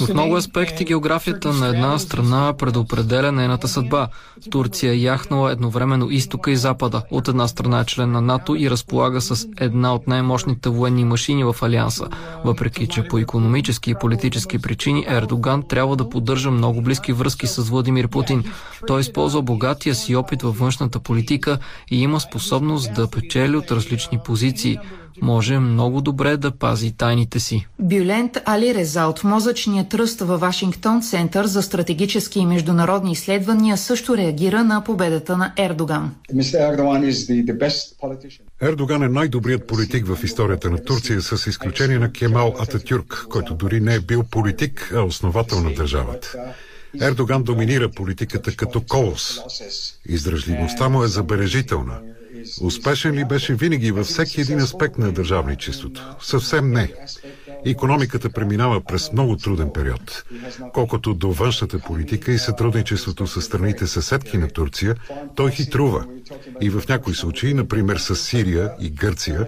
В 0.00 0.14
много 0.14 0.36
аспекти 0.36 0.84
географията 0.84 1.52
на 1.52 1.68
една 1.68 1.98
страна 1.98 2.54
предопределя 2.58 3.32
нейната 3.32 3.68
съдба. 3.68 4.08
Турция 4.50 4.92
е 4.92 4.96
яхнала 4.96 5.52
едновременно 5.52 6.10
изтока 6.10 6.50
и 6.50 6.56
запада. 6.56 7.02
От 7.10 7.28
една 7.28 7.48
страна 7.48 7.80
е 7.80 7.84
член 7.84 8.10
на 8.12 8.20
НАТО 8.20 8.56
и 8.56 8.70
разполага 8.70 9.20
с 9.20 9.46
една 9.60 9.94
от 9.94 10.06
най-мощните 10.06 10.68
военни 10.68 11.04
машини 11.04 11.44
в 11.44 11.56
Алианса. 11.62 12.06
Въпреки, 12.44 12.86
че 12.86 13.02
по 13.02 13.18
економически 13.18 13.90
и 13.90 13.94
политически 14.00 14.58
причини 14.58 15.04
Ердоган 15.08 15.62
трябва 15.62 15.96
да 15.96 16.08
поддържа 16.08 16.50
много 16.50 16.82
близки 16.82 17.12
връзки 17.12 17.46
с 17.46 17.62
Владимир 17.62 18.08
Путин. 18.08 18.44
Той 18.86 19.00
използва 19.00 19.42
богатия 19.42 19.94
си 19.94 20.16
опит 20.16 20.42
във 20.42 20.58
външната 20.58 20.98
политика 20.98 21.58
и 21.90 22.02
има 22.02 22.20
способност 22.20 22.94
да 22.94 23.10
печели 23.10 23.56
от 23.56 23.70
различни 23.70 24.18
позиции 24.24 24.78
може 25.22 25.58
много 25.58 26.00
добре 26.00 26.36
да 26.36 26.50
пази 26.50 26.92
тайните 26.92 27.40
си. 27.40 27.66
Бюлент 27.78 28.38
Али 28.44 28.74
Реза 28.74 29.04
от 29.04 29.24
мозъчния 29.24 29.88
тръст 29.88 30.20
във 30.20 30.40
Вашингтон 30.40 31.02
Център 31.02 31.46
за 31.46 31.62
стратегически 31.62 32.38
и 32.38 32.46
международни 32.46 33.12
изследвания 33.12 33.76
също 33.76 34.16
реагира 34.16 34.64
на 34.64 34.84
победата 34.84 35.36
на 35.36 35.52
Ердоган. 35.56 36.14
Ердоган 38.62 39.02
е 39.02 39.08
най-добрият 39.08 39.66
политик 39.66 40.06
в 40.06 40.24
историята 40.24 40.70
на 40.70 40.84
Турция, 40.84 41.22
с 41.22 41.46
изключение 41.46 41.98
на 41.98 42.12
Кемал 42.12 42.54
Ататюрк, 42.58 43.26
който 43.30 43.54
дори 43.54 43.80
не 43.80 43.94
е 43.94 44.00
бил 44.00 44.24
политик, 44.30 44.92
а 44.96 45.02
основател 45.02 45.60
на 45.60 45.74
държавата. 45.74 46.34
Ердоган 47.00 47.42
доминира 47.42 47.88
политиката 47.88 48.56
като 48.56 48.82
колос. 48.88 49.40
Издръжливостта 50.08 50.88
му 50.88 51.04
е 51.04 51.08
забележителна. 51.08 51.98
Успешен 52.60 53.14
ли 53.14 53.24
беше 53.24 53.54
винаги 53.54 53.92
във 53.92 54.06
всеки 54.06 54.40
един 54.40 54.58
аспект 54.58 54.98
на 54.98 55.12
държавничеството? 55.12 56.06
Съвсем 56.20 56.70
не. 56.70 56.92
Економиката 57.66 58.30
преминава 58.30 58.80
през 58.80 59.12
много 59.12 59.36
труден 59.36 59.70
период. 59.74 60.24
Колкото 60.72 61.14
до 61.14 61.32
външната 61.32 61.78
политика 61.78 62.32
и 62.32 62.38
сътрудничеството 62.38 63.26
с 63.26 63.42
страните 63.42 63.86
съседки 63.86 64.38
на 64.38 64.48
Турция, 64.48 64.96
той 65.34 65.50
хитрува. 65.50 66.06
И 66.60 66.70
в 66.70 66.82
някои 66.88 67.14
случаи, 67.14 67.54
например 67.54 67.96
с 67.96 68.16
Сирия 68.16 68.72
и 68.80 68.90
Гърция, 68.90 69.46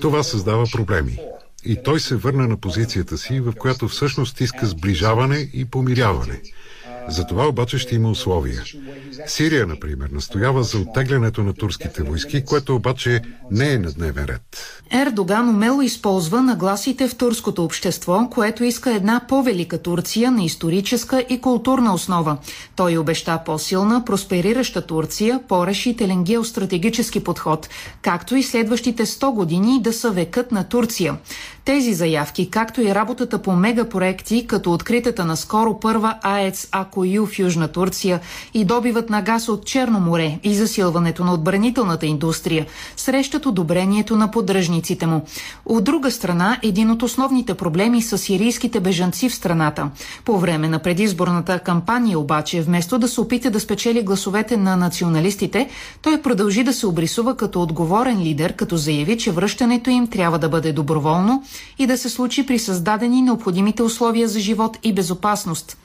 това 0.00 0.22
създава 0.22 0.64
проблеми. 0.72 1.18
И 1.64 1.78
той 1.84 2.00
се 2.00 2.16
върна 2.16 2.48
на 2.48 2.56
позицията 2.56 3.18
си, 3.18 3.40
в 3.40 3.52
която 3.58 3.88
всъщност 3.88 4.40
иска 4.40 4.66
сближаване 4.66 5.50
и 5.52 5.64
помиряване– 5.64 6.40
за 7.08 7.26
това 7.26 7.48
обаче 7.48 7.78
ще 7.78 7.94
има 7.94 8.10
условия. 8.10 8.62
Сирия, 9.26 9.66
например, 9.66 10.08
настоява 10.12 10.62
за 10.62 10.78
оттеглянето 10.78 11.42
на 11.42 11.54
турските 11.54 12.02
войски, 12.02 12.44
което 12.44 12.76
обаче 12.76 13.20
не 13.50 13.72
е 13.72 13.78
на 13.78 13.92
дневен 13.92 14.24
ред. 14.24 14.42
Ердоган 14.90 15.48
умело 15.48 15.82
използва 15.82 16.42
нагласите 16.42 17.08
в 17.08 17.14
турското 17.14 17.64
общество, 17.64 18.28
което 18.30 18.64
иска 18.64 18.94
една 18.94 19.20
по-велика 19.28 19.78
Турция 19.78 20.30
на 20.30 20.44
историческа 20.44 21.24
и 21.28 21.40
културна 21.40 21.94
основа. 21.94 22.36
Той 22.76 22.96
обеща 22.96 23.40
по-силна, 23.44 24.04
просперираща 24.04 24.86
Турция, 24.86 25.40
по-решителен 25.48 26.24
геостратегически 26.24 27.24
подход, 27.24 27.68
както 28.02 28.36
и 28.36 28.42
следващите 28.42 29.06
100 29.06 29.34
години 29.34 29.82
да 29.82 29.92
са 29.92 30.10
векът 30.10 30.52
на 30.52 30.64
Турция. 30.64 31.16
Тези 31.64 31.94
заявки, 31.94 32.50
както 32.50 32.80
и 32.80 32.94
работата 32.94 33.42
по 33.42 33.52
мегапроекти, 33.52 34.46
като 34.46 34.72
откритата 34.72 35.24
наскоро 35.24 35.80
първа 35.80 36.14
АЕЦ 36.22 36.68
Акою 36.72 37.26
в 37.26 37.38
Южна 37.38 37.68
Турция 37.68 38.20
и 38.54 38.64
добивът 38.64 39.10
на 39.10 39.22
газ 39.22 39.48
от 39.48 39.66
Черно 39.66 40.00
море 40.00 40.38
и 40.42 40.54
засилването 40.54 41.24
на 41.24 41.34
отбранителната 41.34 42.06
индустрия, 42.06 42.66
срещат 42.96 43.46
одобрението 43.46 44.16
на 44.16 44.30
поддръжниците 44.30 45.06
му. 45.06 45.24
От 45.66 45.84
друга 45.84 46.10
страна, 46.10 46.58
един 46.62 46.90
от 46.90 47.02
основните 47.02 47.54
проблеми 47.54 48.02
са 48.02 48.18
сирийските 48.18 48.80
бежанци 48.80 49.28
в 49.28 49.34
страната. 49.34 49.90
По 50.24 50.38
време 50.38 50.68
на 50.68 50.78
предизборната 50.78 51.58
кампания 51.58 52.18
обаче, 52.18 52.62
вместо 52.62 52.98
да 52.98 53.08
се 53.08 53.20
опита 53.20 53.50
да 53.50 53.60
спечели 53.60 54.02
гласовете 54.02 54.56
на 54.56 54.76
националистите, 54.76 55.68
той 56.02 56.22
продължи 56.22 56.64
да 56.64 56.72
се 56.72 56.86
обрисува 56.86 57.36
като 57.36 57.62
отговорен 57.62 58.22
лидер, 58.22 58.52
като 58.52 58.76
заяви, 58.76 59.18
че 59.18 59.32
връщането 59.32 59.90
им 59.90 60.06
трябва 60.06 60.38
да 60.38 60.48
бъде 60.48 60.72
доброволно 60.72 61.42
и 61.78 61.86
да 61.86 61.98
се 61.98 62.08
случи 62.08 62.46
при 62.46 62.58
създадени 62.58 63.22
необходимите 63.22 63.82
условия 63.82 64.28
за 64.28 64.40
живот 64.40 64.78
и 64.82 64.92
безопасност. 64.92 65.76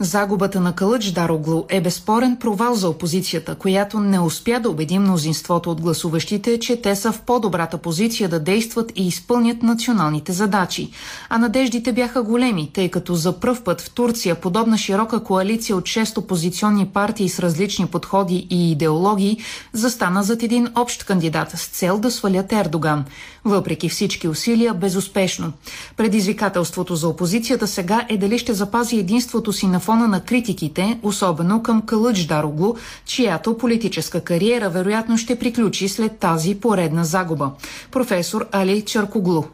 Загубата 0.00 0.60
на 0.60 0.72
Калъч 0.72 1.10
Дароглу 1.10 1.64
е 1.68 1.80
безспорен 1.80 2.36
провал 2.36 2.74
за 2.74 2.88
опозицията, 2.88 3.54
която 3.54 4.00
не 4.00 4.20
успя 4.20 4.60
да 4.60 4.70
убеди 4.70 4.98
мнозинството 4.98 5.70
от 5.70 5.80
гласуващите, 5.80 6.60
че 6.60 6.82
те 6.82 6.96
са 6.96 7.12
в 7.12 7.20
по-добрата 7.20 7.78
позиция 7.78 8.28
да 8.28 8.40
действат 8.40 8.92
и 8.96 9.06
изпълнят 9.06 9.62
националните 9.62 10.32
задачи. 10.32 10.90
А 11.28 11.38
надеждите 11.38 11.92
бяха 11.92 12.22
големи, 12.22 12.70
тъй 12.72 12.88
като 12.88 13.14
за 13.14 13.32
пръв 13.40 13.64
път 13.64 13.80
в 13.80 13.90
Турция 13.90 14.34
подобна 14.34 14.78
широка 14.78 15.24
коалиция 15.24 15.76
от 15.76 15.84
6 15.84 16.18
опозиционни 16.18 16.86
партии 16.86 17.28
с 17.28 17.38
различни 17.38 17.86
подходи 17.86 18.46
и 18.50 18.72
идеологии 18.72 19.38
застана 19.72 20.22
зад 20.22 20.42
един 20.42 20.68
общ 20.74 21.04
кандидат 21.04 21.50
с 21.50 21.66
цел 21.66 21.98
да 21.98 22.10
свалят 22.10 22.52
Ердоган. 22.52 23.04
Въпреки 23.46 23.88
всички 23.88 24.28
усилия, 24.28 24.74
безуспешно. 24.74 25.52
Предизвикателството 25.96 26.96
за 26.96 27.08
опозицията 27.08 27.66
сега 27.66 28.06
е 28.08 28.16
дали 28.16 28.38
ще 28.38 28.52
запази 28.52 28.96
единството 28.96 29.52
си 29.52 29.66
на 29.66 29.80
фона 29.80 30.08
на 30.08 30.20
критиките, 30.20 30.98
особено 31.02 31.62
към 31.62 31.82
Калъч 31.82 32.24
Дароглу, 32.24 32.74
чиято 33.04 33.58
политическа 33.58 34.20
кариера 34.20 34.70
вероятно 34.70 35.18
ще 35.18 35.38
приключи 35.38 35.88
след 35.88 36.18
тази 36.18 36.54
поредна 36.54 37.04
загуба. 37.04 37.50
Професор 37.90 38.46
Али 38.52 38.82
Чаркоглу. 38.82 39.44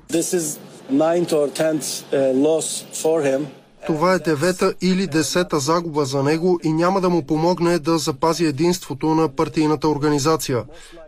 Това 3.86 4.14
е 4.14 4.18
девета 4.18 4.74
или 4.82 5.06
десета 5.06 5.60
загуба 5.60 6.04
за 6.04 6.22
него 6.22 6.60
и 6.64 6.72
няма 6.72 7.00
да 7.00 7.10
му 7.10 7.22
помогне 7.22 7.78
да 7.78 7.98
запази 7.98 8.44
единството 8.44 9.06
на 9.06 9.28
партийната 9.28 9.88
организация. 9.88 10.64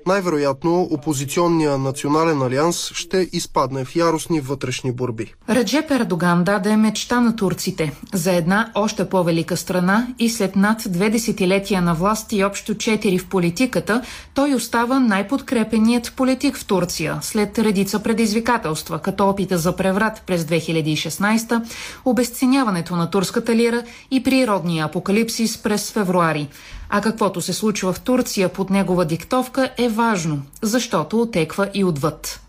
Най-вероятно 0.07 0.83
опозиционния 0.83 1.79
национален 1.79 2.43
алианс 2.43 2.91
ще 2.95 3.29
изпадне 3.33 3.85
в 3.85 3.97
яростни 3.97 4.41
вътрешни 4.41 4.93
борби. 4.93 5.35
Раджеп 5.49 5.91
Ердоган 5.91 6.45
даде 6.45 6.77
мечта 6.77 7.21
на 7.21 7.37
турците 7.37 7.93
за 8.13 8.33
една 8.33 8.71
още 8.75 9.09
по-велика 9.09 9.57
страна 9.57 10.07
и 10.19 10.29
след 10.29 10.57
над 10.57 10.83
две 10.87 11.11
десетилетия 11.11 11.83
на 11.83 11.95
власт 11.95 12.33
и 12.33 12.45
общо 12.45 12.75
четири 12.75 13.19
в 13.19 13.29
политиката, 13.29 14.03
той 14.35 14.55
остава 14.55 15.01
най-подкрепеният 15.01 16.13
политик 16.17 16.57
в 16.57 16.67
Турция 16.67 17.19
след 17.23 17.59
редица 17.59 18.03
предизвикателства, 18.03 18.99
като 18.99 19.29
опита 19.29 19.59
за 19.59 19.77
преврат 19.77 20.23
през 20.27 20.45
2016, 20.45 21.63
обесценяването 22.05 22.97
на 22.97 23.11
турската 23.11 23.57
лира 23.57 23.83
и 24.11 24.23
природния 24.23 24.85
апокалипсис 24.85 25.59
през 25.59 25.93
февруари. 25.93 26.49
А 26.89 27.01
каквото 27.01 27.41
се 27.41 27.53
случва 27.53 27.93
в 27.93 28.01
Турция 28.01 28.49
под 28.49 28.71
негова 28.71 29.05
диктовка 29.05 29.71
е 29.79 29.89
важно, 29.89 30.43
защото 30.63 31.21
отеква 31.21 31.71
и 31.75 31.85
отвъд. 31.85 32.41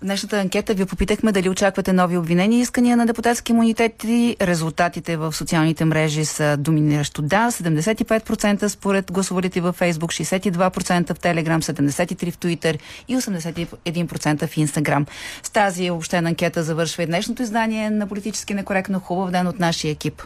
В 0.00 0.04
днешната 0.04 0.40
анкета 0.40 0.74
ви 0.74 0.86
попитахме 0.86 1.32
дали 1.32 1.48
очаквате 1.48 1.92
нови 1.92 2.16
обвинения 2.16 2.58
и 2.58 2.60
искания 2.60 2.96
на 2.96 3.06
депутатски 3.06 3.52
имунитети. 3.52 4.36
Резултатите 4.40 5.16
в 5.16 5.32
социалните 5.32 5.84
мрежи 5.84 6.24
са 6.24 6.56
доминиращо 6.56 7.22
да, 7.22 7.50
75% 7.50 8.68
според 8.68 9.12
гласовалите 9.12 9.60
във 9.60 9.80
Facebook, 9.80 10.24
62% 10.50 11.14
в 11.14 11.18
Telegram, 11.18 11.60
73% 11.60 12.30
в 12.30 12.38
Twitter 12.38 12.78
и 13.08 13.16
81% 13.16 14.46
в 14.46 14.56
Instagram. 14.56 15.06
С 15.42 15.50
тази 15.50 15.90
общена 15.90 16.28
анкета 16.28 16.62
завършва 16.62 17.02
и 17.02 17.06
днешното 17.06 17.42
издание 17.42 17.90
на 17.90 18.06
политически 18.06 18.54
некоректно 18.54 19.00
хубав 19.00 19.30
ден 19.30 19.46
от 19.46 19.58
нашия 19.58 19.90
екип. 19.90 20.22